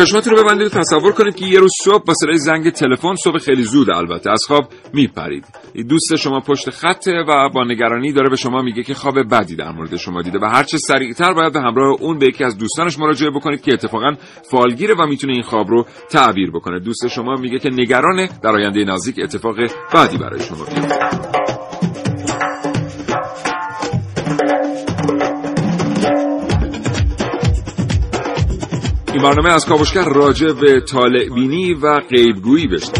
چشماتون 0.00 0.36
رو 0.36 0.44
ببندید 0.44 0.66
و 0.66 0.68
تصور 0.68 1.12
کنید 1.12 1.36
که 1.36 1.46
یه 1.46 1.60
روز 1.60 1.70
صبح 1.84 2.04
با 2.04 2.14
صدای 2.14 2.38
زنگ 2.38 2.70
تلفن 2.70 3.14
صبح 3.14 3.38
خیلی 3.38 3.62
زود 3.62 3.90
البته 3.90 4.30
از 4.30 4.44
خواب 4.46 4.64
میپرید. 4.92 5.44
دوست 5.88 6.16
شما 6.16 6.40
پشت 6.40 6.70
خطه 6.70 7.24
و 7.28 7.48
با 7.54 7.64
نگرانی 7.64 8.12
داره 8.12 8.30
به 8.30 8.36
شما 8.36 8.62
میگه 8.62 8.82
که 8.82 8.94
خواب 8.94 9.14
بدی 9.30 9.56
در 9.56 9.72
مورد 9.72 9.96
شما 9.96 10.22
دیده 10.22 10.38
و 10.42 10.44
هرچه 10.44 10.78
سریعتر 10.78 11.32
باید 11.32 11.52
به 11.52 11.60
همراه 11.60 11.96
اون 12.00 12.18
به 12.18 12.26
یکی 12.26 12.44
از 12.44 12.58
دوستانش 12.58 12.98
مراجعه 12.98 13.30
بکنید 13.30 13.62
که 13.62 13.72
اتفاقا 13.72 14.14
فالگیره 14.50 14.94
و 14.94 15.06
می‌تونه 15.06 15.32
این 15.32 15.42
خواب 15.42 15.68
رو 15.68 15.86
تعبیر 16.10 16.50
بکنه. 16.50 16.78
دوست 16.78 17.08
شما 17.08 17.34
میگه 17.34 17.58
که 17.58 17.70
نگرانه 17.70 18.28
در 18.42 18.50
آینده 18.50 18.84
نزدیک 18.84 19.16
اتفاق 19.22 19.56
بدی 19.94 20.18
برای 20.18 20.42
شما. 20.42 20.64
بیفته 20.64 21.19
این 29.20 29.28
برنامه 29.28 29.54
از 29.54 29.66
کاوشگر 29.66 30.04
راجع 30.04 30.52
به 30.52 30.80
طالع 30.80 31.28
و 31.82 32.00
غیبگویی 32.00 32.66
بشه 32.66 32.92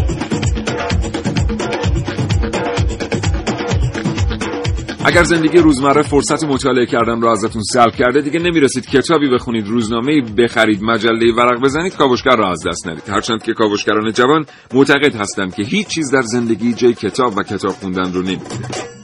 اگر 5.05 5.23
زندگی 5.23 5.57
روزمره 5.57 6.01
فرصت 6.01 6.43
مطالعه 6.43 6.85
کردن 6.85 7.21
رو 7.21 7.27
ازتون 7.27 7.61
سلب 7.61 7.95
کرده 7.95 8.21
دیگه 8.21 8.39
نمی‌رسید 8.39 8.89
کتابی 8.89 9.29
بخونید 9.29 9.67
روزنامه 9.67 10.21
بخرید 10.37 10.83
مجله 10.83 11.33
ورق 11.35 11.61
بزنید 11.63 11.95
کاوشگر 11.95 12.35
را 12.35 12.51
از 12.51 12.67
دست 12.67 12.87
ندید. 12.87 13.09
هرچند 13.09 13.43
که 13.43 13.53
کاوشگران 13.53 14.11
جوان 14.11 14.45
معتقد 14.73 15.15
هستند 15.15 15.55
که 15.55 15.63
هیچ 15.63 15.87
چیز 15.87 16.11
در 16.11 16.21
زندگی 16.21 16.73
جای 16.73 16.93
کتاب 16.93 17.37
و 17.37 17.43
کتاب 17.43 17.71
خوندن 17.71 18.13
رو 18.13 18.21
نمیده 18.21 19.00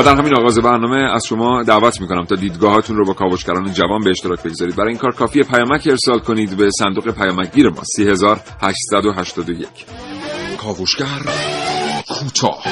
و 0.00 0.02
در 0.02 0.16
همین 0.16 0.34
آغاز 0.34 0.58
برنامه 0.58 1.14
از 1.14 1.26
شما 1.26 1.62
دعوت 1.62 2.00
می‌کنم 2.00 2.24
تا 2.24 2.34
دیدگاهاتون 2.34 2.96
رو 2.96 3.04
با 3.04 3.12
کاوشگران 3.12 3.72
جوان 3.72 4.00
به 4.04 4.10
اشتراک 4.10 4.42
بگذارید. 4.42 4.76
برای 4.76 4.88
این 4.88 4.98
کار 4.98 5.14
کافی 5.14 5.42
پیامک 5.42 5.88
ارسال 5.90 6.18
کنید 6.18 6.56
به 6.56 6.70
صندوق 6.78 7.10
پیامکگیر 7.10 7.68
ما 7.68 7.82
3881 7.96 9.68
کاوشگر 10.58 11.06
کوتاه 12.08 12.64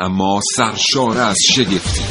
اما 0.00 0.40
سرشار 0.56 1.18
از 1.18 1.36
شگفتی. 1.54 2.02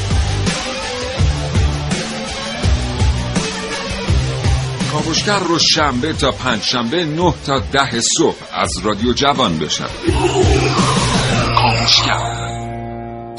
کاوشگر 4.92 5.40
رو 5.40 5.60
شنبه 5.60 6.14
تا 6.14 6.32
پنج 6.32 6.62
شنبه 6.62 7.06
نه 7.06 7.34
تا 7.46 7.60
ده 7.60 8.02
صبح 8.02 8.38
از 8.54 8.70
رادیو 8.84 9.14
جوان 9.14 9.60
بشن 9.60 9.88
کاوشگر 10.08 11.19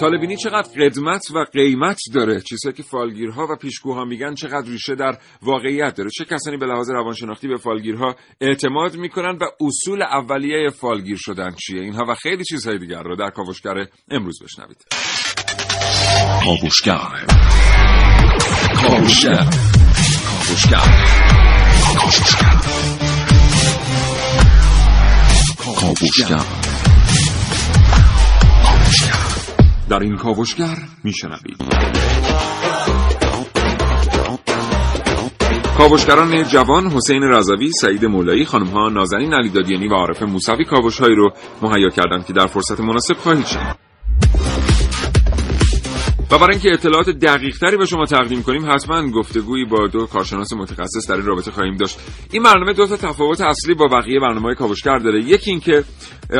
طالبینی 0.00 0.36
چقدر 0.36 0.68
قدمت 0.84 1.22
و 1.34 1.44
قیمت 1.52 1.98
داره؟ 2.14 2.40
چیزهایی 2.40 2.76
که 2.76 2.82
فالگیرها 2.82 3.46
و 3.50 3.56
پیشگوها 3.56 4.04
میگن 4.04 4.34
چقدر 4.34 4.70
ریشه 4.70 4.94
در 4.94 5.18
واقعیت 5.42 5.94
داره. 5.94 6.10
چه 6.10 6.24
کسانی 6.24 6.56
به 6.56 6.66
لحاظ 6.66 6.90
روانشناختی 6.90 7.48
به 7.48 7.56
فالگیرها 7.56 8.16
اعتماد 8.40 8.96
می‌کنن 8.96 9.38
و 9.40 9.44
اصول 9.60 10.02
اولیه 10.02 10.70
فالگیر 10.70 11.16
شدن 11.20 11.50
چیه؟ 11.50 11.82
اینها 11.82 12.04
و 12.08 12.14
خیلی 12.14 12.44
چیزهای 12.44 12.78
دیگر 12.78 13.02
رو 13.02 13.16
در 13.16 13.30
کاوشگر 13.30 13.86
امروز 14.10 14.42
بشنوید. 14.42 14.84
کاوشگر. 16.44 17.26
کاوشگر. 25.80 26.59
در 29.90 29.98
این 29.98 30.16
کاوشگر 30.16 30.76
میشنوید 31.04 31.56
کاوشگران 35.78 36.44
جوان 36.44 36.86
حسین 36.86 37.22
رضوی، 37.22 37.70
سعید 37.80 38.04
مولایی، 38.04 38.44
خانمها 38.44 38.88
نازنین 38.88 39.34
علیدادیانی 39.34 39.88
و 39.88 39.94
عارف 39.94 40.22
موسوی 40.22 40.64
کاوشهایی 40.64 41.14
رو 41.14 41.30
مهیا 41.62 41.88
کردند 41.88 42.26
که 42.26 42.32
در 42.32 42.46
فرصت 42.46 42.80
مناسب 42.80 43.16
خواهید 43.16 43.46
شد. 43.46 43.76
و 46.32 46.38
برای 46.38 46.52
اینکه 46.52 46.72
اطلاعات 46.72 47.10
دقیق 47.10 47.58
تری 47.58 47.76
به 47.76 47.86
شما 47.86 48.04
تقدیم 48.04 48.42
کنیم 48.42 48.70
حتما 48.70 49.10
گفتگویی 49.10 49.64
با 49.64 49.86
دو 49.86 50.06
کارشناس 50.06 50.52
متخصص 50.52 51.08
در 51.08 51.14
این 51.14 51.24
رابطه 51.26 51.50
خواهیم 51.50 51.76
داشت. 51.76 51.98
این 52.32 52.42
برنامه 52.42 52.72
دو 52.72 52.86
تا 52.86 52.96
تفاوت 52.96 53.40
اصلی 53.40 53.74
با 53.74 53.86
بقیه 53.86 54.20
برنامه 54.20 54.42
های 54.42 54.54
کاوشگر 54.54 54.98
داره. 54.98 55.24
یکی 55.24 55.50
اینکه 55.50 55.84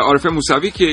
عارف 0.02 0.26
موسوی 0.26 0.70
که 0.70 0.84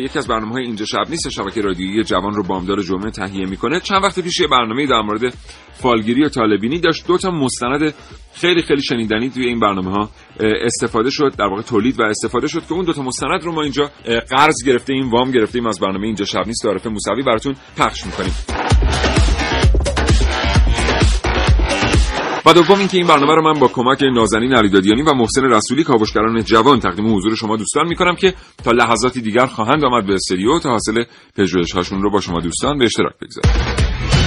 یکی 0.00 0.18
از 0.18 0.28
برنامه 0.28 0.52
های 0.52 0.64
اینجا 0.64 0.84
شب 0.84 1.10
نیست 1.10 1.28
شبکه 1.28 1.60
رادیویی 1.60 2.04
جوان 2.04 2.34
رو 2.34 2.42
بامدار 2.42 2.82
جمعه 2.82 3.10
تهیه 3.10 3.46
می‌کنه. 3.46 3.80
چند 3.80 4.04
وقت 4.04 4.20
پیش 4.20 4.40
یه 4.40 4.46
برنامه 4.46 4.86
در 4.86 5.00
مورد 5.00 5.34
فالگیری 5.82 6.24
و 6.24 6.28
طالبینی 6.28 6.78
داشت 6.78 7.06
دو 7.06 7.18
تا 7.18 7.30
مستند 7.30 7.94
خیلی 8.34 8.62
خیلی 8.62 8.82
شنیدنی 8.82 9.30
توی 9.30 9.46
این 9.46 9.60
برنامه 9.60 9.90
ها 9.90 10.10
استفاده 10.40 11.10
شد 11.10 11.32
در 11.38 11.44
واقع 11.44 11.62
تولید 11.62 12.00
و 12.00 12.02
استفاده 12.02 12.48
شد 12.48 12.66
که 12.66 12.72
اون 12.72 12.84
دو 12.84 12.92
تا 12.92 13.02
مستند 13.02 13.42
رو 13.42 13.52
ما 13.52 13.62
اینجا 13.62 13.90
قرض 14.30 14.56
گرفته 14.66 14.92
این 14.92 15.10
وام 15.10 15.30
گرفتیم 15.30 15.66
از 15.66 15.80
برنامه 15.80 16.06
اینجا 16.06 16.24
شب 16.24 16.46
نیست 16.46 16.66
عارف 16.66 16.86
موسوی 16.86 17.22
براتون 17.22 17.56
پخش 17.76 18.06
می‌کنیم. 18.06 18.32
و 22.46 22.52
دوم 22.52 22.78
اینکه 22.78 22.96
این 22.96 23.06
برنامه 23.06 23.34
رو 23.34 23.42
من 23.42 23.60
با 23.60 23.68
کمک 23.68 24.02
نازنین 24.02 24.54
علیدادیانی 24.54 25.02
و 25.02 25.14
محسن 25.14 25.44
رسولی 25.44 25.84
کاوشگران 25.84 26.42
جوان 26.44 26.80
تقدیم 26.80 27.16
حضور 27.16 27.34
شما 27.34 27.56
دوستان 27.56 27.88
می‌کنم 27.88 28.14
که 28.14 28.34
تا 28.64 28.70
لحظاتی 28.70 29.20
دیگر 29.20 29.46
خواهند 29.46 29.84
آمد 29.84 30.06
به 30.06 30.14
استودیو 30.14 30.58
تا 30.58 30.70
حاصل 30.70 31.04
پژوهش 31.36 31.72
هاشون 31.72 32.02
رو 32.02 32.10
با 32.10 32.20
شما 32.20 32.40
دوستان 32.40 32.78
به 32.78 32.84
اشتراک 32.84 33.12
بگذارم 33.22 34.17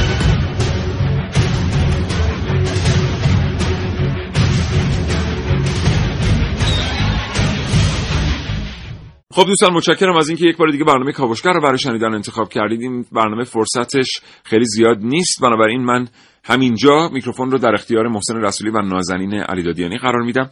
خب 9.34 9.46
دوستان 9.46 9.74
متشکرم 9.74 10.18
از 10.18 10.30
اینکه 10.30 10.46
یک 10.46 10.58
بار 10.58 10.72
دیگه 10.72 10.84
برنامه 10.84 11.12
کاوشگر 11.12 11.54
رو 11.54 11.62
برای 11.62 11.78
شنیدن 11.78 12.14
انتخاب 12.14 12.50
کردید 12.50 12.82
این 12.82 13.06
برنامه 13.12 13.44
فرصتش 13.44 14.22
خیلی 14.44 14.66
زیاد 14.66 14.98
نیست. 15.02 15.42
بنابراین 15.42 15.82
من 15.82 16.08
همینجا 16.44 17.10
میکروفون 17.14 17.52
رو 17.52 17.58
در 17.58 17.74
اختیار 17.74 18.08
محسن 18.08 18.36
رسولی 18.36 18.72
و 18.72 18.82
نازنین 18.82 19.34
علیدادیانی 19.34 19.98
قرار 19.98 20.22
میدم. 20.22 20.50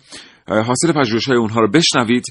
حاصل 0.48 0.94
های 1.28 1.38
اونها 1.38 1.60
رو 1.60 1.68
بشنوید. 1.72 2.26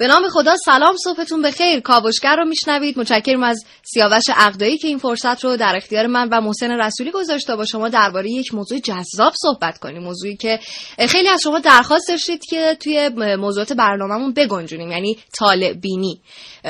به 0.00 0.06
نام 0.06 0.28
خدا 0.28 0.56
سلام 0.56 0.96
صبحتون 0.96 1.42
بخیر. 1.42 1.80
کاوشگر 1.80 2.36
رو 2.36 2.44
میشنوید. 2.44 2.98
متشکرم 2.98 3.42
از 3.42 3.64
سیاوش 3.82 4.24
عقدایی 4.36 4.78
که 4.78 4.88
این 4.88 4.98
فرصت 4.98 5.44
رو 5.44 5.56
در 5.56 5.74
اختیار 5.76 6.06
من 6.06 6.28
و 6.32 6.40
محسن 6.40 6.70
رسولی 6.70 7.10
گذاشته. 7.10 7.56
با 7.56 7.64
شما 7.64 7.88
درباره 7.88 8.30
یک 8.30 8.54
موضوع 8.54 8.78
جذاب 8.78 9.32
صحبت 9.36 9.78
کنیم. 9.78 10.02
موضوعی 10.02 10.36
که 10.36 10.60
خیلی 11.08 11.28
از 11.28 11.40
شما 11.42 11.58
درخواست 11.58 12.08
داشتید 12.08 12.44
که 12.44 12.76
توی 12.80 13.10
موضوعات 13.38 13.72
برنامهمون 13.72 14.32
بگنجونیم 14.32 14.90
یعنی 14.90 15.18
طالع 15.38 15.72
بینی. 15.72 16.20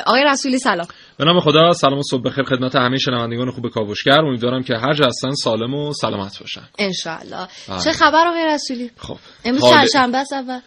آقای 0.06 0.25
رسولی 0.25 0.59
سلام. 0.59 0.87
به 1.19 1.25
نام 1.25 1.41
خدا 1.41 1.73
سلام 1.73 1.99
و 1.99 2.03
صبح 2.11 2.23
بخیر 2.23 2.44
خدمت 2.44 2.76
همه 2.76 2.99
شنوندگان 2.99 3.50
خوب 3.50 3.69
کاوشگر. 3.69 4.21
امیدوارم 4.21 4.62
که 4.62 4.75
هر 4.75 4.94
جا 4.94 5.06
هستن 5.06 5.35
سالم 5.35 5.75
و 5.75 5.93
سلامت 5.93 6.38
باشن. 6.41 6.69
بله. 6.79 7.81
چه 7.85 7.93
خبر 7.93 8.26
آقای 8.26 8.47
رسولی؟ 8.47 8.91
خب. 8.97 9.17
امروز 9.44 9.62
چهارشنبه 9.62 10.25
اول. 10.33 10.61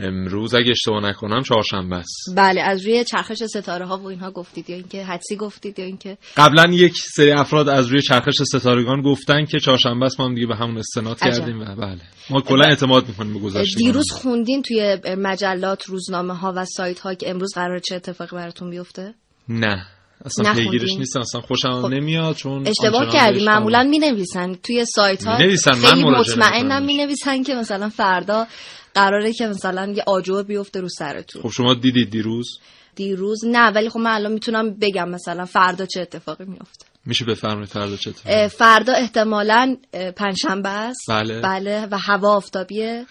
امروز 0.00 0.54
اگه 0.54 0.70
اشتباه 0.70 1.02
نکنم 1.02 1.42
چهارشنبه 1.42 1.96
است. 1.96 2.34
بله 2.36 2.60
از 2.60 2.86
روی 2.86 3.04
چرخش 3.04 3.42
ستاره 3.42 3.86
ها 3.86 3.98
و 3.98 4.06
اینها 4.06 4.30
گفتید 4.30 4.70
یا 4.70 4.76
اینکه 4.76 5.04
حدسی 5.04 5.36
گفتید 5.36 5.78
یا 5.78 5.84
اینکه 5.84 6.18
قبلا 6.36 6.72
یک 6.72 6.94
سری 6.96 7.32
افراد 7.32 7.68
از 7.68 7.86
روی 7.86 8.02
چرخش 8.02 8.42
ستارگان 8.42 9.02
گفتن 9.02 9.44
که 9.44 9.60
چهارشنبه 9.60 10.06
است 10.06 10.20
ما 10.20 10.26
هم 10.26 10.34
دیگه 10.34 10.46
به 10.46 10.56
همون 10.56 10.78
استناد 10.78 11.18
عجب. 11.22 11.38
کردیم. 11.38 11.60
و 11.60 11.64
بله. 11.64 12.00
ما 12.30 12.40
کلا 12.40 12.64
اعتماد 12.68 13.08
می‌کنیم 13.08 13.34
به 13.34 13.40
گذشته 13.40 13.78
دیروز 13.78 14.10
خوندین 14.10 14.62
توی 14.62 14.98
مجلات 15.18 15.84
روزنامه 15.84 16.34
ها 16.34 16.52
و 16.56 16.64
سایت 16.64 17.00
ها 17.00 17.14
که 17.14 17.30
امروز 17.30 17.54
قرار 17.54 17.78
چه 17.78 17.94
اتفاقی 17.94 18.36
براتون 18.36 18.70
بیفته؟ 18.70 19.14
نه. 19.48 19.86
اصلا؟ 20.24 20.54
پیگیرش 20.54 20.96
نیستم 20.96 21.20
اصلا 21.20 21.40
خوشم 21.40 21.82
خب. 21.82 21.88
نمیاد 21.88 22.36
چون 22.36 22.68
اشتباه 22.68 23.12
کردی 23.12 23.44
معمولا 23.44 23.82
می 23.82 23.98
نویسن 23.98 24.54
توی 24.54 24.84
سایت 24.84 25.26
ها 25.26 25.36
خیلی 25.36 26.04
مطمئنم. 26.04 26.82
می 26.82 26.96
نویسن 26.96 27.42
که 27.42 27.54
مثلا 27.54 27.88
فردا 27.88 28.46
قراره 28.94 29.32
که 29.32 29.46
مثلا 29.46 29.92
یه 29.96 30.02
آجر 30.06 30.42
بیفته 30.42 30.80
رو 30.80 30.88
سرتون 30.88 31.42
خب 31.42 31.48
شما 31.48 31.74
دیدید 31.74 32.10
دیروز 32.10 32.58
دیروز 32.94 33.44
نه 33.46 33.70
ولی 33.70 33.88
خب 33.88 33.98
من 33.98 34.10
الان 34.10 34.32
می‌تونم 34.32 34.74
بگم 34.74 35.08
مثلا 35.08 35.44
فردا 35.44 35.86
چه 35.86 36.00
اتفاقی 36.00 36.44
میفته 36.44 36.87
میشه 37.08 37.24
بفرمایید 37.24 37.68
فردا 37.68 37.96
اه، 38.26 38.48
فردا 38.48 38.92
احتمالا 38.92 39.76
پنجشنبه 40.16 40.68
است 40.68 41.00
بله. 41.08 41.40
بله 41.40 41.86
و 41.90 41.98
هوا 41.98 42.36
آفتابیه. 42.36 43.06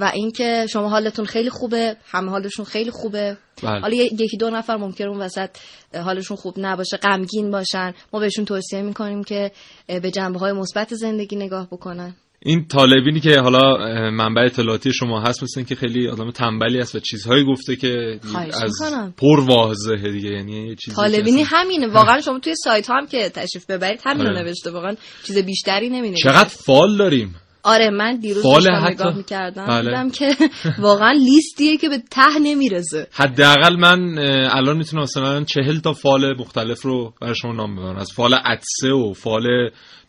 و 0.00 0.10
اینکه 0.14 0.66
شما 0.72 0.88
حالتون 0.88 1.24
خیلی 1.24 1.50
خوبه 1.50 1.96
همه 2.06 2.30
حالشون 2.30 2.64
خیلی 2.64 2.90
خوبه 2.90 3.36
بله. 3.62 3.80
حالا 3.80 3.94
یکی 3.94 4.36
دو 4.36 4.50
نفر 4.50 4.76
ممکنه 4.76 5.08
اون 5.08 5.18
وسط 5.18 5.50
حالشون 5.94 6.36
خوب 6.36 6.54
نباشه 6.58 6.96
غمگین 6.96 7.50
باشن 7.50 7.92
ما 8.12 8.20
بهشون 8.20 8.44
توصیه 8.44 8.82
می‌کنیم 8.82 9.24
که 9.24 9.52
به 9.86 10.10
جنبه 10.10 10.38
های 10.38 10.52
مثبت 10.52 10.94
زندگی 10.94 11.36
نگاه 11.36 11.66
بکنن 11.66 12.14
این 12.46 12.68
طالبینی 12.68 13.20
که 13.20 13.40
حالا 13.40 13.76
منبع 14.10 14.42
اطلاعاتی 14.42 14.92
شما 14.92 15.20
هست 15.20 15.42
مثل 15.42 15.60
اینکه 15.60 15.74
خیلی 15.74 16.08
آدم 16.08 16.30
تنبلی 16.30 16.78
است 16.78 16.94
و 16.94 17.00
چیزهایی 17.00 17.44
گفته 17.44 17.76
که 17.76 18.20
از 18.62 18.82
می‌کنم. 18.82 19.14
پر 19.16 19.40
واضحه 19.40 20.12
دیگه 20.12 20.30
یعنی 20.30 20.68
یه 20.68 20.74
چیزی 20.74 20.96
طالبینی 20.96 21.36
که 21.36 21.46
اصلا- 21.46 21.58
همینه 21.58 21.86
واقعا 21.88 22.20
شما 22.20 22.38
توی 22.38 22.54
سایت 22.64 22.86
ها 22.86 22.96
هم 22.96 23.06
که 23.06 23.28
تشریف 23.28 23.66
ببرید 23.70 24.00
همینو 24.04 24.28
آره. 24.30 24.42
نوشته 24.42 24.70
واقعا 24.70 24.94
چیز 25.26 25.38
بیشتری 25.38 25.88
نمی 25.88 26.14
چقدر 26.14 26.48
فال 26.48 26.96
داریم 26.96 27.34
آره 27.62 27.90
من 27.90 28.16
دیروز 28.16 28.42
فال 28.42 28.68
حتی- 28.70 28.92
نگاه 28.94 29.16
می‌کردم 29.16 29.66
بله. 29.66 29.82
دیدم 29.90 30.10
که 30.10 30.36
واقعا 30.88 31.12
لیستیه 31.12 31.76
که 31.76 31.88
به 31.88 31.98
ته 32.10 32.38
نمی‌رسه 32.42 33.06
حداقل 33.12 33.76
من 33.76 34.18
الان 34.52 34.76
می‌تونم 34.76 35.02
مثلا 35.02 35.44
چهل 35.44 35.78
تا 35.78 35.92
فال 35.92 36.36
مختلف 36.40 36.82
رو 36.82 37.14
برای 37.20 37.34
شما 37.34 37.52
نام 37.52 37.76
ببرم 37.76 37.96
از 37.96 38.12
فال 38.12 38.34
عدسه 38.34 38.92
و 38.92 39.12
فال 39.12 39.42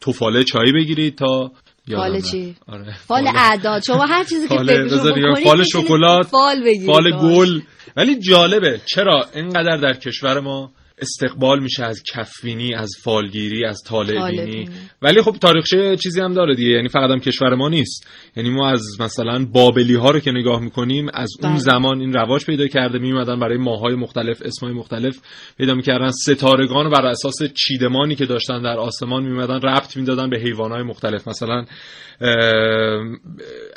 تفاله 0.01 0.43
چایی 0.43 0.71
بگیرید 0.71 1.15
تا 1.17 1.51
فال. 1.95 2.21
چی؟ 2.21 2.55
آره. 2.67 2.95
فال 3.07 3.27
اعداد 3.27 3.81
شما 3.87 4.05
هر 4.05 4.23
چیزی 4.23 4.47
که 4.47 4.55
بکنید 4.55 5.43
فال 5.43 5.63
شکلات، 5.63 6.27
فال 6.27 6.63
بگیرید 6.63 6.91
فال. 6.91 7.11
گل 7.11 7.61
ولی 7.97 8.19
جالبه 8.19 8.81
چرا 8.85 9.25
اینقدر 9.35 9.77
در 9.77 9.93
کشور 9.93 10.39
ما 10.39 10.71
استقبال 11.01 11.59
میشه 11.59 11.83
از 11.83 12.03
کفبینی 12.13 12.75
از 12.75 12.89
فالگیری 13.03 13.65
از 13.65 13.81
طالع 13.87 14.07
بینی. 14.07 14.19
طالع‌بینی. 14.19 14.69
ولی 15.01 15.21
خب 15.21 15.35
تاریخچه 15.41 15.97
چیزی 16.03 16.21
هم 16.21 16.33
داره 16.33 16.55
دیگه. 16.55 16.69
یعنی 16.69 16.89
فقط 16.89 17.09
هم 17.09 17.19
کشور 17.19 17.55
ما 17.55 17.69
نیست. 17.69 18.07
یعنی 18.35 18.49
ما 18.49 18.69
از 18.69 18.81
مثلا 18.99 19.45
بابلی 19.45 19.95
ها 19.95 20.11
رو 20.11 20.19
که 20.19 20.31
نگاه 20.31 20.61
می‌کنیم 20.61 21.07
از 21.13 21.29
اون 21.41 21.51
بله. 21.51 21.59
زمان 21.59 21.99
این 21.99 22.13
رواج 22.13 22.45
پیدا 22.45 22.67
کرده. 22.67 22.99
میومدن 22.99 23.39
برای 23.39 23.57
ماهای 23.57 23.95
مختلف 23.95 24.41
اسمای 24.45 24.73
مختلف 24.73 25.19
پیدا 25.57 25.73
می‌کردن. 25.75 26.09
ستارگان 26.09 26.85
رو 26.85 26.91
بر 26.91 27.05
اساس 27.05 27.37
چیدمانی 27.53 28.15
که 28.15 28.25
داشتن 28.25 28.61
در 28.61 28.77
آسمان 28.77 29.23
میومدن 29.23 29.69
ربط 29.69 29.97
می‌دادن 29.97 30.29
به 30.29 30.39
حیوانات 30.39 30.85
مختلف. 30.85 31.27
مثلا 31.27 31.65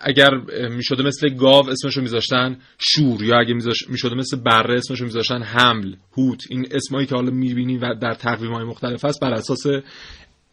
اگر 0.01 0.31
می‌شده 0.71 1.03
مثل 1.03 1.29
گاو 1.29 1.71
اسمشو 1.71 2.01
میذاشتن 2.01 2.57
شور 2.79 3.23
یا 3.23 3.39
اگه 3.39 3.55
می‌شده 3.89 4.15
مثل 4.15 4.37
بره 4.37 4.75
اسمشو 4.79 5.05
میذاشتن 5.05 5.43
حمل 5.43 5.95
هوت 6.17 6.43
این 6.51 6.67
اسمایی 6.71 7.07
که 7.11 7.17
حالا 7.17 7.31
می‌بینی 7.31 7.79
و 7.79 7.95
در 7.95 8.15
تقویم 8.15 8.53
های 8.53 8.65
مختلف 8.65 9.05
هست 9.05 9.21
بر 9.21 9.33
اساس 9.33 9.63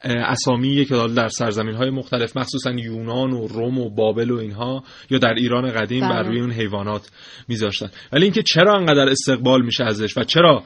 اسامی 0.04 0.86
که 0.86 0.96
حالا 0.96 1.14
در 1.14 1.28
سرزمین 1.28 1.76
های 1.76 1.90
مختلف 1.90 2.38
مخصوصا 2.38 2.72
یونان 2.72 3.32
و 3.32 3.48
روم 3.48 3.78
و 3.78 3.90
بابل 3.90 4.32
و 4.32 4.38
اینها 4.38 4.84
یا 5.10 5.18
در 5.18 5.34
ایران 5.34 5.72
قدیم 5.72 6.02
بله. 6.02 6.10
بر 6.10 6.24
روی 6.24 6.40
اون 6.40 6.52
حیوانات 6.52 7.10
میذاشتن 7.48 7.90
ولی 8.12 8.24
اینکه 8.24 8.44
چرا 8.44 8.76
انقدر 8.76 9.10
استقبال 9.10 9.66
میشه 9.66 9.84
ازش 9.84 10.18
و 10.18 10.24
چرا 10.24 10.64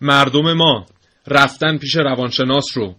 مردم 0.00 0.52
ما 0.52 0.86
رفتن 1.26 1.78
پیش 1.78 1.96
روانشناس 1.96 2.64
رو 2.74 2.94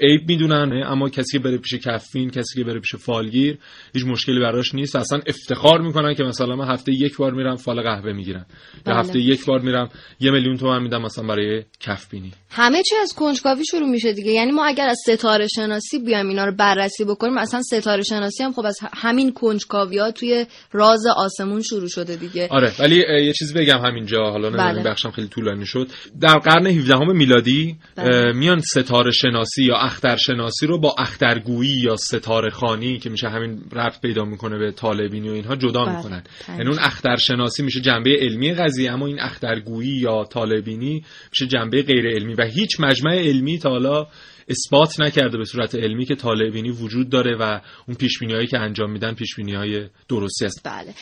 عیب 0.00 0.28
می‌دونن 0.28 0.82
اما 0.86 1.08
کسی 1.08 1.38
که 1.38 1.44
بره 1.44 1.58
پیش 1.58 1.74
کفین 1.74 2.30
کسی 2.30 2.58
که 2.58 2.64
بره 2.64 2.80
پیش 2.80 2.96
فالگیر 2.96 3.58
هیچ 3.94 4.04
مشکلی 4.04 4.40
براش 4.40 4.74
نیست. 4.74 4.96
اصلا 4.96 5.20
افتخار 5.26 5.80
می‌کنن 5.80 6.14
که 6.14 6.22
مثلا 6.22 6.56
من 6.56 6.68
هفته 6.68 6.92
یک 6.92 7.16
بار 7.16 7.32
میرم 7.32 7.56
فال 7.56 7.82
قهوه 7.82 8.12
می‌گیرم 8.12 8.46
یا 8.76 8.82
بله. 8.84 8.96
هفته 8.96 9.18
یک 9.18 9.46
بار 9.46 9.60
میرم 9.60 9.88
یه 10.20 10.30
میلیون 10.30 10.56
تومن 10.56 10.82
میدم 10.82 11.02
مثلا 11.02 11.26
برای 11.26 11.62
کف 11.80 12.10
بینی 12.10 12.32
همه 12.50 12.82
چی 12.82 12.96
از 12.96 13.12
کنجکاوی 13.12 13.64
شروع 13.64 13.88
میشه 13.90 14.12
دیگه. 14.12 14.32
یعنی 14.32 14.52
ما 14.52 14.66
اگر 14.66 14.88
از 14.88 14.98
ستاره 15.06 15.46
شناسی 15.46 15.98
بیایم 15.98 16.28
اینا 16.28 16.44
رو 16.44 16.52
بررسی 16.52 17.04
بکنیم 17.04 17.38
اصلا 17.38 17.62
ستاره 17.62 18.02
شناسی 18.02 18.42
هم 18.42 18.52
خب 18.52 18.66
از 18.66 18.78
همین 18.94 19.32
کنجکاوی 19.32 19.98
ها 19.98 20.10
توی 20.10 20.46
راز 20.72 21.06
آسمون 21.16 21.62
شروع 21.62 21.88
شده 21.88 22.16
دیگه. 22.16 22.48
آره 22.50 22.72
ولی 22.80 22.96
یه 22.96 23.32
چیز 23.32 23.54
بگم 23.54 23.78
همینجا. 23.78 24.30
حالا 24.30 24.48
نمی‌دونم 24.48 24.72
بله. 24.72 24.82
بخشم 24.82 25.10
خیلی 25.10 25.28
طولانی 25.28 25.66
شد. 25.66 25.88
در 26.20 26.38
قرن 26.38 26.66
17 26.66 26.98
میلادی 26.98 27.76
بله. 27.96 28.32
میان 28.32 28.60
ستاره 28.60 29.10
شناسی 29.10 29.57
یا 29.64 29.76
اختر 29.76 30.16
شناسی 30.16 30.66
رو 30.66 30.78
با 30.78 30.94
اخترگویی 30.98 31.80
یا 31.80 31.96
ستاره 31.96 32.50
خانی 32.50 32.98
که 32.98 33.10
میشه 33.10 33.28
همین 33.28 33.62
ربط 33.72 34.00
پیدا 34.00 34.24
می‌کنه 34.24 34.58
به 34.58 34.72
طالبینی 34.72 35.28
و 35.28 35.32
اینها 35.32 35.56
جدا 35.56 35.84
بله. 35.84 35.96
می‌کنن. 35.96 36.22
یعنی 36.48 36.68
اون 36.68 36.78
اختر 36.78 37.16
شناسی 37.16 37.62
میشه 37.62 37.80
جنبه 37.80 38.16
علمی 38.20 38.54
قضیه 38.54 38.92
اما 38.92 39.06
این 39.06 39.20
اخترگویی 39.20 39.96
یا 39.96 40.24
طالبینی 40.24 41.04
میشه 41.30 41.46
جنبه 41.46 41.82
غیر 41.82 42.08
علمی 42.08 42.34
و 42.34 42.44
هیچ 42.44 42.80
مجمع 42.80 43.14
علمی 43.14 43.58
تا 43.58 43.70
حالا 43.70 44.06
اثبات 44.50 45.00
نکرده 45.00 45.38
به 45.38 45.44
صورت 45.44 45.74
علمی 45.74 46.04
که 46.04 46.14
طالبینی 46.14 46.70
وجود 46.70 47.10
داره 47.10 47.36
و 47.40 47.60
اون 47.88 47.96
پیش 47.96 48.22
هایی 48.22 48.46
که 48.46 48.58
انجام 48.58 48.90
میدن 48.90 49.14
پیش 49.14 49.38
های 49.38 49.88
درستی 50.08 50.44
است 50.44 50.68
بله. 50.68 50.94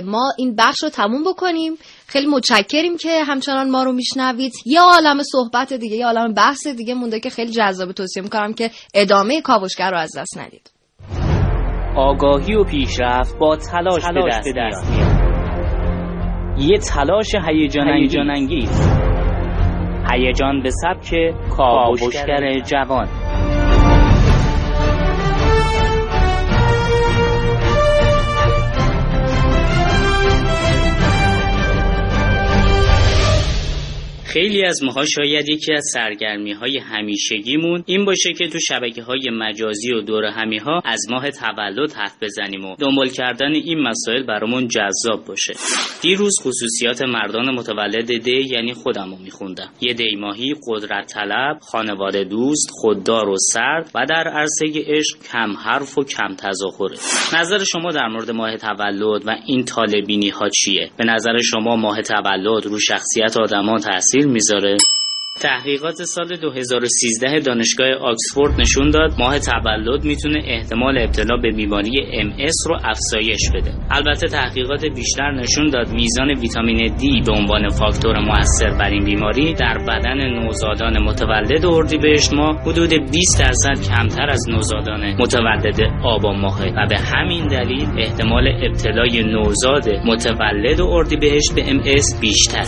ما 0.00 0.32
این 0.38 0.56
بخش 0.56 0.82
رو 0.82 0.88
تموم 0.88 1.24
بکنیم. 1.24 1.72
خیلی 2.06 2.26
متشکریم 2.26 2.96
که 2.96 3.24
همچنان 3.24 3.70
ما 3.70 3.82
رو 3.82 3.92
میشنوید. 3.92 4.52
یه 4.66 4.80
عالم 4.80 5.22
صحبت 5.22 5.72
دیگه 5.72 5.96
یه 5.96 6.06
عالم 6.06 6.34
بحث 6.34 6.66
دیگه 6.66 6.94
مونده 6.94 7.20
که 7.20 7.30
خیلی 7.30 7.50
جذاب 7.52 7.92
توصیه 7.92 8.22
می‌کنم 8.22 8.52
که 8.52 8.70
ادامه 8.94 9.40
کاوشگر 9.40 9.90
رو 9.90 9.98
از 9.98 10.10
دست 10.16 10.38
ندید. 10.38 10.70
آگاهی 11.96 12.54
و 12.54 12.64
پیشرفت 12.64 13.38
با 13.38 13.56
تلاش, 13.56 14.02
به 14.14 14.52
دست, 14.56 14.90
میاد. 14.90 15.20
یه 16.58 16.78
تلاش 16.78 17.34
هیجان 17.48 18.30
انگیز 18.30 19.00
هیجان 20.12 20.62
به 20.62 20.70
سبک 20.70 21.34
کاوشگر 21.56 22.58
جوان. 22.58 23.08
خیلی 34.40 34.64
از 34.64 34.82
ماها 34.82 35.04
شاید 35.04 35.48
یکی 35.48 35.72
از 35.72 35.84
سرگرمی 35.92 36.52
های 36.52 36.78
همیشگیمون 36.78 37.82
این 37.86 38.04
باشه 38.04 38.32
که 38.32 38.48
تو 38.48 38.58
شبکه 38.60 39.02
های 39.02 39.30
مجازی 39.32 39.92
و 39.92 40.00
دور 40.00 40.24
همی 40.24 40.58
ها 40.58 40.80
از 40.84 41.06
ماه 41.10 41.30
تولد 41.30 41.92
حرف 41.92 42.22
بزنیم 42.22 42.64
و 42.64 42.76
دنبال 42.78 43.08
کردن 43.08 43.54
این 43.54 43.78
مسائل 43.88 44.22
برامون 44.22 44.68
جذاب 44.68 45.24
باشه. 45.24 45.52
دیروز 46.02 46.36
خصوصیات 46.42 47.02
مردان 47.02 47.54
متولد 47.54 48.22
دی 48.22 48.46
یعنی 48.50 48.74
خودم 48.74 49.10
رو 49.10 49.16
میخوندم. 49.24 49.70
یه 49.80 49.94
دی 49.94 50.16
ماهی 50.16 50.54
قدرت 50.68 51.06
طلب 51.06 51.58
خانواده 51.60 52.24
دوست 52.24 52.68
خوددار 52.72 53.28
و 53.28 53.36
سرد 53.52 53.90
و 53.94 54.06
در 54.06 54.28
عرصه 54.28 54.66
عشق 54.86 55.16
کم 55.32 55.56
حرف 55.56 55.98
و 55.98 56.04
کم 56.04 56.34
تظاهره. 56.34 56.96
نظر 57.34 57.64
شما 57.64 57.90
در 57.90 58.08
مورد 58.08 58.30
ماه 58.30 58.56
تولد 58.56 59.22
و 59.26 59.30
این 59.46 59.64
طالبینی 59.64 60.28
ها 60.28 60.48
چیه؟ 60.48 60.90
به 60.96 61.04
نظر 61.04 61.38
شما 61.38 61.76
ماه 61.76 62.02
تولد 62.02 62.66
رو 62.66 62.78
شخصیت 62.78 63.36
آدمان 63.36 63.78
تاثیر 63.78 64.29
می‌ذاره 64.30 64.76
تحقیقات 65.40 65.94
سال 65.94 66.36
2013 66.36 67.40
دانشگاه 67.40 67.88
آکسفورد 67.88 68.60
نشون 68.60 68.90
داد 68.90 69.12
ماه 69.18 69.38
تولد 69.38 70.04
می‌تونه 70.04 70.42
احتمال 70.44 70.98
ابتلا 70.98 71.36
به 71.36 71.50
بیماری 71.50 71.90
MS 72.36 72.68
رو 72.68 72.76
افزایش 72.84 73.50
بده. 73.54 73.72
البته 73.90 74.26
تحقیقات 74.26 74.84
بیشتر 74.84 75.30
نشون 75.30 75.70
داد 75.70 75.88
میزان 75.92 76.28
ویتامین 76.40 76.96
D 76.96 77.26
به 77.26 77.32
عنوان 77.32 77.68
فاکتور 77.68 78.18
موثر 78.18 78.70
بر 78.78 78.90
این 78.90 79.04
بیماری 79.04 79.54
در 79.54 79.78
بدن 79.78 80.44
نوزادان 80.44 80.98
متولد 81.02 81.66
اردیبهشت 81.66 82.32
ماه 82.32 82.60
حدود 82.62 82.90
20 83.10 83.38
درصد 83.38 83.88
کمتر 83.88 84.30
از 84.30 84.48
نوزادان 84.48 85.16
متولد 85.20 85.80
آبان 86.04 86.40
ماه 86.40 86.62
و 86.76 86.86
به 86.88 86.98
همین 86.98 87.46
دلیل 87.46 87.88
احتمال 87.98 88.48
ابتلای 88.62 89.22
نوزاد 89.22 89.88
متولد 90.04 90.80
اردیبهشت 90.80 91.54
به 91.54 91.62
MS 91.62 92.20
بیشتر. 92.20 92.64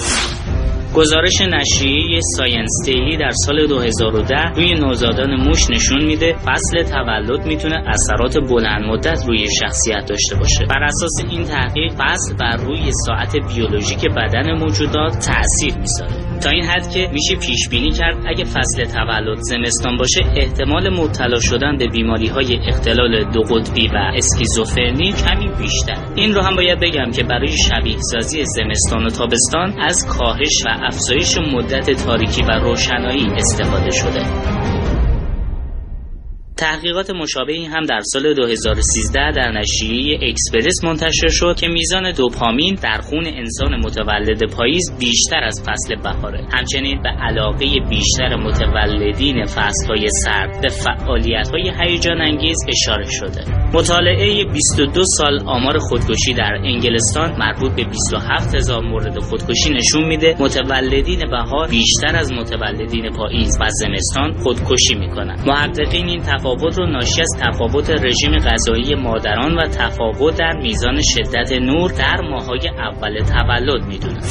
گزارش 0.94 1.40
نشریه 1.40 2.20
Science 2.36 2.70
Daily 2.84 3.16
در 3.16 3.30
سال 3.30 3.66
2010 3.66 4.34
روی 4.56 4.74
نوزادان 4.74 5.34
موش 5.34 5.70
نشون 5.70 6.04
میده 6.04 6.32
فصل 6.32 6.82
تولد 6.82 7.46
می‌تونه 7.46 7.84
اثرات 7.88 8.38
بلند 8.50 8.84
مدت 8.84 9.24
روی 9.26 9.46
شخصیت 9.60 10.06
داشته 10.08 10.36
باشه. 10.36 10.64
بر 10.70 10.82
اساس 10.82 11.24
این 11.30 11.44
تحقیق 11.44 11.92
فصل 11.92 12.36
بر 12.40 12.56
روی 12.56 12.90
ساعت 13.06 13.36
بیولوژیک 13.36 14.06
بدن 14.16 14.58
موجودات 14.58 15.12
تاثیر 15.12 15.78
می‌ذاره. 15.78 16.31
تا 16.42 16.50
این 16.50 16.64
حد 16.64 16.90
که 16.90 17.10
میشه 17.12 17.36
پیش 17.46 17.68
بینی 17.68 17.90
کرد 17.90 18.16
اگه 18.26 18.44
فصل 18.44 18.84
تولد 18.84 19.38
زمستان 19.38 19.96
باشه 19.96 20.20
احتمال 20.36 20.90
مبتلا 20.90 21.40
شدن 21.40 21.76
به 21.78 21.86
بیماری 21.86 22.28
های 22.28 22.58
اختلال 22.68 23.32
دو 23.32 23.40
قطبی 23.40 23.88
و 23.88 23.96
اسکیزوفرنی 24.16 25.12
کمی 25.12 25.48
بیشتر. 25.62 25.96
این 26.16 26.34
رو 26.34 26.42
هم 26.42 26.56
باید 26.56 26.80
بگم 26.80 27.10
که 27.10 27.22
برای 27.22 27.48
شبیه 27.48 27.96
سازی 27.98 28.44
زمستان 28.44 29.06
و 29.06 29.10
تابستان 29.10 29.80
از 29.80 30.06
کاهش 30.06 30.66
و 30.66 30.68
افزایش 30.82 31.38
مدت 31.38 31.90
تاریکی 32.06 32.42
و 32.42 32.50
روشنایی 32.50 33.26
استفاده 33.36 33.90
شده. 33.90 34.61
تحقیقات 36.62 37.10
مشابهی 37.10 37.64
هم 37.64 37.84
در 37.84 38.00
سال 38.00 38.34
2013 38.34 39.32
در 39.36 39.52
نشریه 39.52 40.18
اکسپرس 40.22 40.84
منتشر 40.84 41.28
شد 41.28 41.56
که 41.60 41.68
میزان 41.68 42.12
دوپامین 42.12 42.74
در 42.82 43.00
خون 43.00 43.26
انسان 43.26 43.76
متولد 43.84 44.54
پاییز 44.56 44.92
بیشتر 44.98 45.44
از 45.44 45.62
فصل 45.66 45.94
بهاره. 46.02 46.46
همچنین 46.52 47.02
به 47.02 47.08
علاقه 47.08 47.66
بیشتر 47.90 48.36
متولدین 48.36 49.44
فصلهای 49.44 50.08
سرد 50.24 50.60
به 50.62 50.68
فعالیت‌های 50.68 51.72
هیجان 51.80 52.20
انگیز 52.20 52.56
اشاره 52.68 53.06
شده. 53.10 53.44
مطالعه 53.74 54.44
22 54.44 55.04
سال 55.04 55.40
آمار 55.46 55.78
خودکشی 55.78 56.34
در 56.34 56.52
انگلستان 56.64 57.36
مربوط 57.38 57.72
به 57.72 57.84
27 57.84 58.54
هزار 58.54 58.82
مورد 58.82 59.18
خودکشی 59.18 59.74
نشون 59.74 60.04
میده 60.04 60.36
متولدین 60.40 61.20
بهار 61.30 61.68
بیشتر 61.68 62.16
از 62.16 62.32
متولدین 62.32 63.10
پاییز 63.10 63.58
و 63.60 63.68
زمستان 63.68 64.32
خودکشی 64.32 64.94
می‌کنن 64.94 65.36
محققین 65.46 66.08
این 66.08 66.20
تفاوت 66.20 66.51
رو 66.60 66.86
ناشی 66.86 67.20
از 67.20 67.28
تفاوت 67.40 67.90
رژیم 67.90 68.38
غذایی 68.38 68.94
مادران 68.94 69.54
و 69.54 69.68
تفاوت 69.68 70.38
در 70.38 70.56
میزان 70.56 71.00
شدت 71.14 71.52
نور 71.52 71.90
در 71.90 72.20
ماهای 72.30 72.68
اول 72.68 73.18
تولد 73.18 73.84
می‌دونن 73.86 74.22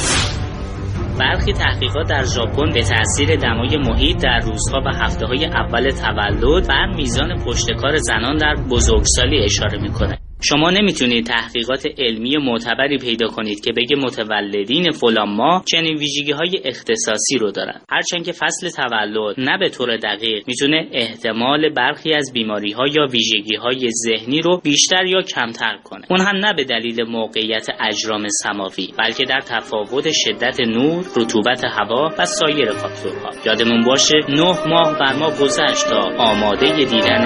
برخی 1.18 1.52
تحقیقات 1.52 2.08
در 2.08 2.24
ژاپن 2.24 2.72
به 2.74 2.82
تاثیر 2.82 3.36
دمای 3.36 3.76
محیط 3.76 4.22
در 4.22 4.38
روزها 4.38 4.82
و 4.86 5.04
هفته 5.04 5.26
های 5.26 5.44
اول 5.44 5.90
تولد 5.90 6.68
بر 6.68 6.86
میزان 6.86 7.38
پشتکار 7.46 7.96
زنان 7.96 8.36
در 8.36 8.54
بزرگسالی 8.70 9.44
اشاره 9.44 9.78
می‌کنه. 9.82 10.21
شما 10.44 10.70
نمی‌تونید 10.70 11.26
تحقیقات 11.26 11.86
علمی 11.98 12.36
معتبری 12.36 12.98
پیدا 12.98 13.26
کنید 13.26 13.64
که 13.64 13.72
بگه 13.72 13.96
متولدین 13.96 14.90
فلان 14.90 15.28
ماه 15.28 15.64
چنین 15.70 15.96
ویژگی 15.96 16.32
های 16.32 16.60
اختصاصی 16.64 17.38
رو 17.38 17.50
دارن. 17.50 17.80
هرچند 17.88 18.24
که 18.24 18.32
فصل 18.32 18.68
تولد 18.68 19.34
نه 19.38 19.58
به 19.58 19.68
طور 19.68 19.96
دقیق 19.96 20.44
می‌تونه 20.46 20.88
احتمال 20.92 21.68
برخی 21.68 22.14
از 22.14 22.32
بیماری 22.34 22.72
ها 22.72 22.86
یا 22.86 23.06
ویژگی 23.12 23.56
های 23.56 23.88
ذهنی 24.06 24.40
رو 24.40 24.60
بیشتر 24.64 25.04
یا 25.04 25.22
کمتر 25.22 25.78
کنه. 25.84 26.06
اون 26.10 26.20
هم 26.20 26.36
نه 26.36 26.52
به 26.56 26.64
دلیل 26.64 27.02
موقعیت 27.02 27.66
اجرام 27.80 28.26
سماوی 28.42 28.88
بلکه 28.98 29.24
در 29.24 29.40
تفاوت 29.40 30.08
شدت 30.12 30.60
نور 30.60 31.04
رطوبت 31.16 31.64
هوا 31.64 32.10
و 32.18 32.26
سایر 32.26 32.70
فاکتورها. 32.70 33.30
یادمون 33.46 33.84
باشه 33.84 34.16
نه 34.28 34.68
ماه 34.68 34.98
بر 34.98 35.16
ما 35.16 35.30
گذشت 35.30 35.88
تا 35.90 36.00
آماده 36.18 36.84
دیدن 36.84 37.24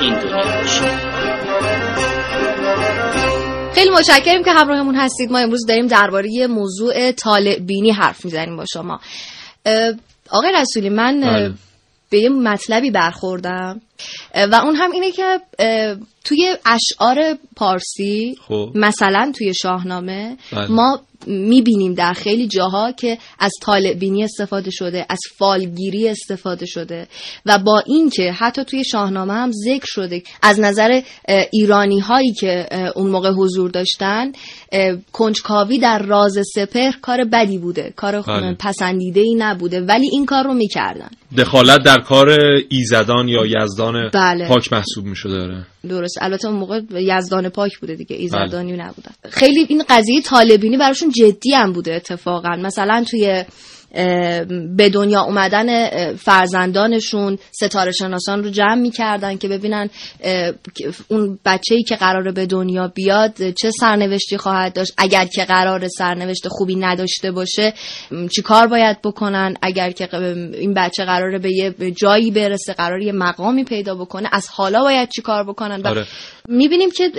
این 0.00 0.12
دنیا. 0.12 0.58
باشیم 0.58 1.17
خیلی 3.78 3.90
متشکریم 3.90 4.44
که 4.44 4.52
همراهمون 4.52 4.94
هستید. 4.94 5.32
ما 5.32 5.38
امروز 5.38 5.66
داریم 5.66 5.86
درباره 5.86 6.46
موضوع 6.46 7.12
طالع 7.12 7.58
بینی 7.58 7.90
حرف 7.90 8.24
می‌زنیم 8.24 8.56
با 8.56 8.64
شما. 8.72 9.00
آقای 10.30 10.52
رسولی 10.54 10.88
من 10.88 11.20
بله. 11.20 11.52
به 12.10 12.18
یه 12.18 12.28
مطلبی 12.28 12.90
برخوردم. 12.90 13.80
و 14.34 14.54
اون 14.54 14.76
هم 14.76 14.90
اینه 14.92 15.10
که 15.10 15.40
توی 16.24 16.56
اشعار 16.66 17.38
پارسی 17.56 18.36
خب. 18.48 18.70
مثلا 18.74 19.32
توی 19.38 19.54
شاهنامه 19.54 20.36
بله. 20.52 20.66
ما 20.66 21.00
می‌بینیم 21.26 21.94
در 21.94 22.12
خیلی 22.12 22.48
جاها 22.48 22.92
که 22.92 23.18
از 23.38 23.52
طالع 23.62 23.94
بینی 23.94 24.24
استفاده 24.24 24.70
شده 24.70 25.06
از 25.08 25.18
فالگیری 25.38 26.08
استفاده 26.08 26.66
شده 26.66 27.08
و 27.46 27.58
با 27.58 27.82
اینکه 27.86 28.32
حتی 28.32 28.64
توی 28.64 28.84
شاهنامه 28.84 29.32
هم 29.32 29.50
ذکر 29.52 29.86
شده 29.86 30.22
از 30.42 30.60
نظر 30.60 31.00
ایرانی 31.52 32.00
هایی 32.00 32.32
که 32.32 32.68
اون 32.96 33.10
موقع 33.10 33.30
حضور 33.30 33.70
داشتن 33.70 34.32
کنجکاوی 35.12 35.78
در 35.78 35.98
راز 35.98 36.38
سپهر 36.54 36.94
کار 37.02 37.24
بدی 37.24 37.58
بوده 37.58 37.92
کار 37.96 38.20
بله. 38.20 38.56
پسندیده 38.58 39.20
ای 39.20 39.34
نبوده 39.38 39.80
ولی 39.80 40.08
این 40.12 40.26
کار 40.26 40.44
رو 40.44 40.54
می‌کردن 40.54 41.08
دخالت 41.38 41.82
در 41.84 42.00
کار 42.00 42.38
ایزدان 42.68 43.28
یا 43.28 43.46
یزدان 43.46 43.87
بله. 44.14 44.48
پاک 44.48 44.72
محسوب 44.72 45.04
می 45.04 45.16
شده 45.16 45.32
داره 45.32 45.66
درست. 45.88 46.18
البته 46.20 46.48
اون 46.48 46.56
موقع 46.56 46.80
یزدان 46.92 47.48
پاک 47.48 47.78
بوده 47.78 47.94
دیگه 47.94 48.16
ایزدانی 48.16 48.72
نبودن. 48.72 49.10
خیلی 49.30 49.66
این 49.68 49.84
قضیه 49.88 50.22
طالبینی 50.22 50.76
براشون 50.76 51.10
جدی 51.10 51.54
هم 51.54 51.72
بوده 51.72 51.94
اتفاقا. 51.94 52.56
مثلا 52.56 53.04
توی 53.10 53.44
به 54.76 54.88
دنیا 54.92 55.20
اومدن 55.22 55.90
فرزندانشون 56.16 57.38
ستاره 57.50 57.92
شناسان 57.92 58.44
رو 58.44 58.50
جمع 58.50 58.74
می‌کردن 58.74 59.36
که 59.36 59.48
ببینن 59.48 59.90
اون 61.08 61.38
بچه 61.44 61.74
ای 61.74 61.82
که 61.82 61.96
قراره 61.96 62.32
به 62.32 62.46
دنیا 62.46 62.88
بیاد 62.88 63.50
چه 63.50 63.70
سرنوشتی 63.70 64.36
خواهد 64.36 64.72
داشت. 64.72 64.92
اگر 64.98 65.24
که 65.24 65.44
قرار 65.44 65.88
سرنوشت 65.88 66.48
خوبی 66.48 66.76
نداشته 66.76 67.30
باشه 67.32 67.74
چی 68.34 68.42
کار 68.42 68.66
باید 68.66 69.02
بکنن؟ 69.02 69.56
اگر 69.62 69.90
که 69.90 70.08
این 70.54 70.74
بچه 70.74 71.04
قراره 71.04 71.38
به 71.38 71.52
یه 71.52 71.74
جایی 71.90 72.30
برسه 72.30 72.72
قرار 72.72 73.02
یه 73.02 73.12
مقامی 73.12 73.64
پیدا 73.64 73.94
بکنه 73.94 74.28
از 74.32 74.48
حالا 74.48 74.82
باید 74.82 75.08
چی 75.08 75.22
کار 75.22 75.44
بکنن؟ 75.44 75.86
آره. 75.86 76.06
می‌بینیم 76.50 76.90
که 76.90 77.10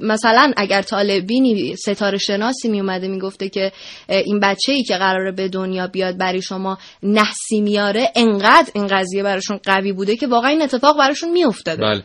مثلا 0.00 0.52
اگر 0.56 0.82
طالبینی 0.82 1.76
ستاره 1.76 2.18
شناسی 2.18 2.68
میومده 2.68 3.08
می‌گفته 3.08 3.48
که 3.48 3.72
این 4.08 4.40
بچه 4.40 4.72
ای 4.72 4.82
که 4.82 4.96
قراره 4.96 5.32
به 5.32 5.48
دنیا 5.48 5.86
بیاد 5.86 6.18
برای 6.18 6.42
شما 6.42 6.78
نحسی 7.02 7.60
میاره 7.60 8.12
انقدر 8.16 8.70
این 8.74 8.86
قضیه 8.86 9.22
براشون 9.22 9.60
قوی 9.64 9.92
بوده 9.92 10.16
که 10.16 10.26
واقعا 10.26 10.50
این 10.50 10.62
اتفاق 10.62 10.98
براشون 10.98 11.30
میافتاده. 11.30 11.82
بله. 11.82 12.02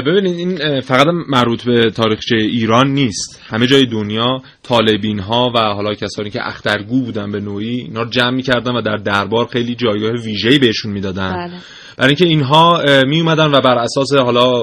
ببینید 0.00 0.38
این 0.38 0.80
فقط 0.80 1.06
مربوط 1.28 1.64
به 1.64 1.90
تاریخچه 1.90 2.36
ایران 2.36 2.88
نیست. 2.88 3.40
همه 3.46 3.66
جای 3.66 3.86
دنیا 3.86 4.42
طالبین 4.62 5.18
ها 5.18 5.52
و 5.54 5.58
حالا 5.58 5.94
کسانی 5.94 6.30
که 6.30 6.48
اخترگو 6.48 7.00
بودن 7.00 7.32
به 7.32 7.40
نوعی 7.40 7.80
اینا 7.80 8.02
رو 8.02 8.10
جمع 8.10 8.30
می‌کردن 8.30 8.72
و 8.72 8.82
در 8.82 8.96
دربار 8.96 9.46
خیلی 9.46 9.74
جایگاه 9.74 10.10
ویژه‌ای 10.10 10.58
بهشون 10.58 10.92
می‌دادن. 10.92 11.32
بله. 11.32 11.60
برای 11.96 12.08
اینکه 12.08 12.24
اینها 12.24 12.82
می 13.06 13.20
اومدن 13.20 13.50
و 13.50 13.60
بر 13.60 13.78
اساس 13.78 14.14
حالا 14.14 14.62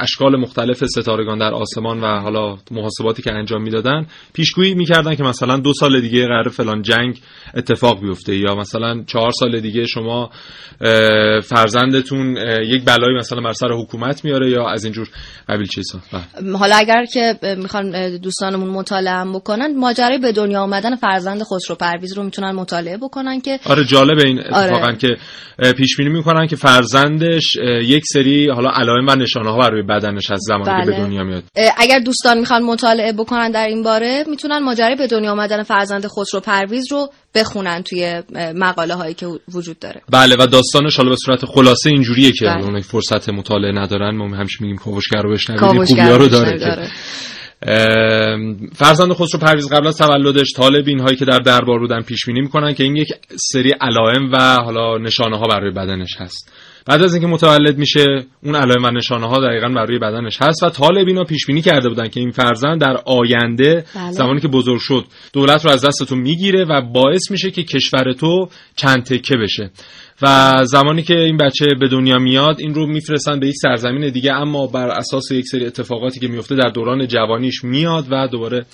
اشکال 0.00 0.36
مختلف 0.36 0.84
ستارگان 0.84 1.38
در 1.38 1.54
آسمان 1.54 2.00
و 2.00 2.20
حالا 2.20 2.56
محاسباتی 2.70 3.22
که 3.22 3.32
انجام 3.32 3.62
می‌دادن 3.62 4.06
پیشگویی 4.32 4.74
می‌کردن 4.74 5.14
که 5.14 5.22
مثلا 5.22 5.56
دو 5.56 5.72
سال 5.72 6.00
دیگه 6.00 6.26
قرار 6.26 6.48
فلان 6.48 6.82
جنگ 6.82 7.20
اتفاق 7.54 8.00
بیفته 8.00 8.36
یا 8.36 8.54
مثلا 8.54 9.02
چهار 9.06 9.30
سال 9.30 9.60
دیگه 9.60 9.86
شما 9.86 10.30
فرزندتون 11.44 12.36
یک 12.66 12.84
بلایی 12.84 13.16
مثلا 13.18 13.40
بر 13.40 13.52
سر 13.52 13.68
حکومت 13.72 14.24
میاره 14.24 14.50
یا 14.50 14.68
از 14.68 14.84
اینجور 14.84 15.08
قبیل 15.48 15.66
چیزا 15.66 15.98
بله. 16.12 16.56
حالا 16.56 16.76
اگر 16.76 17.04
که 17.04 17.38
می‌خوان 17.56 18.16
دوستانمون 18.16 18.68
مطالعه 18.68 19.14
هم 19.14 19.32
بکنن 19.32 19.78
ماجرای 19.78 20.18
به 20.18 20.32
دنیا 20.32 20.62
آمدن 20.62 20.96
فرزند 20.96 21.42
خسرو 21.42 21.76
پرویز 21.76 22.16
رو 22.16 22.22
می‌تونن 22.22 22.52
مطالعه 22.52 22.96
بکنن 22.96 23.40
که 23.40 23.58
آره 23.66 23.84
جالب 23.84 24.18
این 24.18 24.38
اتفاقا 24.38 24.86
آره. 24.86 24.96
که 24.96 25.16
پیش 25.72 25.96
بینی 25.96 26.10
می‌کنن 26.10 26.46
که 26.46 26.56
فرزندش 26.72 27.56
یک 27.82 28.02
سری 28.12 28.48
حالا 28.48 28.70
علائم 28.70 29.06
و 29.08 29.14
نشانه 29.14 29.50
ها 29.50 29.58
بر 29.58 29.70
روی 29.70 29.82
بدنش 29.82 30.30
از 30.30 30.40
زمانی 30.42 30.64
که 30.64 30.70
بله. 30.70 30.86
به 30.86 30.96
دنیا 30.96 31.24
میاد 31.24 31.44
اگر 31.76 31.98
دوستان 31.98 32.38
می‌خوان 32.38 32.62
مطالعه 32.62 33.12
بکنن 33.12 33.50
در 33.50 33.66
این 33.66 33.82
باره 33.82 34.24
می‌تونن 34.28 34.58
ماجرای 34.58 34.96
به 34.96 35.06
دنیا 35.06 35.32
آمدن 35.32 35.62
فرزند 35.62 36.06
خسرو 36.06 36.40
پرویز 36.40 36.92
رو 36.92 37.08
بخونن 37.34 37.82
توی 37.82 38.22
مقاله 38.54 38.94
هایی 38.94 39.14
که 39.14 39.26
وجود 39.54 39.78
داره 39.78 40.00
بله 40.10 40.36
و 40.38 40.46
داستانش 40.46 40.96
حالا 40.96 41.10
به 41.10 41.16
صورت 41.16 41.44
خلاصه 41.44 41.90
اینجوریه 41.90 42.32
که 42.32 42.44
بله. 42.44 42.64
اون 42.64 42.80
فرصت 42.80 43.28
مطالعه 43.28 43.72
ندارن 43.72 44.16
ما 44.16 44.36
همیشه 44.36 44.58
میگیم 44.60 44.76
کاوشگر 44.76 45.22
رو 45.22 45.32
بشنوید 45.32 46.00
رو 46.00 46.28
داره 46.28 46.52
که 46.52 46.58
داره. 46.58 46.90
فرزند 48.74 49.12
خسرو 49.12 49.40
پرویز 49.40 49.72
قبل 49.72 49.86
از 49.86 49.98
تولدش 49.98 50.52
طالبین 50.56 51.00
هایی 51.00 51.16
که 51.16 51.24
در 51.24 51.38
دربار 51.38 51.78
بودن 51.78 52.00
پیش 52.00 52.26
بینی 52.26 52.40
می‌کنن 52.40 52.74
که 52.74 52.84
این 52.84 52.96
یک 52.96 53.08
سری 53.52 53.70
علائم 53.80 54.32
و 54.32 54.56
حالا 54.64 54.98
نشانه 54.98 55.38
ها 55.38 55.46
برای 55.46 55.70
بدنش 55.70 56.16
هست 56.18 56.52
بعد 56.86 57.02
از 57.02 57.14
اینکه 57.14 57.28
متولد 57.28 57.78
میشه 57.78 58.24
اون 58.42 58.54
علائم 58.54 58.84
و 58.84 58.90
نشانه 58.90 59.28
ها 59.28 59.48
دقیقا 59.48 59.68
بر 59.68 59.84
روی 59.84 59.98
بدنش 59.98 60.42
هست 60.42 60.62
و 60.62 60.70
طالبین 60.70 61.16
ها 61.16 61.24
پیش 61.24 61.46
بینی 61.46 61.62
کرده 61.62 61.88
بودن 61.88 62.08
که 62.08 62.20
این 62.20 62.30
فرزند 62.30 62.80
در 62.80 62.96
آینده 63.06 63.84
بله. 63.94 64.10
زمانی 64.10 64.40
که 64.40 64.48
بزرگ 64.48 64.80
شد 64.80 65.04
دولت 65.32 65.64
رو 65.64 65.70
از 65.70 65.84
دست 65.84 66.04
تو 66.08 66.16
می‌گیره 66.16 66.64
و 66.64 66.80
باعث 66.80 67.30
میشه 67.30 67.50
که 67.50 67.62
کشور 67.62 68.12
تو 68.12 68.48
چند 68.76 69.02
تکه 69.02 69.36
بشه 69.36 69.70
و 70.22 70.56
زمانی 70.64 71.02
که 71.02 71.14
این 71.14 71.36
بچه 71.36 71.66
به 71.80 71.88
دنیا 71.88 72.18
میاد 72.18 72.60
این 72.60 72.74
رو 72.74 72.86
میفرستن 72.86 73.40
به 73.40 73.46
یک 73.46 73.54
سرزمین 73.62 74.10
دیگه 74.10 74.32
اما 74.32 74.66
بر 74.66 74.88
اساس 74.88 75.30
یک 75.30 75.46
سری 75.46 75.66
اتفاقاتی 75.66 76.20
که 76.20 76.28
میفته 76.28 76.54
در 76.54 76.68
دوران 76.68 77.06
جوانیش 77.06 77.64
میاد 77.64 78.06
و 78.10 78.28
دوباره 78.28 78.66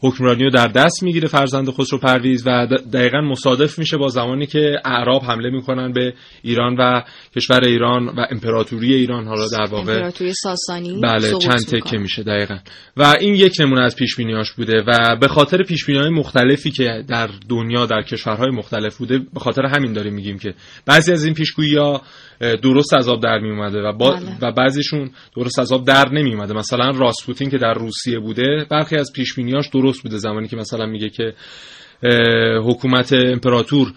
حکمرانی 0.00 0.44
رو 0.44 0.50
در 0.50 0.68
دست 0.68 1.02
می‌گیره 1.02 1.28
فرزند 1.28 1.70
خسرو 1.70 1.98
پرویز 1.98 2.42
و 2.46 2.66
دقیقا 2.92 3.20
مصادف 3.20 3.78
میشه 3.78 3.96
با 3.96 4.08
زمانی 4.08 4.46
که 4.46 4.80
اعراب 4.84 5.22
حمله 5.22 5.50
می‌کنن 5.50 5.92
به 5.92 6.14
ایران 6.42 6.76
و 6.78 7.02
کشور 7.36 7.64
ایران 7.64 8.06
و 8.06 8.26
امپراتوری 8.30 8.94
ایران 8.94 9.26
حالا 9.26 9.48
در 9.48 9.66
واقع 9.70 9.92
امپراتوری 9.92 10.32
ساسانی 10.34 11.00
بله 11.00 11.38
چند 11.38 11.66
تکه. 11.66 11.98
میشه 11.98 12.22
دقیقا 12.22 12.58
و 12.96 13.14
این 13.20 13.34
یک 13.34 13.56
نمونه 13.60 13.80
از 13.80 13.96
پیش 13.96 14.16
بینیاش 14.16 14.52
بوده 14.52 14.84
و 14.86 15.16
به 15.20 15.28
خاطر 15.28 15.62
پیش 15.62 15.90
های 15.90 16.10
مختلفی 16.10 16.70
که 16.70 17.04
در 17.08 17.28
دنیا 17.48 17.86
در 17.86 18.02
کشورهای 18.02 18.50
مختلف 18.50 18.96
بوده 18.96 19.18
به 19.18 19.40
خاطر 19.40 19.66
همین 19.66 19.92
داریم 19.92 20.14
میگیم 20.14 20.38
که 20.38 20.54
بعضی 20.96 21.12
از 21.12 21.24
این 21.24 21.34
پیشگویی 21.34 21.76
ها 21.76 22.02
درست 22.40 22.94
از 22.94 23.08
آب 23.08 23.22
در 23.22 23.38
می 23.38 23.50
اومده 23.50 23.78
و, 23.82 23.92
با 23.92 24.10
بله. 24.10 24.38
و 24.42 24.52
بعضیشون 24.52 25.10
درست 25.36 25.58
از 25.58 25.72
آب 25.72 25.86
در 25.86 26.08
نمی 26.08 26.34
اومده 26.34 26.54
مثلا 26.54 26.90
راسپوتین 26.90 27.50
که 27.50 27.58
در 27.58 27.74
روسیه 27.74 28.18
بوده 28.18 28.66
برخی 28.70 28.96
از 28.96 29.12
پیش 29.12 29.34
بینیاش 29.34 29.68
درست 29.68 30.02
بوده. 30.02 30.16
زمانی 30.18 30.48
که 30.48 30.56
مثلا 30.56 30.86
میگه 30.86 31.08
که 31.08 31.34
حکومت 32.64 33.12
امپراتور 33.12 33.92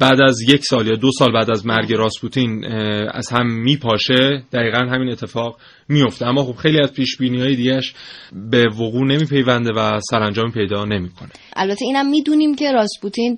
بعد 0.00 0.20
از 0.20 0.40
یک 0.48 0.64
سال 0.64 0.86
یا 0.86 0.96
دو 0.96 1.10
سال 1.18 1.32
بعد 1.32 1.50
از 1.50 1.66
مرگ 1.66 1.92
راسپوتین 1.92 2.64
از 3.12 3.28
هم 3.30 3.46
میپاشه 3.46 4.42
دقیقا 4.52 4.78
همین 4.78 5.10
اتفاق 5.10 5.58
میفته 5.88 6.26
اما 6.26 6.44
خب 6.44 6.56
خیلی 6.56 6.80
از 6.80 6.92
پیش 6.92 7.16
بینی 7.16 7.40
های 7.40 7.80
به 8.50 8.64
وقوع 8.68 9.06
نمیپیونده 9.06 9.70
و 9.76 10.00
سرانجام 10.10 10.52
پیدا 10.52 10.84
نمی‌کنه. 10.84 11.30
البته 11.56 11.84
اینم 11.84 12.10
می‌دونیم 12.10 12.54
که 12.54 12.72
راسپوتین 12.72 13.36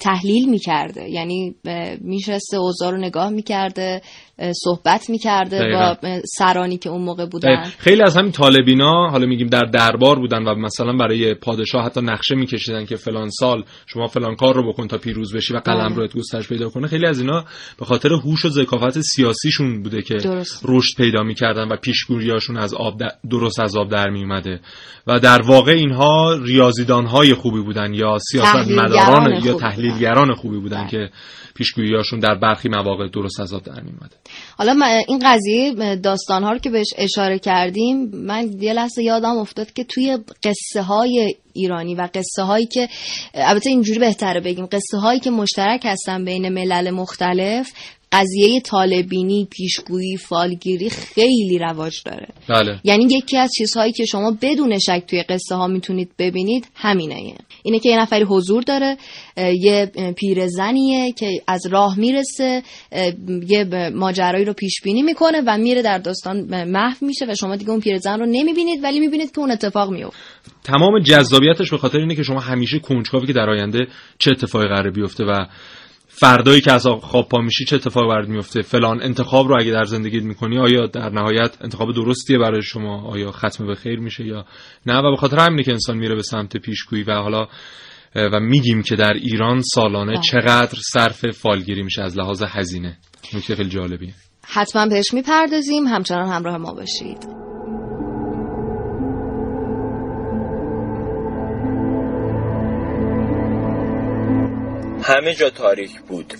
تحلیل 0.00 0.48
می‌کرده. 0.50 1.10
یعنی 1.10 1.54
میشسته 2.00 2.56
اوضاع 2.56 2.90
رو 2.90 2.96
نگاه 2.96 3.28
می‌کرده. 3.28 4.02
صحبت 4.38 5.10
می‌کرده 5.10 5.58
دقیقاً. 5.58 5.94
با 6.02 6.20
سرانی 6.38 6.76
که 6.78 6.90
اون 6.90 7.02
موقع 7.02 7.26
بودن 7.26 7.62
خیلی 7.78 8.02
از 8.02 8.16
همین 8.16 8.32
طالبینا 8.32 9.10
حالا 9.10 9.26
میگیم 9.26 9.46
در 9.46 9.62
دربار 9.62 10.18
بودن 10.18 10.42
و 10.42 10.54
مثلا 10.54 10.92
برای 10.92 11.34
پادشاه 11.34 11.84
حتی 11.84 12.00
نقشه 12.00 12.34
میکشیدن 12.34 12.84
که 12.84 12.96
فلان 12.96 13.30
سال 13.30 13.64
شما 13.86 14.06
فلان 14.06 14.36
کار 14.36 14.54
رو 14.54 14.72
بکن 14.72 14.86
تا 14.86 14.98
پیروز 14.98 15.36
بشی 15.36 15.54
و 15.54 15.58
قلم 15.58 15.94
بله. 15.94 15.96
رو 15.96 16.08
گسترش 16.08 16.48
پیدا 16.48 16.68
کنه 16.68 16.86
خیلی 16.86 17.06
از 17.06 17.20
اینا 17.20 17.44
به 17.78 17.84
خاطر 17.84 18.12
هوش 18.12 18.44
و 18.44 18.48
ذکاوت 18.48 19.00
سیاسیشون 19.00 19.82
بوده 19.82 20.02
که. 20.02 20.14
رشد 20.64 20.96
پیدا 20.96 21.22
می‌کردن 21.22 21.68
و 21.68 21.76
پیشگوییاشون 21.76 22.56
از 22.56 22.74
آب 22.74 23.00
در- 23.00 23.12
درست 23.30 23.60
از 23.60 23.76
آب 23.76 23.90
در 23.90 24.10
میومده 24.10 24.60
و 25.06 25.18
در 25.18 25.42
واقع 25.42 25.72
اینها 25.72 26.34
ریاضیدان 26.42 27.06
های 27.06 27.34
خوبی 27.34 27.60
بودن 27.60 27.94
یا 27.94 28.18
سیاستمداران 28.30 28.94
تحلیلگران 28.96 29.44
یا 29.44 29.54
تحلیلگران 29.54 30.34
خوبی 30.34 30.58
بودن 30.58 30.80
بله. 30.80 30.90
که 30.90 31.10
پیشگوییاشون 31.54 32.18
در 32.18 32.34
برخی 32.34 32.68
مواقع 32.68 33.08
درست 33.08 33.40
از 33.40 33.54
آب 33.54 33.62
در 33.62 33.80
میومده 33.80 34.16
حالا 34.58 34.74
من 34.74 35.02
این 35.08 35.18
قضیه 35.24 35.96
داستان 35.96 36.42
ها 36.42 36.52
رو 36.52 36.58
که 36.58 36.70
بهش 36.70 36.86
اشاره 36.96 37.38
کردیم 37.38 38.10
من 38.14 38.62
یه 38.62 38.72
لحظه 38.72 39.02
یادم 39.02 39.38
افتاد 39.38 39.72
که 39.72 39.84
توی 39.84 40.18
قصه 40.44 40.82
های 40.82 41.34
ایرانی 41.52 41.94
و 41.94 42.08
قصه 42.14 42.42
هایی 42.42 42.66
که 42.66 42.88
البته 43.34 43.70
اینجوری 43.70 43.98
بهتره 43.98 44.40
بگیم 44.40 44.66
قصه 44.66 44.98
هایی 44.98 45.20
که 45.20 45.30
مشترک 45.30 45.80
هستن 45.84 46.24
بین 46.24 46.48
ملل 46.48 46.90
مختلف 46.90 47.72
قضیه 48.14 48.60
طالبینی 48.60 49.48
پیشگویی 49.50 50.16
فالگیری 50.16 50.90
خیلی 50.90 51.58
رواج 51.58 52.02
داره. 52.04 52.28
بله. 52.48 52.80
یعنی 52.84 53.04
یکی 53.10 53.36
از 53.36 53.50
چیزهایی 53.58 53.92
که 53.92 54.04
شما 54.04 54.36
بدون 54.42 54.78
شک 54.78 55.02
توی 55.08 55.22
قصه 55.22 55.54
ها 55.54 55.66
می‌تونید 55.66 56.10
ببینید 56.18 56.68
همینه. 56.74 57.34
اینه 57.62 57.78
که 57.78 57.88
یه 57.88 58.00
نفری 58.00 58.24
حضور 58.24 58.62
داره 58.62 58.96
یه 59.36 59.92
پیرزنیه 60.16 61.12
که 61.12 61.30
از 61.46 61.66
راه 61.70 61.98
می‌رسه 61.98 62.62
یه 63.48 63.90
ماجرایی 63.94 64.44
رو 64.44 64.52
پیش 64.52 64.80
بینی 64.84 65.02
می‌کنه 65.02 65.42
و 65.46 65.58
میره 65.58 65.82
در 65.82 65.98
داستان 65.98 66.64
محو 66.64 67.06
میشه 67.06 67.26
و 67.28 67.34
شما 67.34 67.56
دیگه 67.56 67.70
اون 67.70 67.80
پیرزن 67.80 68.18
رو 68.18 68.26
نمی‌بینید 68.26 68.84
ولی 68.84 69.00
می‌بینید 69.00 69.32
که 69.32 69.38
اون 69.38 69.50
اتفاق 69.50 69.90
میفته 69.90 70.16
تمام 70.64 71.02
جذابیتش 71.02 71.70
به 71.70 71.78
خاطر 71.78 71.98
اینه 71.98 72.14
که 72.14 72.22
شما 72.22 72.40
همیشه 72.40 72.78
کنجکاوی 72.78 73.26
که 73.26 73.32
در 73.32 73.50
آینده 73.50 73.86
چه 74.18 74.30
اتفاقی 74.30 74.66
قراره 74.66 74.90
بیفته 74.90 75.24
و 75.24 75.46
فردایی 76.16 76.60
که 76.60 76.72
از 76.72 76.86
خواب 76.86 77.28
پا 77.28 77.38
میشی 77.38 77.64
چه 77.64 77.76
اتفاقی 77.76 78.08
برات 78.08 78.28
میفته؟ 78.28 78.62
فلان 78.62 79.02
انتخاب 79.02 79.48
رو 79.48 79.56
اگه 79.60 79.72
در 79.72 79.84
زندگیت 79.84 80.22
می‌کنی 80.22 80.58
آیا 80.58 80.86
در 80.86 81.10
نهایت 81.10 81.56
انتخاب 81.60 81.94
درستیه 81.94 82.38
برای 82.38 82.62
شما؟ 82.62 83.02
آیا 83.02 83.30
ختم 83.30 83.66
به 83.66 83.74
خیر 83.74 83.98
میشه 83.98 84.26
یا 84.26 84.44
نه؟ 84.86 84.98
و 84.98 85.10
به 85.10 85.16
خاطر 85.16 85.38
همینه 85.38 85.62
که 85.62 85.72
انسان 85.72 85.98
میره 85.98 86.14
به 86.14 86.22
سمت 86.22 86.56
پیشگویی 86.56 87.02
و 87.02 87.12
حالا 87.12 87.46
و 88.14 88.40
میگیم 88.40 88.82
که 88.82 88.96
در 88.96 89.12
ایران 89.12 89.62
سالانه 89.74 90.12
بله. 90.12 90.20
چقدر 90.20 90.78
صرف 90.92 91.30
فالگیری 91.30 91.82
میشه 91.82 92.02
از 92.02 92.18
لحاظ 92.18 92.42
هزینه. 92.42 92.98
نکته 93.34 93.56
خیلی 93.56 93.70
جالبیه. 93.70 94.14
حتما 94.46 94.86
بهش 94.86 95.14
می‌پردازیم. 95.14 95.86
همچنان 95.86 96.28
همراه 96.28 96.56
ما 96.56 96.74
باشید. 96.74 97.53
همه 105.06 105.34
جا 105.34 105.50
تاریک 105.50 106.00
بود. 106.00 106.34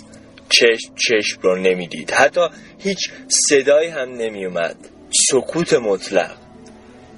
چشم 0.48 0.94
چشم 1.08 1.40
رو 1.42 1.56
نمی‌دید. 1.56 2.10
حتی 2.10 2.40
هیچ 2.78 3.10
صدایی 3.28 3.88
هم 3.88 4.10
نمیومد. 4.10 4.76
سکوت 5.30 5.74
مطلق. 5.74 6.36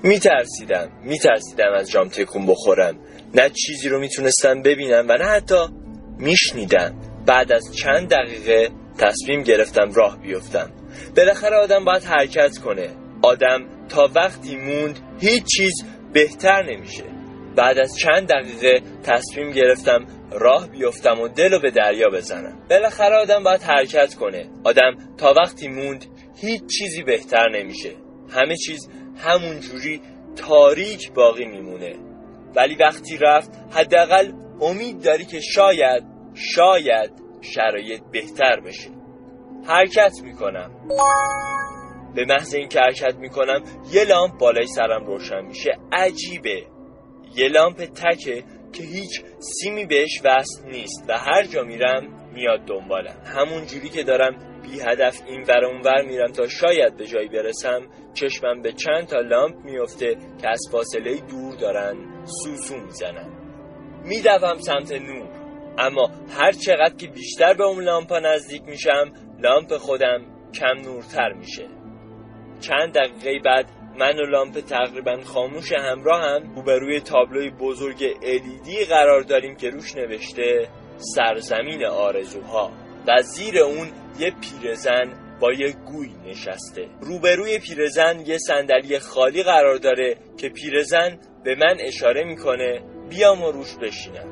میترسیدم. 0.03 0.89
میترسیدم 1.03 1.73
از 1.79 1.91
جام 1.91 2.09
تکون 2.09 2.47
بخورم. 2.47 2.99
نه 3.35 3.51
چیزی 3.51 3.89
رو 3.89 4.01
می‌تونستم 4.01 4.63
ببینم 4.63 5.07
و 5.09 5.13
نه 5.13 5.25
حتی 5.25 5.69
میشنیدم. 6.19 6.95
بعد 7.27 7.53
از 7.53 7.77
چند 7.77 8.09
دقیقه 8.09 8.71
تصمیم 8.99 9.43
گرفتم 9.43 9.93
راه 9.93 10.19
بیفتم. 10.19 10.71
بالاخره 11.17 11.57
آدم 11.57 11.85
باید 11.85 12.05
حرکت 12.05 12.59
کنه. 12.59 12.89
آدم 13.23 13.89
تا 13.89 14.11
وقتی 14.15 14.57
موند 14.57 14.99
هیچ 15.21 15.45
چیز 15.57 15.73
بهتر 16.13 16.63
نمیشه. 16.63 17.05
بعد 17.57 17.79
از 17.79 17.97
چند 17.99 18.29
دقیقه 18.29 18.81
تصمیم 19.03 19.51
گرفتم 19.51 20.07
راه 20.39 20.69
بیفتم 20.69 21.21
و 21.21 21.29
دل 21.29 21.53
رو 21.53 21.61
به 21.61 21.71
دریا 21.71 22.09
بزنم. 22.09 22.67
بالاخره 22.71 23.17
آدم 23.17 23.43
باید 23.45 23.63
حرکت 23.63 24.15
کنه. 24.15 24.51
آدم 24.65 24.97
تا 25.19 25.35
وقتی 25.43 25.69
موند 25.69 26.07
هیچ 26.37 26.63
چیزی 26.79 27.03
بهتر 27.03 27.49
نمیشه. 27.49 27.93
همه 28.31 28.57
چیز 28.57 28.89
همون 29.17 29.61
جوری 29.61 30.01
تاریک 30.37 31.13
باقی 31.13 31.45
میمونه. 31.45 31.97
ولی 32.57 32.75
وقتی 32.75 33.19
رفت 33.19 33.51
حداقل 33.71 34.33
امید 34.61 35.03
داری 35.03 35.25
که 35.25 35.41
شاید 35.41 36.03
شاید 36.35 37.11
شرایط 37.41 38.03
بهتر 38.13 38.61
بشه. 38.61 38.91
حرکت 39.67 40.13
می‌کنم. 40.23 40.71
به 42.15 42.25
محض 42.25 42.55
اینکه 42.55 42.81
حرکت 42.81 43.15
می‌کنم 43.15 43.63
یه 43.93 44.05
لامپ 44.05 44.39
بالای 44.39 44.67
سرم 44.67 45.07
روشن 45.07 45.41
میشه. 45.41 45.71
عجیبه. 45.93 46.63
یه 47.37 47.49
لامپ 47.49 47.85
تکه 47.85 48.45
که 48.73 48.83
هیچ 48.83 49.23
سیمی 49.39 49.87
بهش 49.87 50.21
وصل 50.25 50.69
نیست 50.71 51.05
و 51.09 51.19
هر 51.19 51.47
جا 51.47 51.63
میرم 51.63 52.31
میاد 52.33 52.61
دنبالم. 52.67 53.23
همون 53.25 53.67
جوری 53.67 53.89
که 53.89 54.03
دارم 54.03 54.61
بی 54.63 54.81
هدف 54.81 55.23
این 55.27 55.43
ور 55.43 55.65
اون 55.65 55.81
ور 55.81 56.03
میرم 56.03 56.33
تا 56.33 56.49
شاید 56.49 56.97
به 56.97 57.07
جایی 57.07 57.29
برسم 57.29 57.87
چشمم 58.15 58.63
به 58.63 58.73
چند 58.73 59.07
تا 59.07 59.21
لامپ 59.21 59.55
میفته 59.65 60.17
که 60.43 60.49
از 60.49 60.61
فاصله 60.73 61.21
دور 61.21 61.57
دارن 61.57 62.25
سوسو 62.25 62.77
می‌زنن. 62.77 63.33
میدوم 64.05 64.59
سمت 64.59 64.93
نور. 64.93 65.29
اما 65.79 66.11
هر 66.39 66.53
چقدر 66.53 66.97
که 66.97 67.07
بیشتر 67.07 67.55
به 67.55 67.65
اون 67.65 67.85
لامپا 67.85 68.19
نزدیک 68.19 68.63
میشم 68.63 69.13
لامپ 69.39 69.77
خودم 69.77 70.21
کم 70.55 70.81
نورتر 70.85 71.33
میشه. 71.33 71.67
چند 72.61 72.95
دقیقه 72.95 73.39
بعد 73.45 73.67
من 73.99 74.19
و 74.19 74.27
لامپ 74.27 74.61
تقریبا 74.61 75.21
خاموش 75.25 75.73
همراه 75.73 76.21
هم 76.21 76.55
روبروی 76.55 77.01
تابلوی 77.01 77.51
بزرگ 77.51 78.15
LED 78.21 78.89
قرار 78.89 79.23
داریم 79.23 79.57
که 79.57 79.71
روش 79.71 79.97
نوشته 79.97 80.69
سرزمین 80.97 81.85
آرزوها. 81.85 82.71
و 83.09 83.23
زیر 83.23 83.59
اون 83.59 83.89
یه 84.19 84.31
پیرزن 84.31 85.39
با 85.41 85.53
یه 85.53 85.73
گوی 85.73 86.11
نشسته. 86.27 86.89
روبروی 87.01 87.59
پیرزن 87.59 88.21
یه 88.27 88.39
صندلی 88.39 88.99
خالی 88.99 89.43
قرار 89.43 89.77
داره 89.77 90.17
که 90.39 90.49
پیرزن 90.49 91.19
به 91.45 91.55
من 91.55 91.77
اشاره 91.81 92.25
می‌کنه 92.25 92.81
بیام 93.09 93.43
و 93.43 93.51
روش 93.51 93.77
بشینم. 93.77 94.29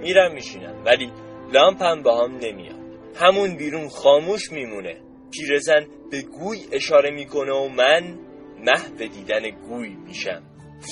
میرم 0.00 0.34
میشینم. 0.34 0.82
ولی 0.84 1.12
لامپم 1.52 2.02
با 2.02 2.24
هم 2.24 2.36
نمیاد. 2.36 2.82
همون 3.16 3.56
بیرون 3.56 3.88
خاموش 3.88 4.52
میمونه. 4.52 4.96
پیرزن 5.30 5.86
به 6.10 6.22
گوی 6.22 6.58
اشاره 6.72 7.10
می‌کنه 7.10 7.52
و 7.52 7.68
من 7.68 8.18
محو 8.62 8.96
دیدن 8.96 9.50
گوی 9.50 9.88
میشم 9.88 10.42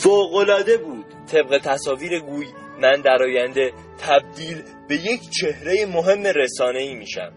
فوقلاده 0.02 0.76
بود. 0.76 1.04
طبق 1.32 1.58
تصاویر 1.64 2.20
گوی 2.20 2.46
من 2.78 3.00
در 3.00 3.22
آینده 3.22 3.72
تبدیل 3.98 4.62
به 4.88 4.94
یک 4.94 5.20
چهره 5.40 5.86
مهم 5.86 6.26
رسانه 6.26 6.78
ای 6.78 6.94
میشم. 6.94 7.32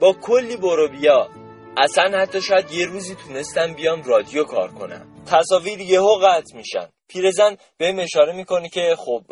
با 0.00 0.12
کلی 0.12 0.56
برو 0.56 0.88
بیا. 0.88 1.28
اصلا 1.76 2.18
حتی 2.18 2.42
شاید 2.42 2.72
یه 2.72 2.86
روزی 2.86 3.14
تونستم 3.14 3.74
بیام 3.74 4.02
رادیو 4.02 4.44
کار 4.44 4.68
کنم. 4.68 5.06
تصاویر 5.26 5.80
یهو 5.80 6.18
قطع 6.22 6.56
میشن. 6.56 6.88
پیرزن 7.08 7.56
بهم 7.78 7.98
اشاره 7.98 8.36
می‌کنه 8.36 8.68
که 8.68 8.96
خب 8.98 9.22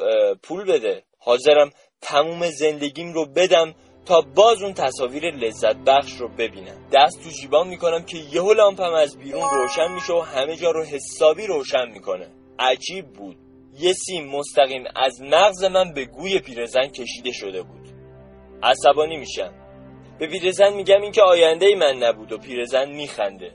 پول 0.43 0.65
بده. 0.73 1.03
حاضرم 1.19 1.71
تموم 2.01 2.51
زندگیم 2.51 3.13
رو 3.13 3.27
بدم 3.27 3.75
تا 4.07 4.21
باز 4.21 4.63
اون 4.63 4.73
تصاویر 4.73 5.31
لذت 5.31 5.77
بخش 5.77 6.13
رو 6.13 6.29
ببینم. 6.29 6.79
دست 6.93 7.23
تو 7.25 7.31
جیبام 7.31 7.69
می‌کنم 7.69 8.03
که 8.03 8.19
یهو 8.33 8.53
لامپم 8.53 8.93
از 8.93 9.19
بیرون 9.19 9.43
روشن 9.43 9.93
میشه 9.95 10.13
و 10.13 10.21
همه 10.21 10.57
جا 10.57 10.71
رو 10.71 10.85
حسابی 10.85 11.47
روشن 11.47 11.91
می‌کنه. 11.93 12.29
عجیب 12.59 13.07
بود. 13.07 13.37
یه 13.79 13.93
سیم 13.93 14.27
مستقیم 14.29 14.85
از 14.97 15.23
مغز 15.23 15.65
من 15.65 15.93
به 15.93 16.05
گوی 16.05 16.39
پیرزن 16.39 16.87
کشیده 16.87 17.33
شده 17.33 17.63
بود. 17.63 17.89
عصبانی 18.63 19.17
میشم. 19.17 19.53
به 20.19 20.27
پیرزن 20.27 20.75
میگم 20.75 21.03
اینکه 21.03 21.23
آینده 21.23 21.67
ای 21.67 21.75
من 21.75 22.03
نبود 22.03 22.33
و 22.33 22.39
پیرزن 22.39 22.91
میخنده. 22.91 23.53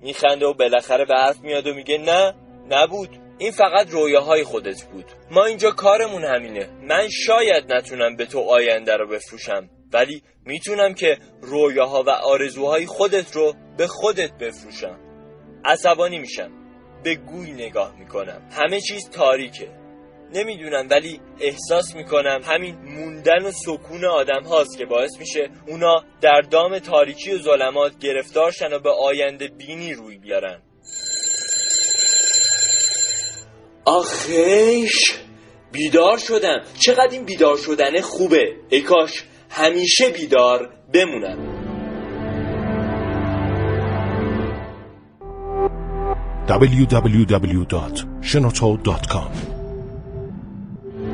میخنده 0.00 0.46
و 0.46 0.54
بالاخره 0.54 1.04
به 1.04 1.14
حرف 1.14 1.40
میاد 1.40 1.66
و 1.66 1.74
میگه 1.74 1.98
نه 1.98 2.34
نبود. 2.68 3.08
این 3.40 3.52
فقط 3.52 3.90
رویاهای 3.90 4.44
خودت 4.44 4.82
بود. 4.82 5.04
ما 5.30 5.44
اینجا 5.44 5.70
کارمون 5.70 6.24
همینه. 6.24 6.70
من 6.82 7.08
شاید 7.08 7.72
نتونم 7.72 8.16
به 8.16 8.26
تو 8.26 8.38
آینده 8.40 8.96
رو 8.96 9.08
بفروشم 9.08 9.70
ولی 9.92 10.22
می‌تونم 10.44 10.94
که 10.94 11.18
رویاها 11.42 12.02
و 12.02 12.10
آرزوهای 12.10 12.86
خودت 12.86 13.36
رو 13.36 13.54
به 13.76 13.86
خودت 13.86 14.32
بفروشم. 14.32 14.98
عصبانی 15.64 16.18
میشم. 16.18 16.50
به 17.04 17.14
گوی 17.14 17.52
نگاه 17.52 17.98
می‌کنم. 17.98 18.48
همه 18.50 18.80
چیز 18.80 19.10
تاریکه. 19.10 19.68
نمی‌دونم 20.34 20.88
ولی 20.90 21.20
احساس 21.40 21.94
می‌کنم 21.94 22.40
همین 22.44 22.74
موندن 22.74 23.42
و 23.42 23.50
سکون 23.50 24.04
آدم 24.04 24.42
هاست 24.42 24.78
که 24.78 24.86
باعث 24.86 25.18
میشه 25.18 25.50
اونا 25.68 26.04
در 26.20 26.40
دام 26.40 26.78
تاریکی 26.78 27.34
و 27.34 27.38
ظلمات 27.38 27.98
گرفتار 27.98 28.50
شن 28.50 28.72
و 28.72 28.78
به 28.78 28.90
آینده 28.90 29.48
بینی 29.48 29.94
روی 29.94 30.18
بیارن. 30.18 30.62
آخیش 33.84 35.18
بیدار 35.72 36.18
شدم. 36.18 36.60
چقدر 36.78 37.08
این 37.12 37.24
بیدار 37.24 37.56
شدن 37.56 38.00
خوبه؟ 38.00 38.52
ای 38.68 38.80
کاش 38.80 39.24
همیشه 39.50 40.10
بیدار 40.10 40.70
بمونم. 40.94 41.38
www.shenoto.com 46.48 49.30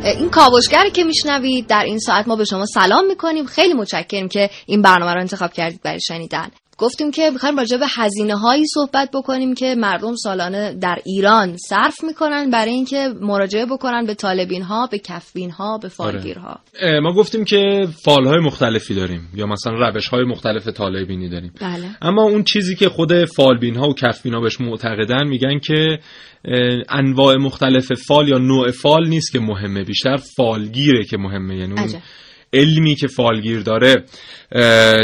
این 0.04 0.30
کاوشگری 0.30 0.90
که 0.90 1.04
میشنوید 1.04 1.66
در 1.66 1.82
این 1.86 1.98
ساعت 1.98 2.28
ما 2.28 2.36
به 2.36 2.44
شما 2.44 2.66
سلام 2.66 3.06
می‌کنیم. 3.06 3.46
خیلی 3.46 3.74
متشکریم 3.74 4.28
که 4.28 4.50
این 4.66 4.82
برنامه 4.82 5.14
رو 5.14 5.20
انتخاب 5.20 5.52
کردید 5.52 5.82
برای 5.82 6.00
شنیدن. 6.00 6.50
گفتیم 6.78 7.10
که 7.10 7.30
می‌خوایم 7.32 7.56
راجع 7.56 7.76
به 7.76 7.86
هزینه 7.96 8.36
هایی 8.36 8.64
صحبت 8.74 9.10
بکنیم 9.14 9.54
که 9.54 9.74
مردم 9.74 10.14
سالانه 10.16 10.74
در 10.74 10.98
ایران 11.04 11.56
صرف 11.56 12.04
می‌کنن 12.04 12.50
برای 12.50 12.72
اینکه 12.72 13.08
مراجعه 13.20 13.66
بکنن 13.66 14.06
به 14.06 14.14
طالبین 14.14 14.62
ها 14.62 14.86
به 14.86 14.98
کفبین 14.98 15.50
ها 15.50 15.78
به 15.78 15.88
فالگیرها 15.88 16.60
اه، 16.80 17.00
ما 17.00 17.12
گفتیم 17.12 17.44
که 17.44 17.88
فال 18.04 18.26
های 18.26 18.40
مختلفی 18.40 18.94
داریم 18.94 19.28
یا 19.34 19.46
مثلا 19.46 19.72
روش 19.72 20.08
های 20.08 20.24
مختلف 20.24 20.68
طالبینی 20.68 21.28
داریم. 21.28 21.52
بله. 21.60 21.90
اما 22.02 22.22
اون 22.22 22.44
چیزی 22.44 22.76
که 22.76 22.88
خود 22.88 23.24
فالبین 23.24 23.76
ها 23.76 23.88
و 23.88 23.94
کفبین 23.94 24.34
ها 24.34 24.40
بهش 24.40 24.60
معتقدن 24.60 25.28
میگن 25.28 25.58
که 25.58 25.98
انواع 26.88 27.36
مختلف 27.36 27.92
فال 27.92 28.28
یا 28.28 28.38
نوع 28.38 28.70
فال 28.70 29.08
نیست 29.08 29.32
که 29.32 29.40
مهمه 29.40 29.84
بیشتر 29.84 30.16
فالگیره 30.16 31.04
که 31.04 31.16
مهمه. 31.16 31.56
یعنی 31.56 31.72
اون. 31.72 32.02
علمی 32.52 32.94
که 32.94 33.06
فالگیر 33.06 33.60
داره 33.60 34.04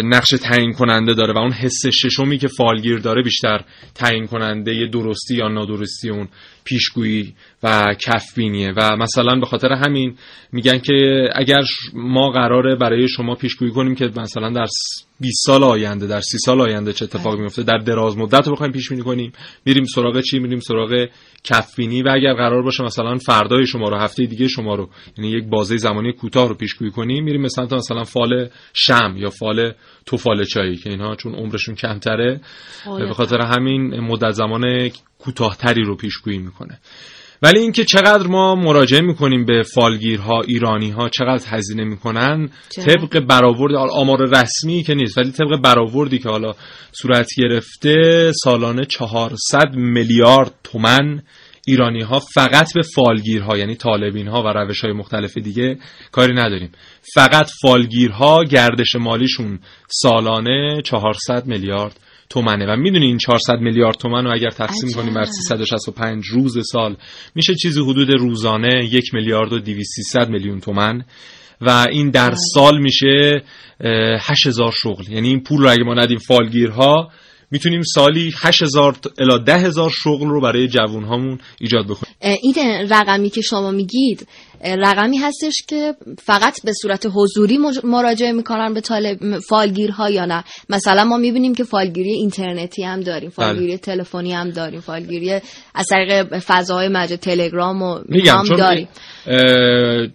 نقش 0.04 0.30
تعیین 0.30 0.72
کننده 0.72 1.14
داره 1.14 1.34
و 1.34 1.38
اون 1.38 1.52
حس 1.52 1.86
ششمی 1.86 2.38
که 2.38 2.48
فالگیر 2.48 2.98
داره 2.98 3.22
بیشتر 3.22 3.64
تعیین 3.94 4.26
کننده 4.26 4.86
درستی 4.92 5.34
یا 5.34 5.48
نادرستی 5.48 6.10
اون 6.10 6.28
پیشگویی 6.64 7.34
و 7.62 7.94
کفبینیه. 8.00 8.72
و 8.76 8.96
مثلا 8.96 9.34
به 9.40 9.46
خاطر 9.46 9.72
همین 9.72 10.16
میگن 10.52 10.78
که 10.78 11.28
اگر 11.34 11.62
ما 11.94 12.30
قراره 12.30 12.76
برای 12.76 13.08
شما 13.08 13.34
پیشگویی 13.34 13.70
کنیم 13.72 13.94
که 13.94 14.10
مثلا 14.16 14.50
در 14.50 14.66
س- 14.66 15.06
20 15.20 15.46
سال 15.46 15.64
آینده 15.64 16.06
در 16.06 16.20
30 16.20 16.38
سال 16.38 16.60
آینده 16.60 16.92
چه 16.92 17.04
اتفاقی 17.04 17.40
میفته 17.42 17.62
در 17.62 17.78
دراز 17.78 18.18
مدت 18.18 18.46
رو 18.46 18.52
بخوایم 18.52 18.72
پیش 18.72 18.88
بینی 18.88 19.02
کنیم 19.02 19.32
میریم 19.64 19.84
سراغ 19.84 20.20
چی؟ 20.20 20.38
میریم 20.38 20.60
سراغ 20.60 21.08
کفبینی 21.44 22.02
و 22.02 22.08
اگر 22.08 22.34
قرار 22.34 22.62
باشه 22.62 22.84
مثلا 22.84 23.16
فردای 23.18 23.66
شما 23.66 23.88
رو 23.88 23.96
هفته 23.96 24.26
دیگه 24.26 24.48
شما 24.48 24.74
رو 24.74 24.88
یعنی 25.18 25.30
یک 25.30 25.44
بازه 25.44 25.76
زمانی 25.76 26.12
کوتاه 26.12 26.48
رو 26.48 26.54
پیشگویی 26.54 26.90
کنیم 26.90 27.24
میریم 27.24 27.40
مثلا 27.40 27.66
تا 27.66 27.76
مثلا 27.76 28.04
فال 28.04 28.48
شم 28.74 29.14
یا 29.16 29.30
فال 29.30 29.72
توفال 30.06 30.44
چایی 30.44 30.76
که 30.76 30.90
اینها 30.90 31.16
چون 31.16 31.34
عمرشون 31.34 31.74
کمتره 31.74 32.40
به 32.98 33.14
خاطر 33.14 33.40
همین 33.40 34.00
مدت 34.00 34.30
زمان 34.30 34.90
کوتاهتری 35.18 35.82
رو 35.82 35.96
پیشگویی 35.96 36.38
می‌کنه 36.38 36.78
ولی 37.42 37.58
اینکه 37.58 37.84
چقدر 37.84 38.26
ما 38.26 38.54
مراجعه 38.54 39.00
می‌کنیم 39.00 39.44
به 39.44 39.62
فالگیرها 39.62 40.40
ایرانی 40.40 40.90
ها 40.90 41.08
چقدر 41.08 41.44
هزینه 41.48 41.84
می‌کنن؟ 41.84 42.50
طبق 42.76 43.20
برآورد 43.20 43.74
آمار 43.74 44.18
رسمی 44.28 44.82
که 44.82 44.94
نیست 44.94 45.18
ولی 45.18 45.30
طبق 45.30 45.60
برآوردی 45.64 46.18
که 46.18 46.28
حالا 46.28 46.52
صورت 46.92 47.28
گرفته 47.38 48.32
سالانه 48.44 48.84
400 48.84 49.74
میلیارد 49.74 50.54
تومن 50.64 51.22
ایرانی 51.66 52.02
ها 52.02 52.18
فقط 52.34 52.74
به 52.74 52.82
فالگیرها 52.82 53.58
یعنی 53.58 53.74
طالبین 53.74 54.28
ها 54.28 54.42
و 54.42 54.46
روش 54.46 54.80
های 54.80 54.92
مختلف 54.92 55.38
دیگه 55.38 55.78
کاری 56.12 56.34
نداریم. 56.34 56.72
فقط 57.14 57.50
فالگیرها 57.62 58.44
گردش 58.44 58.94
مالیشون 58.94 59.58
سالانه 59.88 60.82
400 60.84 61.46
میلیارد 61.46 62.00
تومنه. 62.28 62.66
و 62.66 62.76
می‌دونی 62.76 63.06
این 63.06 63.18
400 63.18 63.58
میلیارد 63.60 63.96
تومن 63.96 64.24
رو 64.24 64.32
اگر 64.32 64.50
تقسیم 64.50 64.88
عجب. 64.88 65.00
کنیم 65.00 65.14
بر 65.14 65.24
365 65.24 66.24
روز 66.26 66.58
سال 66.72 66.96
میشه 67.34 67.54
چیزی 67.54 67.80
حدود 67.80 68.10
روزانه 68.10 68.84
یک 68.84 69.14
میلیارد 69.14 69.52
و 69.52 69.58
200 69.58 70.16
میلیون 70.28 70.60
تومن. 70.60 71.04
و 71.60 71.86
این 71.90 72.10
در 72.10 72.34
سال 72.54 72.78
میشه 72.78 73.42
اه، 73.80 74.20
8000 74.30 74.72
شغل. 74.72 75.04
یعنی 75.08 75.28
این 75.28 75.42
پول 75.42 75.62
رو 75.62 75.70
اگه 75.70 75.84
ما 75.84 75.94
ندیم 75.94 76.18
فالگیرها 76.18 77.10
می‌تونیم 77.52 77.82
سالی 77.82 78.32
8000 78.42 78.96
الی 79.18 79.44
10000 79.44 79.90
شغل 79.90 80.28
رو 80.28 80.40
برای 80.40 80.68
جوانهامون 80.68 81.38
ایجاد 81.60 81.84
بکنیم. 81.84 82.14
این 82.42 82.54
رقمی 82.90 83.30
که 83.30 83.40
شما 83.40 83.70
میگید 83.70 84.28
رقمی 84.64 85.18
هستش 85.18 85.54
که 85.68 85.94
فقط 86.18 86.64
به 86.64 86.72
صورت 86.72 87.06
حضوری 87.14 87.58
مراجعه 87.84 88.32
می‌کنن 88.32 88.74
به 88.74 88.80
طالب 88.80 89.38
فالگیرها 89.38 90.10
یا 90.10 90.24
نه. 90.24 90.44
مثلا 90.68 91.04
ما 91.04 91.16
می‌بینیم 91.16 91.54
که 91.54 91.64
فالگیری 91.64 92.12
اینترنتی 92.12 92.84
هم 92.84 93.00
داریم 93.00 93.30
فالگیری 93.30 93.76
تلفنی 93.78 94.32
هم 94.32 94.50
داریم 94.50 94.80
فالگیری 94.80 95.40
از 95.74 95.86
طریق 95.90 96.38
فضاهای 96.38 96.88
مجازی 96.88 97.16
تلگرام 97.16 97.82
و 97.82 98.00
میگم 98.08 98.36
هم 98.36 98.44
چون 98.44 98.56
داریم. 98.56 98.88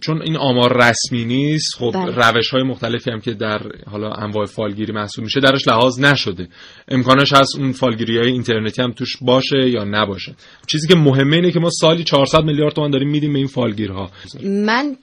چون 0.00 0.22
این 0.22 0.36
آمار 0.36 0.76
رسمی 0.76 1.24
نیست 1.24 1.74
خب 1.78 1.90
بله. 1.94 2.30
روش 2.30 2.50
های 2.50 2.62
مختلفی 2.62 3.10
هم 3.10 3.20
که 3.20 3.34
در 3.34 3.60
حالا 3.90 4.12
انواع 4.12 4.46
فالگیری 4.46 4.92
محسوب 4.92 5.24
میشه 5.24 5.40
درش 5.40 5.68
لحاظ 5.68 6.00
نشده. 6.00 6.48
امکانش 6.88 7.32
هست 7.32 7.58
اون 7.58 7.72
فالگیری 7.72 8.18
های 8.18 8.28
اینترنتی 8.28 8.82
هم 8.82 8.92
توش 8.92 9.16
باشه 9.22 9.68
یا 9.68 9.84
نباشه. 9.84 10.34
چیزی 10.66 10.88
که 10.88 10.94
مهمه 10.94 11.36
اینه 11.36 11.50
که 11.50 11.60
ما 11.60 11.70
سالی 11.70 12.04
400 12.04 12.44
میلیارد 12.44 12.74
تومان 12.74 12.90
داریم 12.90 13.08
میدیم 13.08 13.32
به 13.32 13.38
این 13.38 13.48
فالگیرها 13.48 14.10
من 14.44 14.96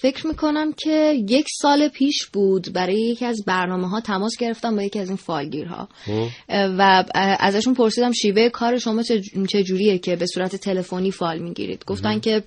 فکر 0.00 0.26
می‌کنم 0.26 0.72
که 0.72 1.24
یک 1.28 1.46
سال 1.60 1.88
پیش 1.88 2.26
بود 2.26 2.72
برای 2.72 3.00
یکی 3.00 3.24
از 3.24 3.44
برنامه 3.46 3.88
ها 3.88 4.00
تماس 4.00 4.36
گرفتم 4.36 4.76
با 4.76 4.82
یکی 4.82 4.98
از 4.98 5.08
این 5.08 5.16
فالگیرها 5.16 5.88
خب. 6.06 6.26
و 6.48 7.04
ازشون 7.40 7.74
پرسیدم 7.74 8.12
شیوه 8.12 8.48
کار 8.48 8.78
شما 8.78 9.02
چه 9.48 9.62
جوریه 9.62 9.98
که 9.98 10.16
به 10.16 10.26
صورت 10.26 10.56
تلفنی 10.56 11.10
فال 11.10 11.38
می‌گیرید؟ 11.38 11.84
گفتن 11.84 12.20
که 12.20 12.42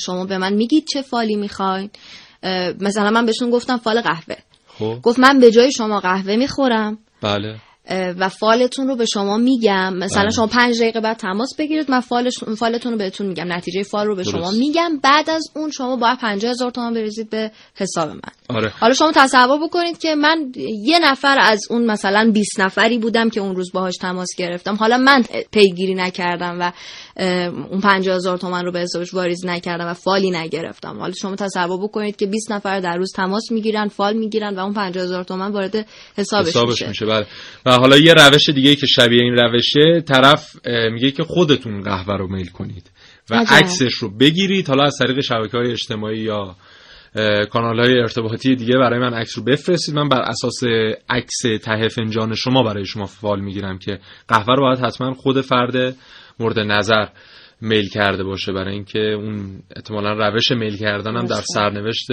شما 0.00 0.24
به 0.24 0.38
من 0.38 0.52
میگید 0.52 0.84
چه 0.92 1.02
فالی 1.02 1.36
می‌خواین. 1.36 1.90
مثلا 2.80 3.10
من 3.10 3.26
بهشون 3.26 3.50
گفتم 3.50 3.76
فال 3.76 4.00
قهوه. 4.00 4.36
خب. 4.78 4.98
گفت 5.02 5.18
من 5.18 5.40
به 5.40 5.50
جای 5.50 5.72
شما 5.72 6.00
قهوه 6.00 6.36
می‌خورم. 6.36 6.98
بله. 7.22 7.56
و 7.90 8.28
فالتون 8.28 8.88
رو 8.88 8.96
به 8.96 9.06
شما 9.06 9.36
میگم. 9.36 9.94
مثلا 9.94 10.22
بله. 10.22 10.30
شما 10.30 10.46
پنج 10.46 10.80
دقیقه 10.80 11.00
بعد 11.00 11.16
تماس 11.16 11.54
بگیرید. 11.58 11.90
من 11.90 12.00
فالتون 12.56 12.92
رو 12.92 12.98
بهتون 12.98 13.26
میگم. 13.26 13.52
نتیجه 13.52 13.82
فال 13.82 14.06
رو 14.06 14.16
به 14.16 14.24
شما. 14.24 14.50
میگم. 14.50 14.98
بعد 15.02 15.30
از 15.30 15.44
اون 15.56 15.70
شما 15.70 15.96
باید 15.96 16.18
50 16.18 16.50
هزار 16.50 16.70
تومان 16.70 16.94
بریزید 16.94 17.30
به 17.30 17.50
حساب 17.74 18.08
من. 18.08 18.20
آره 18.48 18.72
حالا 18.80 18.94
شما 18.94 19.12
تصور 19.14 19.58
بکنید 19.66 19.98
که 19.98 20.14
من 20.14 20.52
یه 20.84 20.98
نفر 20.98 21.38
از 21.40 21.60
اون 21.70 21.86
مثلا 21.86 22.30
20 22.34 22.60
نفری 22.60 22.98
بودم 22.98 23.30
که 23.30 23.40
اون 23.40 23.56
روز 23.56 23.72
باهاش 23.72 23.96
تماس 23.96 24.28
گرفتم 24.36 24.74
حالا 24.74 24.98
من 24.98 25.22
پیگیری 25.52 25.94
نکردم 25.94 26.56
و 26.60 26.72
اون 27.70 27.80
50 27.80 28.16
هزار 28.16 28.38
تومن 28.38 28.64
رو 28.64 28.72
به 28.72 28.80
حسابش 28.80 29.14
واریز 29.14 29.46
نکردم 29.46 29.86
و 29.86 29.94
فالی 29.94 30.30
نگرفتم 30.30 30.98
حالا 30.98 31.12
شما 31.12 31.36
تصور 31.36 31.82
بکنید 31.82 32.16
که 32.16 32.26
20 32.26 32.52
نفر 32.52 32.80
در 32.80 32.96
روز 32.96 33.12
تماس 33.12 33.52
می‌گیرن 33.52 33.88
فال 33.88 34.16
می‌گیرن 34.16 34.54
و 34.54 34.60
اون 34.60 34.72
50 34.72 35.04
هزار 35.04 35.24
تومن 35.24 35.52
وارد 35.52 35.86
حسابش, 36.16 36.48
حسابش 36.48 36.70
میشه. 36.70 36.88
میشه 36.88 37.06
بله 37.06 37.26
و 37.66 37.72
حالا 37.72 37.96
یه 37.96 38.14
روش 38.14 38.48
دیگه 38.48 38.76
که 38.76 38.86
شبیه 38.86 39.22
این 39.22 39.34
روشه 39.34 40.00
طرف 40.08 40.56
میگه 40.92 41.10
که 41.10 41.22
خودتون 41.22 41.82
قهوه 41.82 42.16
رو 42.16 42.32
میل 42.32 42.48
کنید 42.48 42.90
و. 43.30 43.44
عکسش 43.48 43.94
رو 43.94 44.10
بگیرید 44.18 44.68
حالا 44.68 44.84
از 44.84 44.96
طریق 44.98 45.20
شبکه 45.20 45.56
های 45.56 45.72
اجتماعی 45.72 46.18
یا 46.18 46.56
کانال 47.50 47.80
های 47.80 47.98
ارتباطی 47.98 48.56
دیگه 48.56 48.74
برای 48.78 48.98
من 48.98 49.14
عکس 49.14 49.38
رو 49.38 49.44
بفرستید. 49.44 49.94
من 49.94 50.08
بر 50.08 50.22
اساس 50.22 50.60
عکس 51.08 51.42
ته 51.62 51.88
فنجان 51.88 52.34
شما 52.34 52.62
برای 52.62 52.84
شما 52.84 53.06
فال 53.06 53.40
می‌گیرم 53.40 53.78
که 53.78 53.98
قهوه 54.28 54.54
رو 54.54 54.62
باید 54.62 54.78
حتما 54.78 55.14
خود 55.14 55.40
فرد 55.40 55.96
مورد 56.40 56.58
نظر 56.58 57.06
میل 57.60 57.88
کرده 57.88 58.24
باشه. 58.24 58.52
برای 58.52 58.74
اینکه 58.74 58.98
اون 58.98 59.62
احتمالا 59.76 60.28
روش 60.28 60.52
میل 60.52 60.76
کردن 60.76 61.16
هم 61.16 61.26
در 61.26 61.40
سرنوشت 61.54 62.06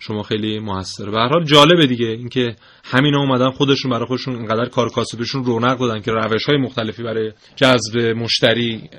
شما 0.00 0.22
خیلی 0.22 0.58
موثره. 0.58 1.10
به 1.10 1.18
هر 1.18 1.28
حال 1.28 1.44
جالبه 1.44 1.86
دیگه 1.86 2.06
اینکه 2.06 2.56
همینا 2.84 3.18
اومدن 3.18 3.50
خودشون 3.50 3.90
برای 3.90 4.06
خودشون 4.06 4.36
اینقدر 4.36 4.68
کار 4.68 4.90
کاسبشون 4.90 5.44
رونق 5.44 5.78
دادن 5.78 6.00
که 6.00 6.12
روش 6.12 6.44
های 6.44 6.56
مختلفی 6.58 7.02
برای 7.02 7.32
جذب 7.56 7.98
مشتری 7.98 8.90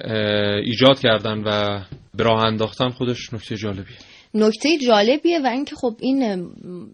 ایجاد 0.64 1.00
کردن 1.00 1.44
و 1.46 1.80
به 2.16 2.24
راه 2.24 2.46
انداختن. 2.46 2.90
خودش 2.90 3.34
نکته 3.34 3.58
جالبیه. 3.58 4.15
نکته 4.36 4.78
جالبیه 4.78 5.40
و 5.40 5.48
اینکه 5.48 5.76
خب 5.76 5.96
این 6.00 6.50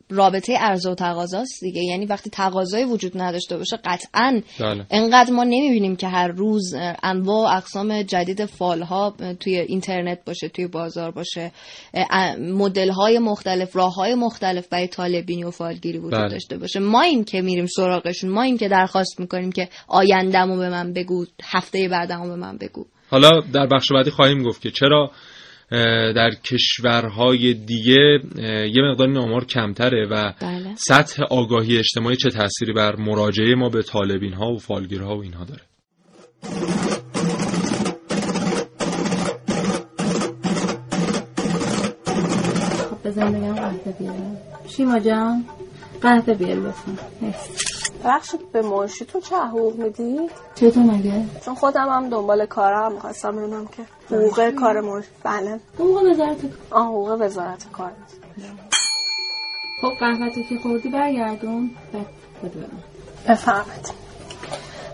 رابطه 0.10 0.58
عرضه 0.58 0.90
و 0.90 0.96
تقاضاست 0.96 1.60
دیگه 1.62 1.82
یعنی 1.84 2.06
وقتی 2.06 2.30
تقاضای 2.30 2.84
وجود 2.84 3.22
نداشته 3.22 3.58
باشه 3.58 3.78
قطعا 3.86 4.42
بله. 4.60 4.86
انقدر 4.92 5.34
ما 5.34 5.44
نمی‌بینیم 5.44 5.96
که 5.96 6.08
هر 6.08 6.28
روز 6.28 6.74
انواع 7.04 7.54
و 7.54 7.58
اقسام 7.58 8.02
جدید 8.02 8.46
فالها 8.46 9.16
توی 9.40 9.60
اینترنت 9.60 10.26
باشه 10.26 10.50
توی 10.50 10.68
بازار 10.68 11.12
باشه 11.12 11.52
مدل 12.40 12.90
های 12.90 13.20
مختلف 13.20 13.76
راه 13.76 13.94
های 13.94 14.16
مختلف 14.16 14.68
برای 14.68 14.88
طالبینی 14.88 15.44
و 15.44 15.52
فالگیری 15.52 15.98
وجود 15.98 16.12
بله. 16.12 16.30
داشته 16.30 16.58
باشه 16.58 16.80
ما 16.80 17.02
این 17.02 17.24
که 17.24 17.42
میریم 17.42 17.66
سراغشون 17.66 18.30
ما 18.30 18.42
این 18.42 18.58
که 18.58 18.68
درخواست 18.68 19.20
می‌کنیم 19.20 19.52
که 19.52 19.70
آیندهمو 19.88 20.58
به 20.58 20.70
من 20.70 20.94
بگو 20.94 21.26
هفته 21.44 21.88
بعدمو 21.88 22.28
به 22.28 22.36
من 22.36 22.58
بگو 22.58 22.86
حالا 23.10 23.30
در 23.54 23.68
بخش 23.68 23.92
بعدی 23.92 24.12
خواهیم 24.12 24.44
گفت 24.44 24.62
که 24.62 24.72
چرا 24.72 25.12
در 26.16 26.32
کشورهای 26.44 27.54
دیگه 27.54 28.20
یه 28.74 28.82
مقدار 28.82 29.08
این 29.08 29.18
آمار 29.18 29.46
کمتره 29.46 30.08
و 30.12 30.34
بله. 30.42 30.76
سطح 30.76 31.24
آگاهی 31.24 31.78
اجتماعی 31.78 32.16
چه 32.16 32.30
تأثیری 32.30 32.74
بر 32.74 32.96
مراجعه 32.96 33.56
ما 33.56 33.70
به 33.70 33.84
طالبین 33.84 34.34
ها 34.34 34.52
و 34.52 34.58
فالگیرها 34.58 35.18
و 35.18 35.22
اینها 35.22 35.46
داره؟ 35.46 35.62
خب 42.90 43.08
بزن 43.08 43.32
بگم 43.32 43.56
قهوه 43.56 43.94
بیارم 44.00 44.38
شیما 44.70 45.00
جان 45.00 45.46
قهوه 46.02 46.34
بیار 46.34 46.56
لطفا. 46.56 47.71
بخشید 48.06 48.52
به 48.52 48.62
منشیتون 48.62 49.22
چه 49.22 49.36
حقوق 49.36 49.76
می‌دید؟ 49.76 50.32
چطور 50.56 50.84
مگه؟ 50.84 51.26
چون 51.46 51.56
خودم 51.56 51.90
هم 51.90 52.10
دنبال 52.10 52.46
کارم 52.46 52.92
می‌خواستم 52.94 53.36
ببینم 53.36 53.68
که 53.68 54.16
حقوق 54.16 54.50
کار 54.50 54.82
منشی 54.82 55.08
بله. 55.24 55.60
حقوق 55.76 56.04
وزارت 56.12 56.38
آه 56.72 56.88
حقوق 56.88 57.18
وزارت 57.22 57.72
کار. 57.72 57.92
خب 59.82 59.92
قهوه 60.00 60.30
که 60.50 60.58
خوردی 60.64 60.90
برگردون. 60.90 61.72
بفهمید 63.30 63.92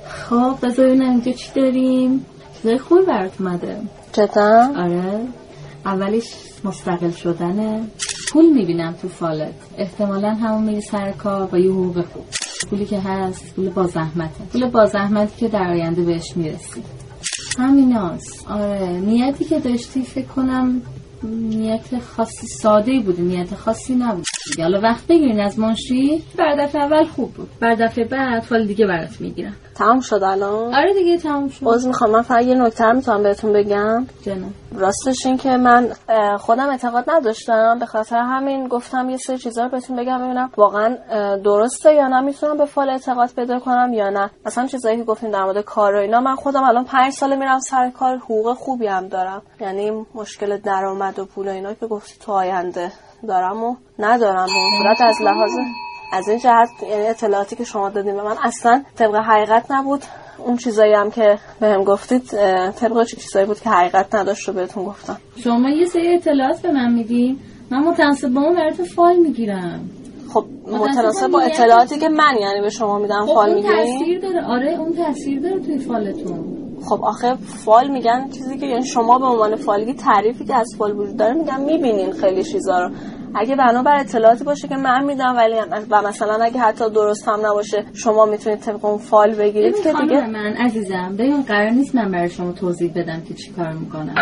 خب 0.08 0.56
بذار 0.62 0.86
ببینم 0.86 1.10
اینجا 1.10 1.32
چی 1.32 1.52
داریم. 1.56 2.26
چیزای 2.56 2.78
خوبی 2.78 3.02
برات 3.06 3.42
اومده. 3.42 3.82
جدا؟ 4.14 4.74
آره. 4.78 5.28
اولیش 5.86 6.34
مستقل 6.64 7.12
شدنه. 7.12 7.88
پول 8.32 8.54
می‌بینم 8.54 8.96
تو 9.02 9.08
فالت. 9.10 9.54
احتمالا 9.78 10.30
همون 10.34 10.64
میری 10.64 10.82
سر 10.82 11.12
کار 11.12 11.46
با 11.46 11.58
یه 11.58 11.72
حقوق 11.72 12.06
خوب. 12.06 12.26
پولی 12.66 12.86
که 12.86 13.00
هست 13.00 13.56
پول 13.56 13.70
با 13.70 13.88
زحمته 13.88 14.44
پول 14.52 14.70
با 14.70 14.86
زحمتی 14.86 15.38
که 15.38 15.48
در 15.48 15.68
آینده 15.70 16.02
بهش 16.02 16.38
می‌رسی. 16.38 16.84
همیناست 17.60 18.48
آره. 18.50 18.88
نیتی 18.88 19.46
که 19.46 19.60
داشتی 19.60 20.04
فکر 20.04 20.28
کنم 20.28 20.82
نیت 21.24 22.00
خاصی 22.00 22.48
ساده 22.48 22.92
ای 22.92 23.00
بوده. 23.00 23.22
نیت 23.22 23.56
خاصی 23.56 23.96
نبود. 23.96 24.26
حالا 24.60 24.82
وقت 24.82 25.08
بگیرین 25.08 25.40
از 25.40 25.60
منشی 25.60 26.24
بر 26.38 26.56
دفعه 26.56 26.82
اول 26.82 27.04
خوب 27.04 27.34
بود. 27.34 27.50
بر 27.62 27.76
دفعه 27.76 28.06
بعد 28.06 28.44
فال 28.44 28.68
دیگه 28.68 28.88
برات 28.88 29.22
می‌گیرم. 29.22 29.56
تمام 29.76 30.00
شد 30.00 30.24
الان؟ 30.24 30.76
آره 30.76 30.94
دیگه 30.94 31.18
تمام 31.18 31.50
شد. 31.50 31.66
باز 31.66 31.88
می‌خوام. 31.88 32.12
من 32.12 32.22
فقط 32.22 32.44
یه 32.44 32.56
نکته 32.56 32.92
می‌تونم 32.92 33.24
بهتون 33.24 33.54
بگم. 33.54 34.06
جنم 34.22 34.54
راستش 34.76 35.26
این 35.26 35.38
که 35.38 35.50
من 35.50 35.90
خودم 36.38 36.70
اعتقاد 36.70 37.04
نداشتم. 37.08 37.80
به 37.80 37.86
خاطر 37.86 38.18
همین 38.18 38.68
گفتم 38.68 39.10
یه 39.10 39.18
سری 39.18 39.38
چیزا 39.38 39.64
رو 39.64 39.70
بهتون 39.70 39.98
بگم 39.98 40.18
ببینم 40.18 40.52
واقعا 40.58 40.98
درسته 41.44 41.94
یا 41.94 42.08
نه. 42.08 42.22
می‌تونم 42.22 42.58
به 42.58 42.66
فال 42.66 42.90
اعتقاد 42.90 43.30
پیدا 43.36 43.60
کنم 43.60 43.94
یا 43.94 44.10
نه. 44.10 44.30
مثلا 44.46 44.68
چیزایی 44.68 44.98
که 44.98 45.04
گفتین 45.04 45.32
در 45.32 45.44
مورد 45.44 45.62
کار 45.62 45.96
و 45.96 46.00
اینا 46.00 46.20
من 46.20 46.36
خودم 46.36 46.64
الان 46.64 46.84
پنج 46.84 47.14
ساله 47.14 47.36
میرم 47.36 47.60
سر 47.60 47.90
کار 47.90 48.18
حقوق 48.18 48.54
خوبی 48.54 48.88
هم 48.88 49.08
دارم. 49.08 49.42
یعنی 49.62 50.06
مشکل 50.16 50.58
درآمد 50.58 51.20
و 51.20 51.26
پول 51.26 51.48
و 51.48 51.52
اینا 51.52 51.74
که 51.74 51.88
گفتی 51.88 52.16
تو 52.20 52.32
آینده. 52.32 52.92
دارم 53.28 53.64
و 53.64 53.76
ندارم 54.00 54.44
و 54.44 54.82
صورت 54.82 55.02
از 55.02 55.22
لحاظ 55.22 55.52
از 56.14 56.30
این 56.30 56.40
جهت 56.40 56.70
یعنی 56.90 57.08
اطلاعاتی 57.08 57.56
که 57.56 57.64
شما 57.64 57.90
دادین 57.90 58.16
به 58.16 58.24
من 58.24 58.36
اصلا 58.44 58.84
طبق 58.98 59.16
حقیقت 59.16 59.72
نبود. 59.72 60.02
اون 60.46 60.58
چیزایی 60.58 60.94
هم 60.94 61.12
که 61.12 61.38
بهم 61.60 61.84
گفتید 61.84 62.24
طبق 62.72 63.06
چیزایی 63.06 63.46
بود 63.46 63.60
که 63.60 63.70
حقیقت 63.70 64.16
نداشت 64.16 64.48
رو 64.48 64.54
بهتون 64.54 64.86
گفتم. 64.86 65.18
شما 65.44 65.70
یه 65.70 65.86
سری 65.86 66.16
اطلاعات 66.16 66.62
به 66.62 66.72
من 66.72 66.94
میدین 66.94 67.40
من 67.72 67.80
متناسب 67.80 68.30
با 68.30 68.42
اون 68.42 68.56
براتون 68.56 68.86
فال 68.86 69.16
می‌گیرم. 69.16 69.90
خب 70.34 70.46
متناسب 70.68 71.28
با 71.28 71.42
اطلاعاتی 71.42 72.00
که 72.00 72.10
من 72.10 72.38
یعنی 72.42 72.62
به 72.62 72.70
شما 72.70 73.00
میدم 73.00 73.26
خب 73.26 73.38
اون 73.38 73.54
می‌گیرین؟ 73.54 74.00
تاثیر 74.00 74.20
داره. 74.20 74.46
آره 74.46 74.80
اون 74.80 74.94
تاثیر 74.94 75.40
داره 75.40 75.60
توی 75.60 75.78
فالتون 75.78 76.67
خب 76.86 77.04
آخه 77.04 77.36
فال 77.36 77.88
میگن 77.88 78.30
چیزی 78.30 78.58
که 78.58 78.66
یعنی 78.66 78.86
شما 78.86 79.20
به 79.20 79.26
عنوان 79.26 79.56
فالگی 79.56 79.94
تعریفی 79.94 80.46
که 80.46 80.56
از 80.56 80.76
فال 80.78 81.00
وجود 81.00 81.18
داره 81.18 81.34
میگن 81.34 81.62
می‌بینین 81.62 82.12
خیلی 82.12 82.44
چیزا 82.44 82.80
رو. 82.80 82.90
اگه 83.40 83.56
بنابر 83.56 83.98
اطلاعاتی 84.00 84.44
باشه 84.44 84.68
که 84.68 84.76
من 84.76 85.04
میدم 85.04 85.36
ولی 85.38 85.56
و 85.92 86.02
مثلا 86.08 86.44
اگه 86.44 86.60
حتی 86.60 86.90
درست 86.90 87.28
هم 87.28 87.46
نباشه 87.46 87.84
شما 87.94 88.26
می‌تونید 88.26 88.60
طبق 88.60 88.86
اون 88.86 88.98
فال 88.98 89.36
بگیرید 89.36 89.76
که 89.84 89.94
دیگه 90.02 90.28
من 90.28 90.54
عزیزم 90.54 91.16
ببین 91.20 91.42
قرار 91.42 91.70
نیست 91.70 91.96
من 91.96 92.12
برای 92.12 92.30
شما 92.30 92.52
توضیح 92.52 92.92
بدم 92.96 93.22
که 93.28 93.34
چی 93.34 93.52
کار 93.52 93.72
می‌کنم. 93.74 94.16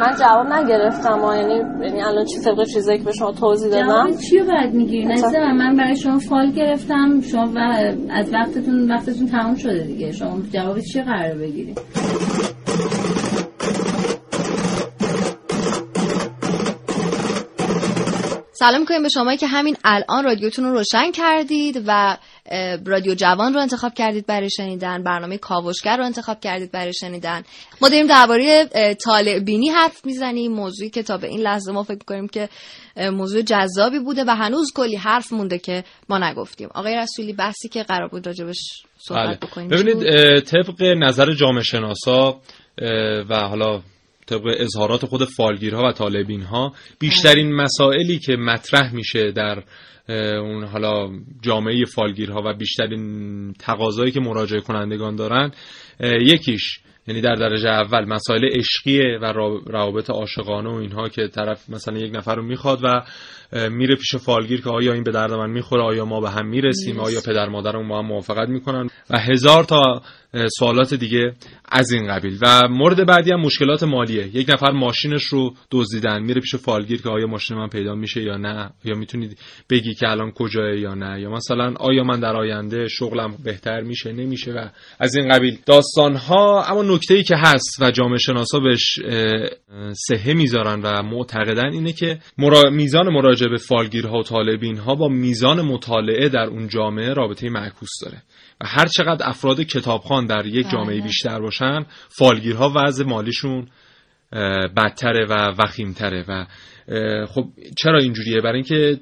من 0.00 0.14
جواب 0.20 0.46
نگرفتم 0.46 1.24
و 1.24 1.34
یعنی 1.34 1.54
یعنی 1.54 2.02
الان 2.02 2.24
چی 2.24 2.40
طبق 2.40 2.64
چیزایی 2.64 2.98
که 2.98 3.04
به 3.04 3.12
شما 3.12 3.32
توضیح 3.32 3.70
دادم 3.70 3.86
جواب 3.86 4.10
چی 4.10 4.38
رو 4.38 4.46
بعد 4.46 4.74
می‌گیرین؟ 4.74 5.12
عزیزم 5.12 5.52
من 5.58 5.76
برای 5.76 5.96
شما 5.96 6.18
فال 6.18 6.50
گرفتم 6.50 7.20
شما 7.20 7.52
و 7.56 7.58
از 8.10 8.34
وقتتون 8.34 8.90
وقتتون 8.92 9.26
تموم 9.26 9.54
شده 9.54 9.82
دیگه. 9.82 10.12
شما 10.12 10.38
جواب 10.52 10.80
چی 10.80 11.02
قرار 11.02 11.34
بگیرید 11.34 11.80
سلام 18.58 18.80
می‌کنیم 18.80 19.02
به 19.02 19.08
شما 19.08 19.36
که 19.36 19.46
همین 19.46 19.76
الان 19.84 20.24
رادیوتون 20.24 20.64
رو 20.64 20.72
روشن 20.72 21.10
کردید 21.12 21.82
و 21.86 22.16
رادیو 22.86 23.14
جوان 23.14 23.54
رو 23.54 23.60
انتخاب 23.60 23.94
کردید 23.94 24.26
برای 24.26 24.50
شنیدن 24.50 25.02
برنامه 25.02 25.38
کاوشگر 25.38 25.96
رو 25.96 26.04
انتخاب 26.04 26.40
کردید 26.40 26.72
برای 26.72 26.94
شنیدن. 26.94 27.42
ما 27.82 27.88
داریم 27.88 28.06
درباره 28.06 28.68
طالع 29.04 29.38
بینی 29.38 29.68
حرف 29.68 30.06
می‌زنیم 30.06 30.52
موضوعی 30.52 30.90
که 30.90 31.02
تا 31.02 31.16
به 31.16 31.26
این 31.26 31.40
لحظه 31.40 31.72
ما 31.72 31.82
فکر 31.82 32.04
کنیم 32.06 32.28
که 32.28 32.48
موضوع 32.98 33.42
جذابی 33.42 33.98
بوده 33.98 34.24
و 34.24 34.30
هنوز 34.30 34.72
کلی 34.74 34.96
حرف 34.96 35.32
مونده 35.32 35.58
که 35.58 35.84
ما 36.08 36.18
نگفتیم. 36.18 36.68
آقای 36.74 36.96
رسولی 36.96 37.32
بحثی 37.32 37.68
که 37.68 37.82
قرار 37.82 38.08
بود 38.08 38.26
راجبش 38.26 38.82
صحبت 38.98 39.40
بکنیم. 39.40 39.68
ببینید 39.68 40.40
طبق 40.40 40.82
نظر 40.82 41.32
جامعه 41.32 41.62
شناسا 41.62 42.40
و 43.30 43.34
حالا 43.34 43.82
طبق 44.26 44.54
اظهارات 44.58 45.06
خود 45.06 45.24
فالگیرها 45.24 45.88
و 45.88 45.92
طالبین 45.92 46.42
ها 46.42 46.72
بیشترین 46.98 47.52
مسائلی 47.52 48.18
که 48.18 48.36
مطرح 48.36 48.94
میشه 48.94 49.32
در 49.32 49.62
اون 50.38 50.64
حالا 50.64 51.10
جامعه 51.42 51.84
فالگیرها 51.84 52.42
و 52.44 52.54
بیشترین 52.54 53.52
تقاضایی 53.52 54.12
که 54.12 54.20
مراجعه 54.20 54.60
کنندگان 54.60 55.16
دارن 55.16 55.50
یکیش 56.00 56.78
یعنی 57.08 57.20
در 57.20 57.34
درجه 57.34 57.68
اول 57.68 58.04
مسائل 58.04 58.44
عشقیه 58.44 59.18
و 59.22 59.24
روابط 59.66 60.10
عاشقانه 60.10 60.70
و 60.70 60.74
اینها 60.74 61.08
که 61.08 61.28
طرف 61.28 61.70
مثلا 61.70 61.98
یک 61.98 62.16
نفر 62.16 62.34
رو 62.34 62.42
می‌خواد 62.42 62.80
و 62.84 63.02
میره 63.52 63.96
پیش 63.96 64.16
فالگیر 64.16 64.60
که 64.60 64.70
آیا 64.70 64.92
این 64.92 65.02
به 65.02 65.10
درد 65.10 65.32
من 65.32 65.50
می‌خوره 65.50 65.82
آیا 65.82 66.04
ما 66.04 66.20
به 66.20 66.30
هم 66.30 66.46
می‌رسیم 66.46 67.00
آیا 67.00 67.20
پدر 67.26 67.48
مادرم 67.48 67.88
با 67.88 67.98
هم 67.98 68.06
موافقت 68.06 68.48
می‌کنن؟ 68.48 68.88
و 69.10 69.18
هزار 69.18 69.64
تا 69.64 70.02
سوالات 70.58 70.94
دیگه 70.94 71.32
از 71.68 71.90
این 71.92 72.08
قبیل. 72.08 72.38
و 72.42 72.68
مورد 72.68 73.06
بعدی 73.06 73.32
هم 73.32 73.40
مشکلات 73.40 73.82
مالیه. 73.82 74.36
یک 74.36 74.50
نفر 74.50 74.70
ماشینش 74.70 75.24
رو 75.24 75.54
دزدیدن. 75.70 76.22
میره 76.22 76.40
پیش 76.40 76.54
فالگیر 76.56 77.02
که 77.02 77.08
آیا 77.08 77.26
ماشین 77.26 77.56
من 77.56 77.68
پیدا 77.68 77.94
میشه 77.94 78.22
یا 78.22 78.36
نه؟ 78.36 78.70
یا 78.84 78.94
می‌تونید 78.94 79.38
بگی 79.70 79.94
که 79.94 80.08
الان 80.08 80.30
کجاه 80.30 80.76
یا 80.76 80.94
نه؟ 80.94 81.20
یا 81.20 81.30
مثلا 81.30 81.74
آیا 81.80 82.04
من 82.04 82.20
در 82.20 82.36
آینده 82.36 82.88
شغلم 82.88 83.34
بهتر 83.44 83.80
میشه 83.80 84.12
نمیشه؟ 84.12 84.52
و 84.52 84.68
از 84.98 85.16
این 85.16 85.28
قبیل. 85.28 85.58
داستان 85.66 86.16
ها 86.16 86.64
اما 86.64 86.82
نکته 86.82 87.14
ای 87.14 87.22
که 87.22 87.36
هست 87.36 87.76
و 87.80 87.90
جامعه 87.90 88.18
شناسا 88.18 88.58
بهش 88.58 88.98
سهه 89.92 90.32
می‌ذارن 90.32 90.80
و 90.82 91.02
معتقدن 91.02 91.72
اینه 91.72 91.92
که 91.92 92.18
مرا... 92.38 92.70
میزان 92.70 93.08
مراجعه 93.36 93.50
به 93.50 93.56
فالگیرها 93.56 94.18
و 94.18 94.22
طالبین 94.22 94.76
ها 94.76 94.94
با 94.94 95.08
میزان 95.08 95.60
مطالعه 95.60 96.28
در 96.28 96.46
اون 96.46 96.68
جامعه 96.68 97.12
رابطه 97.12 97.48
معکوس 97.48 97.90
داره. 98.02 98.22
و 98.60 98.66
هر 98.66 98.86
چقدر 98.86 99.28
افراد 99.28 99.60
کتابخوان 99.60 100.26
در 100.26 100.46
یک 100.46 100.70
جامعه 100.70 101.00
بیشتر 101.00 101.40
باشن 101.40 101.86
فالگیرها 102.08 102.72
وضع 102.76 103.04
مالیشون 103.04 103.68
بدتره 104.76 105.26
و 105.28 105.54
وخیمتره. 105.58 106.24
و 106.28 106.46
خب 107.26 107.44
چرا 107.78 107.98
اینجوریه؟ 107.98 108.40
برای 108.40 108.54
اینکه 108.54 109.00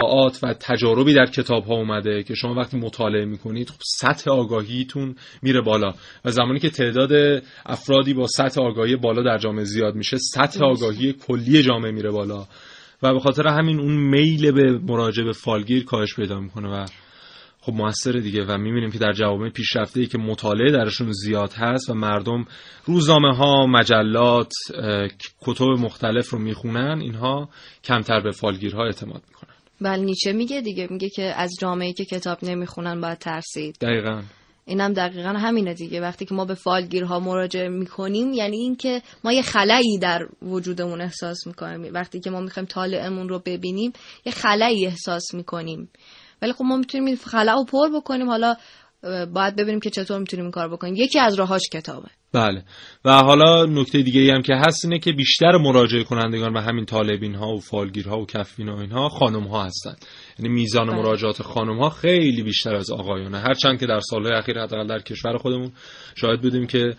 مطالعات 0.00 0.38
و 0.42 0.54
تجاربی 0.60 1.14
در 1.14 1.26
کتاب 1.26 1.64
ها 1.64 1.74
اومده 1.74 2.22
که 2.22 2.34
شما 2.34 2.54
وقتی 2.54 2.76
مطالعه 2.76 3.24
می‌کنید 3.24 3.70
خب 3.70 3.80
سطح 3.82 4.30
آگاهیتون 4.30 5.14
میره 5.42 5.60
بالا. 5.60 5.94
و 6.24 6.30
زمانی 6.30 6.58
که 6.58 6.70
تعداد 6.70 7.42
افرادی 7.66 8.14
با 8.14 8.26
سطح 8.26 8.60
آگاهی 8.60 8.96
بالا 8.96 9.22
در 9.22 9.38
جامعه 9.38 9.64
زیاد 9.64 9.94
میشه 9.94 10.16
سطح 10.34 10.64
آگاهی 10.64 11.12
کلی 11.12 11.62
جامعه 11.62 11.90
میره 11.90 12.10
بالا. 12.10 12.46
و 13.02 13.12
به 13.12 13.20
خاطر 13.20 13.46
همین 13.46 13.80
اون 13.80 13.96
میل 13.96 14.50
به 14.50 14.78
مراجعه 14.78 15.24
به 15.24 15.32
فالگیر 15.32 15.84
کاهش 15.84 16.16
پیدا 16.16 16.40
می‌کنه 16.40 16.68
و 16.68 16.86
خب 17.60 17.72
موثر 17.72 18.12
دیگه 18.12 18.44
و 18.44 18.58
می‌بینیم 18.58 18.90
که 18.90 18.98
در 18.98 19.12
جوامع 19.12 19.50
پیشرفته 19.50 20.00
ای 20.00 20.06
که 20.06 20.18
مطالعه 20.18 20.72
درشون 20.72 21.12
زیاد 21.12 21.52
هست 21.52 21.90
و 21.90 21.94
مردم 21.94 22.44
روزنامه 22.84 23.36
ها 23.36 23.66
مجلات 23.66 24.52
کتب 25.40 25.64
مختلف 25.64 26.30
رو 26.30 26.38
می‌خونن 26.38 27.00
اینها 27.00 27.48
کمتر 27.84 28.20
به 28.20 28.30
فالگیرها 28.30 28.84
اعتماد 28.84 29.22
می‌کنن. 29.28 29.54
بله 29.80 30.02
نیچه 30.02 30.32
میگه 30.32 30.60
دیگه 30.60 30.88
میگه 30.90 31.08
که 31.08 31.22
از 31.22 31.50
جامعه 31.60 31.92
که 31.92 32.04
کتاب 32.04 32.38
نمی‌خونن 32.42 33.00
باید 33.00 33.18
ترسید. 33.18 33.76
دقیقا. 33.80 34.22
اینم 34.70 34.92
دقیقا 34.92 35.28
همینه 35.28 35.74
دیگه. 35.74 36.00
وقتی 36.00 36.24
که 36.24 36.34
ما 36.34 36.44
به 36.44 36.54
فالگیرها 36.54 37.20
مراجعه 37.20 37.68
می‌کنیم 37.68 38.32
یعنی 38.32 38.56
اینکه 38.56 39.02
ما 39.24 39.32
یه 39.32 39.42
خلایی 39.42 39.98
در 39.98 40.26
وجودمون 40.42 41.00
احساس 41.00 41.46
می‌کنیم. 41.46 41.94
وقتی 41.94 42.20
که 42.20 42.30
ما 42.30 42.40
می‌خوایم 42.40 42.66
طالعمون 42.66 43.28
رو 43.28 43.42
ببینیم 43.46 43.92
یه 44.26 44.32
خلایی 44.32 44.86
احساس 44.86 45.34
می‌کنیم. 45.34 45.90
ولی 46.42 46.52
خب 46.52 46.64
ما 46.64 46.76
می‌تونیم 46.76 47.06
این 47.06 47.16
خلا 47.16 47.52
رو 47.54 47.64
پر 47.64 47.88
بکنیم. 48.00 48.30
حالا 48.30 48.54
باید 49.34 49.56
ببینیم 49.56 49.80
که 49.80 49.90
چطور 49.90 50.18
می‌تونیم 50.18 50.44
این 50.44 50.52
کار 50.52 50.68
بکنیم. 50.68 50.94
یکی 50.96 51.18
از 51.18 51.34
راهاش 51.34 51.62
کتابه. 51.72 52.08
بله. 52.32 52.64
و 53.04 53.12
حالا 53.12 53.66
نکته 53.66 54.02
دیگه 54.02 54.34
هم 54.34 54.42
که 54.42 54.54
هست 54.54 54.84
اینه 54.84 54.98
که 54.98 55.12
بیشتر 55.12 55.56
مراجعه 55.56 56.04
کنندگان 56.04 56.56
و 56.56 56.60
همین 56.60 56.84
طالبین 56.84 57.34
ها 57.34 57.46
و 57.46 57.60
فالگیرها 57.60 58.20
و 58.20 58.26
کفین 58.26 58.68
ها 58.68 58.80
اینها 58.80 59.08
خانم 59.08 59.46
ها 59.46 59.64
هستن. 59.64 59.94
یعنی 60.42 60.54
میزان 60.54 60.86
بله. 60.86 60.96
مراجعات 60.96 61.42
خانم 61.42 61.78
ها 61.78 61.90
خیلی 61.90 62.42
بیشتر 62.42 62.74
از 62.74 62.90
آقایونه 62.90 63.38
هرچند 63.38 63.80
که 63.80 63.86
در 63.86 64.00
سالهای 64.00 64.32
اخیر 64.32 64.60
حداقل 64.60 64.86
در 64.86 64.98
کشور 64.98 65.36
خودمون 65.36 65.72
شاید 66.14 66.40
بودیم 66.40 66.66
که 66.66 66.94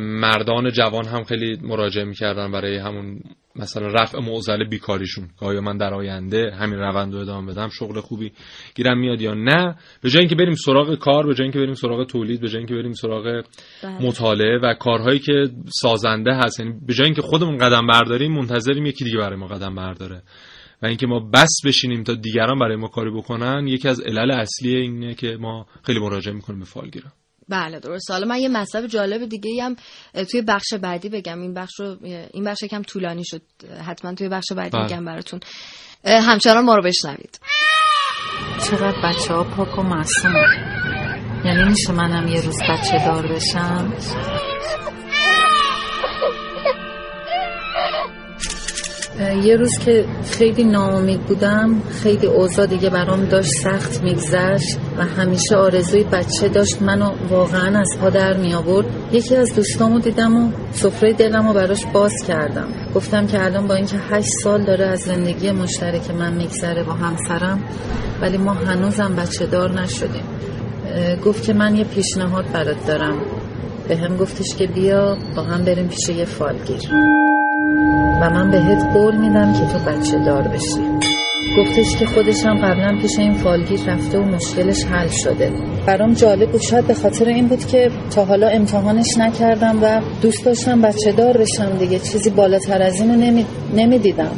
مردان 0.00 0.70
جوان 0.70 1.06
هم 1.06 1.24
خیلی 1.24 1.58
مراجعه 1.62 2.04
می‌کردن 2.04 2.52
برای 2.52 2.76
همون 2.76 3.20
مثلا 3.56 3.86
رفع 3.86 4.18
معضل 4.20 4.64
بیکاریشون. 4.64 5.28
که 5.40 5.46
آیا 5.46 5.60
من 5.60 5.76
در 5.76 5.94
آینده 5.94 6.50
همین 6.60 6.78
روند 6.78 7.14
رو 7.14 7.20
ادامه 7.20 7.52
بدم 7.52 7.68
شغل 7.68 8.00
خوبی 8.00 8.32
گیرم 8.74 8.98
میاد 8.98 9.20
یا 9.20 9.34
نه؟ 9.34 9.76
به 10.02 10.10
جای 10.10 10.20
اینکه 10.20 10.34
بریم 10.34 10.54
سراغ 10.54 10.94
کار 10.94 11.26
به 11.26 11.34
جای 11.34 11.44
اینکه 11.44 11.58
بریم 11.58 11.74
سراغ 11.74 12.06
تولید 12.06 12.40
به 12.40 12.48
جای 12.48 12.58
اینکه 12.58 12.74
بریم 12.74 12.92
سراغ 12.92 13.44
بله. 13.82 14.02
مطالعه 14.02 14.58
و 14.58 14.74
کارهایی 14.74 15.18
که 15.18 15.48
سازنده 15.66 16.34
هست. 16.34 16.60
یعنی 16.60 16.74
به 16.86 16.94
جای 16.94 17.04
اینکه 17.04 17.22
خودمون 17.22 17.56
قدم 17.58 17.86
برداریم 17.86 18.32
منتظریم 18.32 18.86
یکی 18.86 19.04
دیگه 19.04 19.18
برای 19.18 19.36
ما 19.36 19.46
قدم 19.46 19.74
برداره. 19.74 20.22
و 20.82 20.86
اینکه 20.86 21.06
ما 21.06 21.20
بس 21.20 21.50
بشینیم 21.64 22.02
تا 22.02 22.14
دیگران 22.14 22.58
برای 22.58 22.76
ما 22.76 22.88
کاری 22.88 23.10
بکنن 23.10 23.66
یکی 23.66 23.88
از 23.88 24.00
علل 24.00 24.30
اصلی 24.30 24.76
اینه 24.76 25.14
که 25.14 25.36
ما 25.40 25.66
خیلی 25.82 25.98
مراجعه 25.98 26.34
می‌کنیم 26.34 26.58
به 26.58 26.64
فالگیرا 26.64 27.10
بله 27.48 27.80
درست. 27.80 28.10
حالا 28.10 28.26
من 28.26 28.38
یه 28.38 28.48
مطلب 28.48 28.86
جالب 28.86 29.28
دیگه 29.28 29.62
هم 29.62 29.76
توی 30.30 30.42
بخش 30.42 30.74
بعدی 30.74 31.08
بگم. 31.08 31.40
این 31.40 31.54
بخش 31.54 31.80
رو 31.80 31.96
این 32.32 32.44
بخش 32.44 32.64
کم 32.64 32.82
طولانی 32.82 33.22
شد. 33.24 33.42
حتما 33.86 34.14
توی 34.14 34.28
بخش 34.28 34.52
بعدی 34.56 34.70
بله. 34.70 34.86
بگم 34.86 35.04
براتون. 35.04 35.40
همچنان 36.04 36.64
ما 36.64 36.74
رو 36.74 36.82
بشنوید. 36.82 37.40
چقدر 38.70 39.02
بچه 39.04 39.34
ها 39.34 39.44
پاک 39.44 39.78
و 39.78 39.82
معصوم 39.82 40.34
یعنی 41.44 41.64
میشه 41.68 41.92
منم 41.92 42.28
یه 42.28 42.40
روز 42.40 42.58
بچه 42.70 43.06
دار 43.06 43.26
بشم؟ 43.26 43.92
یه 49.20 49.56
روز 49.56 49.78
که 49.78 50.04
خیلی 50.30 50.64
ناامید 50.64 51.20
بودم 51.20 51.82
خیلی 52.02 52.26
اوضاع 52.26 52.66
دیگه 52.66 52.90
برام 52.90 53.24
داشت 53.24 53.50
سخت 53.50 54.02
میگذشت 54.02 54.78
و 54.98 55.04
همیشه 55.04 55.56
آرزوی 55.56 56.04
بچه 56.04 56.48
داشت 56.48 56.82
منو 56.82 57.10
واقعا 57.30 57.78
از 57.78 57.88
پا 58.00 58.10
در 58.10 58.36
می 58.36 58.54
آورد 58.54 58.86
یکی 59.12 59.36
از 59.36 59.54
دوستامو 59.54 59.98
دیدم 59.98 60.36
و 60.36 60.50
سفره 60.72 61.12
دلم 61.12 61.48
رو 61.48 61.54
براش 61.54 61.86
باز 61.92 62.12
کردم. 62.28 62.68
گفتم 62.94 63.26
که 63.26 63.44
الان 63.44 63.66
با 63.66 63.74
اینکه 63.74 63.96
هشت 64.10 64.28
سال 64.42 64.64
داره 64.64 64.84
از 64.86 65.00
زندگی 65.00 65.50
مشترک 65.50 66.10
من 66.10 66.32
میگذره 66.32 66.82
با 66.82 66.92
همسرم 66.92 67.62
ولی 68.22 68.36
ما 68.36 68.52
هنوزم 68.52 69.16
بچه 69.16 69.46
دار 69.46 69.80
نشدیم. 69.80 70.24
گفت 71.24 71.42
که 71.42 71.52
من 71.52 71.76
یه 71.76 71.84
پیشنهاد 71.84 72.44
برات 72.52 72.86
دارم. 72.86 73.18
به 73.88 73.96
هم 73.96 74.16
گفتش 74.16 74.56
که 74.56 74.66
بیا 74.66 75.16
با 75.36 75.42
هم 75.42 75.64
بریم 75.64 75.88
پیش 75.88 76.08
یه 76.08 76.24
فالگیر. 76.24 76.90
و 78.22 78.30
من 78.30 78.50
بهت 78.50 78.82
قول 78.94 79.16
میدم 79.16 79.52
که 79.52 79.60
تو 79.60 79.78
بچه 79.78 80.18
دار 80.18 80.48
بشی. 80.48 80.98
گفتش 81.58 81.96
که 81.96 82.06
خودش 82.06 82.46
هم 82.46 82.56
قبلا 82.56 82.98
پیش 83.02 83.18
این 83.18 83.32
فالگیر 83.32 83.80
رفته 83.86 84.18
و 84.18 84.22
مشکلش 84.22 84.84
حل 84.84 85.08
شده. 85.08 85.52
برام 85.86 86.14
جالب 86.14 86.50
بود. 86.50 86.60
شاید 86.60 86.86
به 86.86 86.94
خاطر 86.94 87.24
این 87.24 87.48
بود 87.48 87.66
که 87.66 87.90
تا 88.14 88.24
حالا 88.24 88.48
امتحانش 88.48 89.18
نکردم 89.18 89.78
و 89.82 90.00
دوست 90.22 90.44
داشتم 90.44 90.82
بچه 90.82 91.12
دار 91.12 91.36
بشم 91.36 91.78
دیگه. 91.78 91.98
چیزی 91.98 92.30
بالاتر 92.30 92.82
از 92.82 93.00
اینو 93.00 93.16
نمی... 93.16 93.46
نمی‌دیدم. 93.74 94.32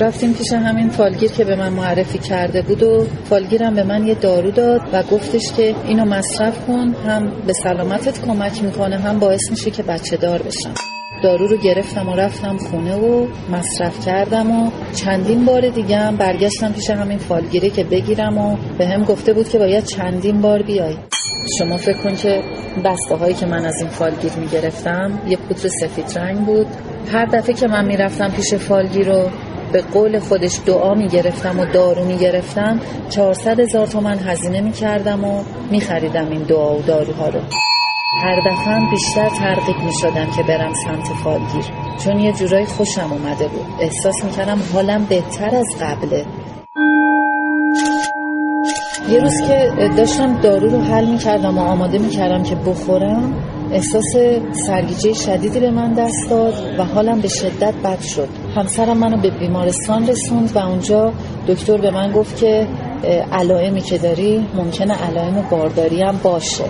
رفتیم 0.00 0.32
پیش 0.32 0.52
همین 0.52 0.88
فالگیر 0.88 1.30
که 1.30 1.44
به 1.44 1.56
من 1.56 1.72
معرفی 1.72 2.18
کرده 2.18 2.62
بود 2.62 2.82
و 2.82 3.06
فالگیرم 3.24 3.74
به 3.74 3.82
من 3.82 4.06
یه 4.06 4.14
دارو 4.14 4.50
داد 4.50 4.80
و 4.92 5.02
گفتش 5.02 5.52
که 5.56 5.74
اینو 5.86 6.04
مصرف 6.04 6.66
کن 6.66 6.94
هم 7.06 7.32
به 7.46 7.52
سلامتت 7.52 8.26
کمک 8.26 8.62
می‌کنه 8.62 8.96
هم 8.96 9.18
باعث 9.18 9.50
میشه 9.50 9.70
که 9.70 9.82
بچه 9.82 10.16
دار 10.16 10.42
بشم. 10.42 10.95
دارو 11.22 11.46
رو 11.46 11.56
گرفتم 11.56 12.08
و 12.08 12.16
رفتم 12.16 12.56
خونه 12.56 12.96
و 12.96 13.26
مصرف 13.52 14.06
کردم 14.06 14.50
و 14.50 14.70
چندین 14.94 15.44
بار 15.44 15.68
دیگه 15.68 15.96
هم 15.96 16.16
برگشتم 16.16 16.72
پیش 16.72 16.90
همین 16.90 17.18
فالگیری 17.18 17.70
که 17.70 17.84
بگیرم 17.84 18.38
و 18.38 18.56
به 18.78 18.86
هم 18.86 19.04
گفته 19.04 19.32
بود 19.32 19.48
که 19.48 19.58
باید 19.58 19.84
چندین 19.84 20.40
بار 20.40 20.62
بیای. 20.62 20.96
شما 21.58 21.76
فکر 21.76 21.98
کن 21.98 22.14
که 22.14 22.42
بسته 22.84 23.14
هایی 23.14 23.34
که 23.34 23.46
من 23.46 23.64
از 23.64 23.80
این 23.80 23.90
فالگیر 23.90 24.32
می‌گرفتم 24.32 25.20
یه 25.28 25.36
پودر 25.36 25.68
سفید 25.80 26.18
رنگ 26.18 26.38
بود. 26.38 26.66
هر 27.12 27.24
دفعه 27.26 27.54
که 27.54 27.66
من 27.66 27.84
می‌رفتم 27.84 28.28
پیش 28.28 28.54
فالگیر 28.54 29.12
رو 29.12 29.30
به 29.72 29.82
قول 29.82 30.18
خودش 30.18 30.58
دعا 30.66 30.94
می‌گرفتم 30.94 31.60
و 31.60 31.64
دارو 31.64 32.04
می‌گرفتم 32.04 32.80
400 33.10 33.60
هزار 33.60 33.86
تومن 33.86 34.18
هزینه 34.18 34.60
می‌کردم 34.60 35.24
و 35.24 35.42
میخریدم 35.70 36.30
این 36.30 36.42
دعا 36.42 36.76
و 36.76 36.82
داروها 36.82 37.28
رو. 37.28 37.40
هر 38.22 38.40
دفعه 38.40 38.90
بیشتر 38.90 39.28
ترغیب 39.28 39.76
می 39.84 39.92
شدم 40.00 40.30
که 40.36 40.42
برم 40.42 40.72
سمت 40.84 41.06
فالگیر 41.24 41.64
چون 42.04 42.20
یه 42.20 42.32
جورایی 42.32 42.66
خوشم 42.66 43.12
اومده 43.12 43.48
بود. 43.48 43.66
احساس 43.80 44.24
می 44.24 44.30
کردم 44.30 44.58
حالم 44.72 45.04
بهتر 45.04 45.56
از 45.56 45.66
قبله. 45.80 46.24
یه 49.10 49.20
روز 49.20 49.40
که 49.48 49.70
داشتم 49.96 50.40
دارو 50.40 50.68
رو 50.68 50.80
حل 50.80 51.10
می 51.10 51.18
کردم 51.18 51.58
و 51.58 51.60
آماده 51.60 51.98
می 51.98 52.08
کردم 52.08 52.42
که 52.42 52.54
بخورم 52.54 53.34
احساس 53.72 54.16
سرگیجه 54.66 55.12
شدیدی 55.12 55.60
به 55.60 55.70
من 55.70 55.92
دست 55.92 56.30
داد 56.30 56.54
و 56.78 56.84
حالم 56.84 57.20
به 57.20 57.28
شدت 57.28 57.74
بد 57.84 58.00
شد. 58.00 58.28
همسرم 58.56 58.98
منو 58.98 59.22
به 59.22 59.30
بیمارستان 59.30 60.06
رسوند 60.08 60.56
و 60.56 60.58
اونجا 60.58 61.12
دکتر 61.48 61.76
به 61.76 61.90
من 61.90 62.12
گفت 62.12 62.36
که 62.36 62.66
علائمی 63.32 63.80
که 63.80 63.98
داری 63.98 64.46
ممکنه 64.54 64.94
علائم 64.94 65.48
بارداری 65.50 66.02
هم 66.02 66.20
باشه. 66.22 66.64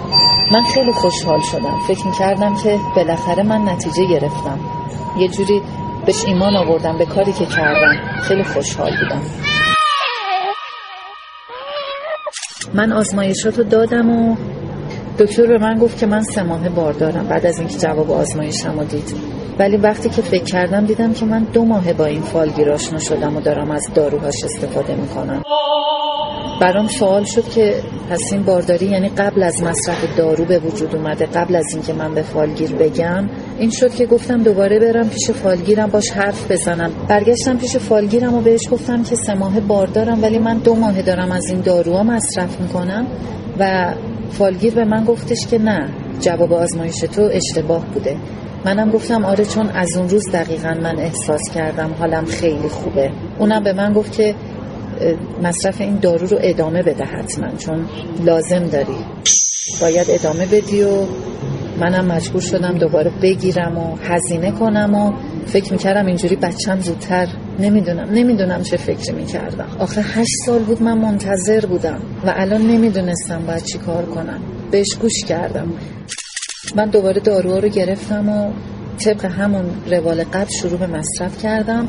من 0.53 0.63
خیلی 0.63 0.93
خوشحال 0.93 1.41
شدم. 1.41 1.79
فکر 1.89 2.07
می‌کردم 2.07 2.55
که 2.55 2.81
بالاخره 2.97 3.43
من 3.43 3.69
نتیجه 3.69 4.05
گرفتم. 4.05 4.61
یه 5.19 5.29
جوری 5.29 5.63
بهش 6.07 6.25
ایمان 6.25 6.57
آوردم 6.57 6.99
به 6.99 7.07
کاری 7.07 7.33
که 7.33 7.47
کردم. 7.47 8.21
خیلی 8.23 8.45
خوشحال 8.45 8.91
بودم. 8.91 9.23
من 12.75 12.93
آزمایشاتو 12.93 13.63
دادم 13.63 14.11
و 14.11 14.37
دکتر 15.19 15.47
به 15.47 15.59
من 15.59 15.79
گفت 15.79 15.99
که 15.99 16.07
من 16.07 16.23
سه 16.23 16.43
ماه 16.43 16.69
باردارم 16.69 17.27
بعد 17.27 17.47
از 17.47 17.59
اینکه 17.59 17.79
جواب 17.79 18.11
آزمایشم 18.11 18.79
رو 18.79 18.85
دید. 18.85 19.36
ولی 19.59 19.77
وقتی 19.77 20.09
که 20.09 20.23
فکر 20.23 20.45
کردم 20.45 20.85
دیدم 20.85 21.13
که 21.13 21.27
من 21.27 21.45
دو 21.53 21.65
ماه 21.65 21.93
با 21.93 22.05
این 22.05 22.23
فالگیر 22.23 22.71
آشنا 22.71 22.99
شدم 22.99 23.37
و 23.37 23.41
دارم 23.41 23.71
از 23.71 23.83
داروهاش 23.95 24.45
استفاده 24.45 24.95
می‌کنم. 24.95 25.43
برام 26.61 26.89
سوال 26.89 27.25
شد 27.25 27.49
که 27.49 27.75
پس 28.11 28.21
این 28.33 28.43
بارداری 28.43 28.87
یعنی 28.87 29.09
قبل 29.09 29.43
از 29.43 29.63
مصرف 29.63 30.17
دارو 30.17 30.45
به 30.45 30.59
وجود 30.59 30.97
اومده 30.97 31.27
قبل 31.27 31.57
از 31.57 31.65
اینکه 31.73 31.93
من 31.93 32.15
به 32.15 32.23
فالگیر 32.23 32.73
بگم 32.73 33.29
این 33.59 33.71
شد 33.71 33.95
که 33.95 34.07
گفتم 34.07 34.43
دوباره 34.43 34.79
برم 34.79 35.09
پیش 35.09 35.31
فالگیرم 35.31 35.87
باش 35.87 36.11
حرف 36.11 36.51
بزنم. 36.51 36.91
برگشتم 37.09 37.59
پیش 37.59 37.77
فالگیرم 37.77 38.35
و 38.35 38.41
بهش 38.41 38.69
گفتم 38.71 39.03
که 39.03 39.17
سه 39.17 39.35
ماه 39.35 39.61
باردارم 39.61 40.23
ولی 40.23 40.39
من 40.39 40.59
دو 40.59 40.75
ماه 40.75 41.03
دارم 41.03 41.33
از 41.33 41.51
این 41.51 41.61
داروها 41.61 42.03
مصرف 42.03 42.61
می‌کنم 42.61 43.07
و 43.59 43.95
فالگیر 44.31 44.75
به 44.75 44.85
من 44.85 45.05
گفتش 45.05 45.47
که 45.51 45.59
نه 45.59 45.89
جواب 46.21 46.53
آزمایش 46.53 46.99
تو 46.99 47.31
اشتباه 47.33 47.87
بوده. 47.95 48.17
منم 48.67 48.91
گفتم 48.91 49.25
آره 49.25 49.45
چون 49.45 49.69
از 49.69 49.97
اون 49.97 50.09
روز 50.09 50.31
دقیقا 50.33 50.75
من 50.83 50.99
احساس 50.99 51.41
کردم 51.55 51.95
حالم 51.99 52.25
خیلی 52.25 52.69
خوبه. 52.69 53.11
اونم 53.39 53.65
به 53.65 53.73
من 53.73 53.93
گفت 53.93 54.13
که 54.13 54.35
مصرف 55.43 55.81
این 55.81 55.97
دارو 55.97 56.27
رو 56.27 56.39
ادامه 56.41 56.83
بده 56.83 57.05
حتما 57.05 57.57
چون 57.59 57.87
لازم 58.25 58.67
داری. 58.67 58.97
باید 59.81 60.07
ادامه 60.11 60.47
بدی 60.47 60.83
و 60.83 61.07
منم 61.81 62.05
مجبور 62.05 62.41
شدم 62.41 62.79
دوباره 62.79 63.11
بگیرم 63.23 63.79
و 63.79 63.97
هزینه 63.97 64.51
کنم 64.51 64.95
و 64.95 65.13
فکر 65.47 65.73
می‌کردم 65.73 66.07
اینجوری 66.07 66.37
بچم 66.37 66.81
زودتر. 66.81 67.29
نمی‌دونم 67.59 68.09
نمی‌دونم 68.11 68.63
چه 68.63 68.77
فکری 68.77 69.13
می‌کردم. 69.13 69.69
آخه 69.79 70.01
هشت 70.01 70.35
سال 70.47 70.59
بود 70.59 70.83
من 70.83 70.99
منتظر 70.99 71.67
بودم 71.67 72.01
و 72.27 72.33
الان 72.37 72.63
نمی‌دونستم 72.63 73.43
باید 73.47 73.63
چی 73.63 73.79
کار 73.79 74.07
کنم. 74.07 74.41
بهش 74.71 74.95
گوش 75.01 75.25
کردم. 75.29 75.73
من 76.75 76.91
دوباره 76.91 77.21
داروها 77.21 77.59
رو 77.59 77.69
گرفتم 77.69 78.29
و 78.29 78.53
طبق 79.05 79.25
همون 79.25 79.65
روال 79.91 80.25
قبل 80.25 80.51
شروع 80.61 80.79
به 80.79 80.87
مصرف 80.87 81.43
کردم. 81.43 81.89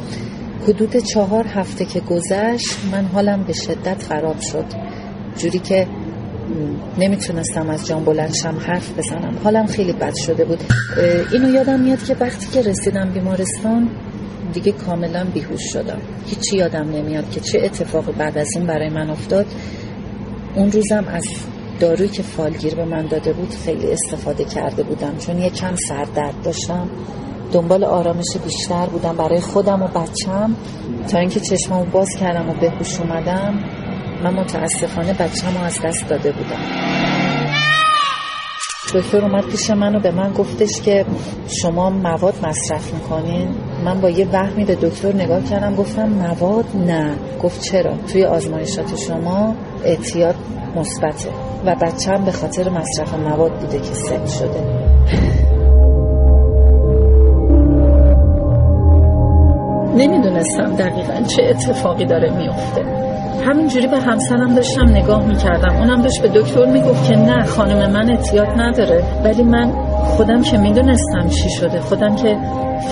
حدود 0.64 0.98
چهار 0.98 1.48
هفته 1.48 1.86
که 1.86 2.00
گذشت 2.00 2.78
من 2.92 3.06
حالم 3.06 3.44
به 3.44 3.54
شدت 3.54 4.04
خراب 4.04 4.36
شد. 4.42 4.66
جوری 5.38 5.60
که 5.60 5.88
نمی‌تونستم 6.98 7.70
از 7.70 7.88
جان 7.88 8.06
بلندشم 8.06 8.58
حرف 8.68 8.98
بزنم. 8.98 9.38
حالم 9.44 9.66
خیلی 9.66 9.94
بد 9.94 10.16
شده 10.16 10.46
بود. 10.46 10.60
اینو 11.32 11.50
یادم 11.50 11.80
میاد 11.80 12.04
که 12.04 12.16
وقتی 12.20 12.48
که 12.54 12.70
رسیدم 12.70 13.10
بیمارستان 13.10 13.90
دیگه 14.54 14.72
کاملا 14.72 15.26
بیهوش 15.34 15.62
شدم. 15.74 16.02
هیچی 16.26 16.58
یادم 16.58 16.90
نمیاد 16.90 17.32
که 17.32 17.40
چه 17.40 17.62
اتفاقی 17.64 18.12
بعد 18.12 18.38
از 18.38 18.48
این 18.56 18.66
برای 18.66 18.90
من 18.90 19.10
افتاد. 19.10 19.46
اون 20.56 20.72
روزم 20.72 21.06
از 21.08 21.24
دارویی 21.80 22.10
که 22.10 22.24
فالگیر 22.24 22.76
به 22.76 22.86
من 22.86 23.06
داده 23.06 23.34
بود 23.34 23.56
خیلی 23.66 23.92
استفاده 23.92 24.46
کرده 24.46 24.84
بودم. 24.84 25.18
چون 25.18 25.38
یه 25.38 25.50
کم 25.50 25.76
سردرد 25.76 26.42
داشتم. 26.44 26.90
دنبال 27.52 27.84
آرامش 27.84 28.38
بیشتر 28.46 28.86
بودم 28.86 29.16
برای 29.18 29.40
خودم 29.40 29.82
و 29.82 29.88
بچم. 29.88 30.56
تا 31.12 31.20
اینکه 31.20 31.40
چشممو 31.40 31.86
باز 31.86 32.10
کردم 32.20 32.50
و 32.50 32.54
به 32.54 32.70
هوش 32.70 33.00
اومدم 33.00 33.60
من 34.24 34.34
متاسفانه 34.34 35.14
بچم 35.14 35.58
رو 35.58 35.64
از 35.64 35.82
دست 35.82 36.10
داده 36.10 36.32
بودم. 36.32 36.62
دکتر 38.94 39.22
اومد 39.22 39.46
پیش 39.46 39.70
من 39.70 39.96
و 39.96 40.00
به 40.00 40.12
من 40.12 40.34
گفتش 40.34 40.82
که 40.82 41.06
شما 41.62 41.90
مواد 41.90 42.46
مصرف 42.46 42.94
می‌کنین؟ 42.94 43.56
من 43.88 44.02
با 44.02 44.10
یه 44.10 44.28
وهمی 44.34 44.66
به 44.66 44.76
دکتر 44.76 45.14
نگاه 45.14 45.44
کردم 45.44 45.76
گفتم 45.76 46.10
مواد 46.10 46.66
نه. 46.88 47.14
گفت 47.44 47.62
چرا؟ 47.62 47.92
توی 48.08 48.26
آزمایشات 48.26 48.96
شما 48.96 49.56
اعتیاد 49.86 50.36
مثبته 50.76 51.30
و 51.66 51.76
بچم 51.82 52.26
به 52.26 52.32
خاطر 52.32 52.70
مصرف 52.70 53.14
مواد 53.14 53.52
بوده 53.52 53.80
که 53.80 53.94
سن 53.94 54.26
شده. 54.26 54.64
نمی‌دونستم 59.96 60.76
دقیقا 60.76 61.22
چه 61.28 61.44
اتفاقی 61.44 62.06
داره 62.06 62.38
میفته 62.38 62.82
همینجوری 63.46 63.88
به 63.88 63.98
همسرم 63.98 64.56
داشتم 64.56 64.90
نگاه 64.90 65.26
می‌کردم. 65.26 65.76
اونم 65.76 66.02
داشت 66.02 66.22
به 66.22 66.28
دکتر 66.28 66.66
می‌گفت 66.66 67.10
که 67.10 67.16
نه 67.16 67.44
خانم 67.44 67.92
من 67.92 68.10
اعتیاد 68.10 68.48
نداره. 68.58 69.04
ولی 69.24 69.44
من 69.44 69.72
خودم 70.04 70.42
که 70.42 70.58
می‌دونستم 70.58 71.28
چی 71.30 71.50
شده 71.50 71.80
خودم 71.80 72.16
که 72.16 72.38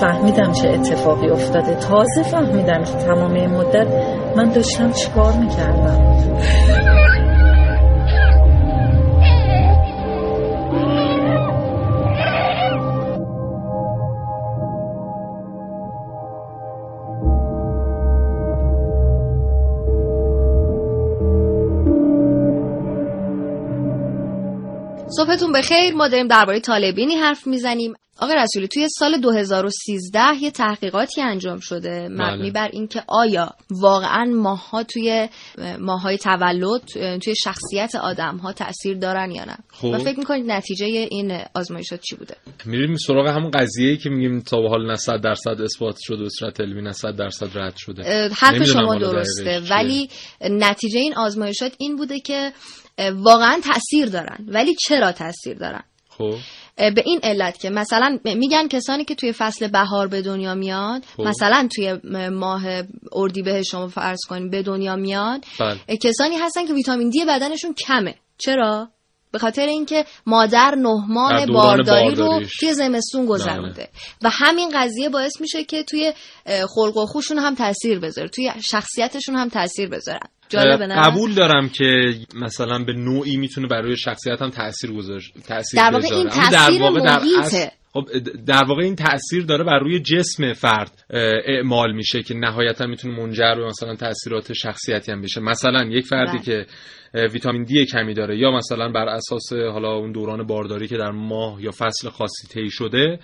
فهمیدم 0.00 0.52
چه 0.52 0.68
اتفاقی 0.68 1.28
افتاده. 1.28 1.74
تازه 1.74 2.22
فهمیدم 2.22 2.84
که 2.84 2.92
تمام 2.92 3.46
مدت 3.46 3.86
من 4.36 4.48
داشتم 4.50 4.92
چیکار 4.92 5.32
می‌کردم. 5.32 6.16
صبحتون 25.08 25.52
بخیر. 25.52 25.94
ما 25.94 26.08
داریم 26.08 26.26
درباره 26.26 26.60
طالبینی 26.60 27.14
حرف 27.14 27.46
می‌زنیم. 27.46 27.94
آقای 28.18 28.36
رسولی 28.36 28.68
توی 28.68 28.88
سال 28.88 29.20
2013 29.20 30.20
یه 30.40 30.50
تحقیقاتی 30.50 31.22
انجام 31.22 31.58
شده 31.60 32.08
مبنی 32.08 32.38
بله. 32.38 32.50
بر 32.50 32.68
اینکه 32.72 33.02
آیا 33.08 33.50
واقعا 33.70 34.24
ماها 34.24 34.82
توی 34.82 35.28
ماهای 35.80 36.18
تولد 36.18 36.82
توی 37.18 37.34
شخصیت 37.44 37.94
آدم 37.94 38.36
ها 38.36 38.52
تاثیر 38.52 38.98
دارن 38.98 39.30
یا 39.30 39.44
نه 39.44 39.56
خب. 39.72 39.84
و 39.88 39.98
فکر 39.98 40.18
می‌کنید 40.18 40.50
نتیجه 40.50 40.86
این 40.86 41.38
آزمایشات 41.54 42.00
چی 42.00 42.16
بوده 42.16 42.36
میریم 42.64 42.96
سراغ 42.96 43.26
همون 43.26 43.50
قضیه‌ای 43.50 43.96
که 43.96 44.10
میگیم 44.10 44.40
تا 44.40 44.60
به 44.60 44.68
حال 44.68 44.86
نه 44.86 44.96
100 44.96 45.20
درصد 45.20 45.60
اثبات 45.60 45.96
شده 46.00 46.22
به 46.22 46.28
صورت 46.28 46.60
علمی 46.60 46.82
نه 46.82 46.92
100 46.92 47.16
درصد 47.16 47.58
رد 47.58 47.76
شده 47.76 48.28
حرف 48.36 48.62
شما 48.62 48.94
درسته. 48.94 49.60
ولی 49.70 50.08
نتیجه 50.40 51.00
این 51.00 51.14
آزمایشات 51.14 51.72
این 51.78 51.96
بوده 51.96 52.20
که 52.20 52.52
واقعا 52.98 53.60
تاثیر 53.64 54.06
دارن 54.06 54.38
ولی 54.48 54.74
چرا 54.88 55.12
تاثیر 55.12 55.58
دارن 55.58 55.82
خب 56.08 56.34
به 56.76 57.02
این 57.04 57.20
علت 57.22 57.58
که 57.58 57.70
مثلا 57.70 58.18
میگن 58.24 58.68
کسانی 58.68 59.04
که 59.04 59.14
توی 59.14 59.32
فصل 59.32 59.68
بهار 59.68 60.08
به 60.08 60.22
دنیا 60.22 60.54
میاد 60.54 61.04
خب. 61.16 61.22
مثلا 61.22 61.68
توی 61.76 61.94
ماه 62.30 62.62
اردیبهشت 63.12 63.70
شما 63.70 63.88
فرض 63.88 64.18
کنیم 64.28 64.50
به 64.50 64.62
دنیا 64.62 64.96
میاد 64.96 65.44
بله. 65.60 65.96
کسانی 65.96 66.36
هستن 66.36 66.66
که 66.66 66.72
ویتامین 66.72 67.10
دی 67.10 67.24
بدنشون 67.24 67.74
کمه. 67.74 68.14
چرا؟ 68.38 68.88
به 69.32 69.38
خاطر 69.38 69.66
اینکه 69.66 70.04
مادر 70.26 70.74
نه 70.74 70.82
در 70.82 71.04
ماه 71.08 71.46
دوران 71.46 71.52
بارداری 71.52 72.14
رو. 72.14 72.42
توی 72.60 72.74
زمستون 72.74 73.26
گذرونده. 73.26 73.88
و 74.22 74.30
همین 74.32 74.70
قضیه 74.74 75.08
باعث 75.08 75.40
میشه 75.40 75.64
که 75.64 75.82
توی 75.82 76.12
خلق 76.46 76.96
و 76.96 77.06
خوشون 77.06 77.38
هم 77.38 77.54
تاثیر 77.54 77.98
بذاره 77.98 78.28
توی 78.28 78.52
شخصیتشون 78.70 79.36
هم 79.36 79.48
تاثیر 79.48 79.88
بذارن. 79.88 80.28
قبول 80.96 81.34
دارم 81.34 81.68
که 81.68 82.14
مثلا 82.34 82.78
به 82.78 82.92
نوعی 82.92 83.36
می‌تونه 83.36 83.68
برای 83.68 83.96
شخصیت 83.96 84.42
هم 84.42 84.50
تاثیر 84.50 84.92
گذاشت 84.92 85.32
تاثیر 85.48 85.80
در 85.80 85.90
واقع. 85.92 86.14
این 86.14 86.28
تاثیر 86.28 86.50
در 86.50 86.82
واقع 86.82 87.00
در. 87.00 87.20
اصل- 87.40 87.68
خب 87.92 88.08
در 88.46 88.64
واقع 88.64 88.82
این 88.82 88.96
تاثیر 88.96 89.44
داره 89.44 89.64
بر 89.64 89.78
روی 89.78 90.00
جسم 90.00 90.52
فرد 90.52 91.04
اعمال 91.46 91.92
میشه 91.92 92.22
که 92.22 92.34
نهایتا 92.34 92.86
می‌تونه 92.86 93.16
منجر 93.20 93.54
به 93.54 93.66
مثلا 93.66 93.94
تاثیرات 93.94 94.52
شخصیتی 94.52 95.12
هم 95.12 95.22
بشه 95.22 95.40
مثلا 95.40 95.84
یک 95.84 96.06
فردی 96.06 96.38
بله. 96.38 96.42
که 96.42 96.66
ویتامین 97.32 97.64
دی 97.64 97.86
کمی 97.86 98.14
داره 98.14 98.38
یا 98.38 98.50
مثلا 98.50 98.88
بر 98.88 99.08
اساس 99.08 99.52
حالا 99.52 99.92
اون 99.92 100.12
دوران 100.12 100.46
بارداری 100.46 100.88
که 100.88 100.96
در 100.96 101.10
ماه 101.10 101.62
یا 101.62 101.70
فصل 101.70 102.08
خاصی 102.08 102.48
طی 102.48 102.70
شده 102.70 103.18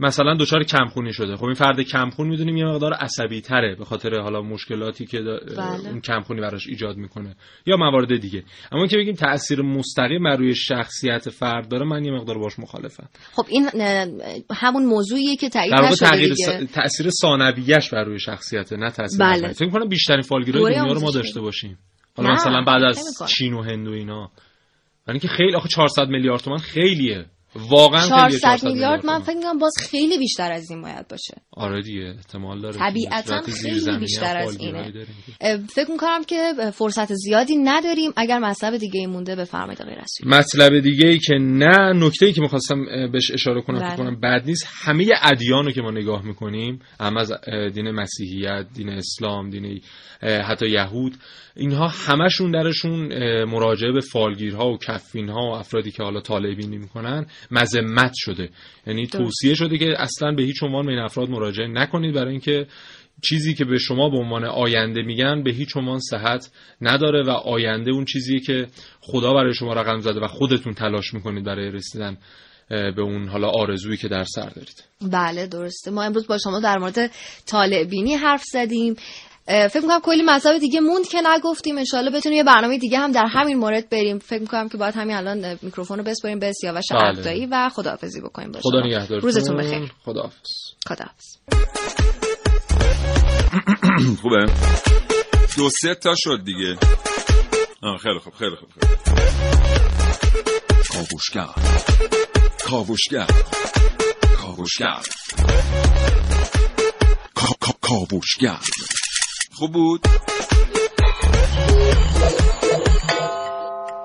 مثلا 0.00 0.34
دچار 0.34 0.64
کمخونی 0.64 1.12
شده. 1.12 1.36
خب 1.36 1.44
این 1.44 1.54
فرد 1.54 1.80
کمخون 1.80 2.28
می‌دونیم 2.28 2.56
یه 2.56 2.64
مقدار 2.64 2.92
عصبی 2.92 3.40
تره 3.40 3.74
به 3.74 3.84
خاطر 3.84 4.20
حالا 4.20 4.42
مشکلاتی 4.42 5.06
که 5.06 5.18
بله. 5.18 5.88
اون 5.88 6.00
کمخونی 6.00 6.40
براش 6.40 6.66
ایجاد 6.66 6.96
می‌کنه. 6.96 7.36
یا 7.66 7.76
موارد 7.76 8.20
دیگه. 8.20 8.44
اما 8.72 8.86
که 8.86 8.96
بگیم 8.96 9.14
تاثیر 9.14 9.62
مستقیم 9.62 10.22
بر 10.22 10.36
روی 10.36 10.54
شخصیت 10.54 11.30
فرد 11.30 11.68
داره 11.68 11.84
من 11.84 12.04
یه 12.04 12.12
مقدار 12.12 12.38
باش 12.38 12.58
مخالفم. 12.58 13.08
خب 13.32 13.44
این 13.48 13.68
همون 14.54 14.86
موضوعیه 14.86 15.36
که 15.36 15.48
تایید 15.48 15.74
نشده 15.74 16.08
تغییر 16.08 16.34
دیگه. 16.34 16.66
س... 16.66 16.72
تاثیر 16.74 17.10
ثانویه‌اش 17.10 17.90
بر 17.90 18.04
روی 18.04 18.20
شخصیت 18.20 18.72
نه 18.72 18.90
تاثیر 18.90 19.20
بله. 19.20 19.52
فکر 19.52 19.70
کنم 19.70 19.88
بیشترین 19.88 20.22
فالگیرای 20.22 20.74
دنیا 20.74 20.92
رو 20.92 21.00
ما. 21.00 21.10
داشته 21.10 21.40
باشیم. 21.40 21.78
حالا 22.16 22.32
مثلا 22.32 22.62
بعد 22.62 22.82
از. 22.82 23.22
چین 23.28 23.52
و 23.54 23.62
هند 23.62 23.88
و 23.88 23.90
اینا. 23.90 24.30
یعنی 25.08 25.20
که 25.20 25.28
خیلی 25.28 25.54
آخه 25.54 25.68
400 25.68 26.08
میلیارد 26.08 26.40
تومان 26.40 26.58
خیلیه. 26.58 27.26
واقعا 27.70 28.00
خیلیه 28.00 28.38
400 28.38 28.66
میلیارد 28.66 29.06
من. 29.06 29.20
فکر 29.20 29.36
می‌کنم 29.36 29.58
باز 29.58 29.72
خیلی 29.80 30.18
بیشتر 30.18 30.52
از 30.52 30.70
این 30.70 30.82
باید 30.82 31.08
باشه. 31.08 31.34
آره 31.50 31.82
دیگه 31.82 32.14
احتمال 32.16 32.60
داره. 32.60 32.76
طبیعتاً 32.76 33.40
خیلی 33.40 33.98
بیشتر 33.98 34.36
از 34.36 34.60
اینه. 34.60 34.92
فکر 35.68 35.90
می‌کنم 35.90 36.24
که 36.24 36.52
فرصت 36.72 37.14
زیادی 37.14 37.56
نداریم. 37.56 38.12
اگر 38.16 38.38
مطلب 38.38 38.76
دیگه 38.76 39.00
ای 39.00 39.06
مونده 39.06 39.36
بفرمایید 39.36 39.82
آقای 39.82 39.94
رسول 39.94 40.28
مطلب 40.28 40.80
دیگه 40.80 41.08
ای 41.08 41.18
که 41.18 41.34
نه 41.34 41.92
نکته 41.92 42.26
ای 42.26 42.32
که 42.32 42.40
می‌خواستم 42.40 42.84
بهش 43.12 43.30
اشاره 43.30 43.62
کنم 43.62 43.78
بله. 43.78 43.88
فکر 43.88 43.96
کنم 43.96 44.20
بد 44.20 44.42
نیست. 44.46 44.66
همه 44.84 45.06
ادیان 45.22 45.64
رو 45.64 45.72
که 45.72 45.82
ما 45.82 45.90
نگاه 45.90 46.24
می‌کنیم 46.24 46.78
هم 47.00 47.16
از 47.16 47.32
دین 47.74 47.90
مسیحیت 47.90 48.66
دین 48.74 48.88
اسلام 48.88 49.50
دین 49.50 49.80
حتی 50.22 50.68
یهود 50.68 51.12
اینها 51.56 51.88
همشون 51.88 52.50
درشون 52.50 53.08
مراجعه 53.44 53.92
به 53.92 54.00
فالگیرها 54.00 54.68
و 54.68 54.78
کفینها 54.78 55.50
و 55.50 55.54
افرادی 55.54 55.90
که 55.90 56.02
حالا 56.02 56.20
طالع 56.20 56.54
بینی 56.54 56.78
می‌کنن. 56.78 57.26
مذمت 57.50 58.12
شده. 58.14 58.50
یعنی 58.86 59.06
توصیه 59.06 59.54
شده 59.54 59.78
که 59.78 59.94
اصلا 59.98 60.32
به 60.32 60.42
هیچ 60.42 60.62
عنوان 60.62 60.86
به 60.86 60.92
این 60.92 61.00
افراد 61.00 61.30
مراجعه 61.30 61.66
نکنید 61.66 62.14
برای 62.14 62.30
اینکه 62.30 62.66
چیزی 63.22 63.54
که 63.54 63.64
به 63.64 63.78
شما 63.78 64.08
به 64.08 64.16
عنوان 64.16 64.44
آینده 64.44 65.02
میگن 65.02 65.42
به 65.42 65.50
هیچ 65.50 65.76
عنوان 65.76 66.00
صحت 66.00 66.50
نداره 66.80 67.22
و 67.26 67.30
آینده 67.30 67.90
اون 67.90 68.04
چیزیه 68.04 68.40
که 68.40 68.66
خدا 69.00 69.34
برای 69.34 69.54
شما 69.54 69.72
رقم 69.72 70.00
زده 70.00 70.20
و 70.20 70.26
خودتون 70.26 70.74
تلاش 70.74 71.14
می‌کنید 71.14 71.44
برای 71.44 71.70
رسیدن 71.70 72.18
به 72.68 73.02
اون 73.02 73.28
حالا 73.28 73.48
آرزویی 73.48 73.96
که 73.96 74.08
در 74.08 74.24
سر 74.24 74.48
دارید. 74.48 74.84
بله 75.12 75.46
درسته. 75.46 75.90
ما 75.90 76.02
امروز 76.02 76.26
با 76.26 76.38
شما 76.38 76.60
در 76.60 76.78
مورد 76.78 77.10
طالع 77.46 77.84
بینی 77.84 78.14
حرف 78.14 78.42
زدیم. 78.52 78.94
فکر 79.46 79.80
می‌کنم 79.80 80.00
کلی 80.00 80.22
مطلب 80.22 80.58
دیگه 80.58 80.80
موند 80.80 81.08
که 81.08 81.18
نگفتیم. 81.24 81.78
انشالله 81.78 82.10
بتونیم 82.10 82.36
یه 82.38 82.44
برنامه 82.44 82.78
دیگه 82.78 82.98
هم 82.98 83.12
در 83.12 83.26
همین 83.26 83.56
مورد 83.58 83.88
بریم. 83.88 84.18
فکر 84.18 84.40
می‌کنم 84.40 84.68
که 84.68 84.76
باید 84.78 84.94
همین 84.96 85.16
الان 85.16 85.58
میکروفون 85.62 85.98
رو 85.98 86.04
بسپاریم 86.04 86.38
به 86.38 86.52
سیاوش 86.52 86.84
بله. 86.90 87.00
عقدایی 87.00 87.46
و 87.46 87.68
خداحافظی 87.74 88.20
بکنیم. 88.20 88.52
با 88.52 88.60
خدا. 88.62 88.80
نگهدارتون 88.80 89.20
روزتون 89.20 89.56
بخیر. 89.56 89.92
خداحافظ. 90.04 90.36
خداحافظ. 90.88 91.36
خوبه؟ 94.22 94.46
دو 95.56 95.70
سه 95.82 95.94
تا 95.94 96.14
شد 96.16 96.38
دیگه. 96.44 96.76
خیلی 98.02 98.18
خوب 98.18 98.34
خیلی 98.34 98.56
خوب. 98.56 98.68
کاوشگر. 100.92 101.48
کاوشگر. 102.64 103.26
کاوشگر. 104.36 105.00
کا- 107.36 107.56
کا- 107.64 107.78
کاوشگر. 107.80 108.58
خوب 109.58 109.72
بود؟ 109.72 110.00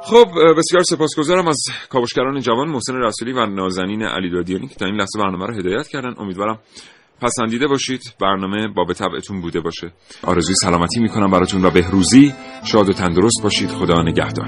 خب 0.03 0.27
بسیار 0.57 0.83
سپاسگزارم 0.83 1.47
از 1.47 1.57
کاوشگران 1.89 2.39
جوان 2.39 2.69
محسن 2.69 2.95
رسولی 2.95 3.31
و 3.31 3.45
نازنین 3.45 4.03
علی 4.03 4.29
دادیانی 4.29 4.67
که 4.67 4.75
تا 4.75 4.85
این 4.85 4.95
لحظه 4.95 5.19
برنامه 5.19 5.45
رو 5.45 5.53
هدایت 5.53 5.87
کردن. 5.87 6.13
امیدوارم 6.17 6.59
پسندیده 7.21 7.67
باشید. 7.67 8.01
برنامه 8.21 8.67
با 8.67 8.83
به 8.83 8.93
طبعتون 8.93 9.41
بوده 9.41 9.59
باشه. 9.59 9.93
آرزوی 10.23 10.55
سلامتی 10.55 10.99
می‌کنم 10.99 11.31
براتون 11.31 11.65
و 11.65 11.69
بهروزی. 11.69 12.33
شاد 12.63 12.89
و 12.89 12.93
تندرست 12.93 13.43
باشید. 13.43 13.69
خدا 13.69 14.01
نگهدار. 14.01 14.47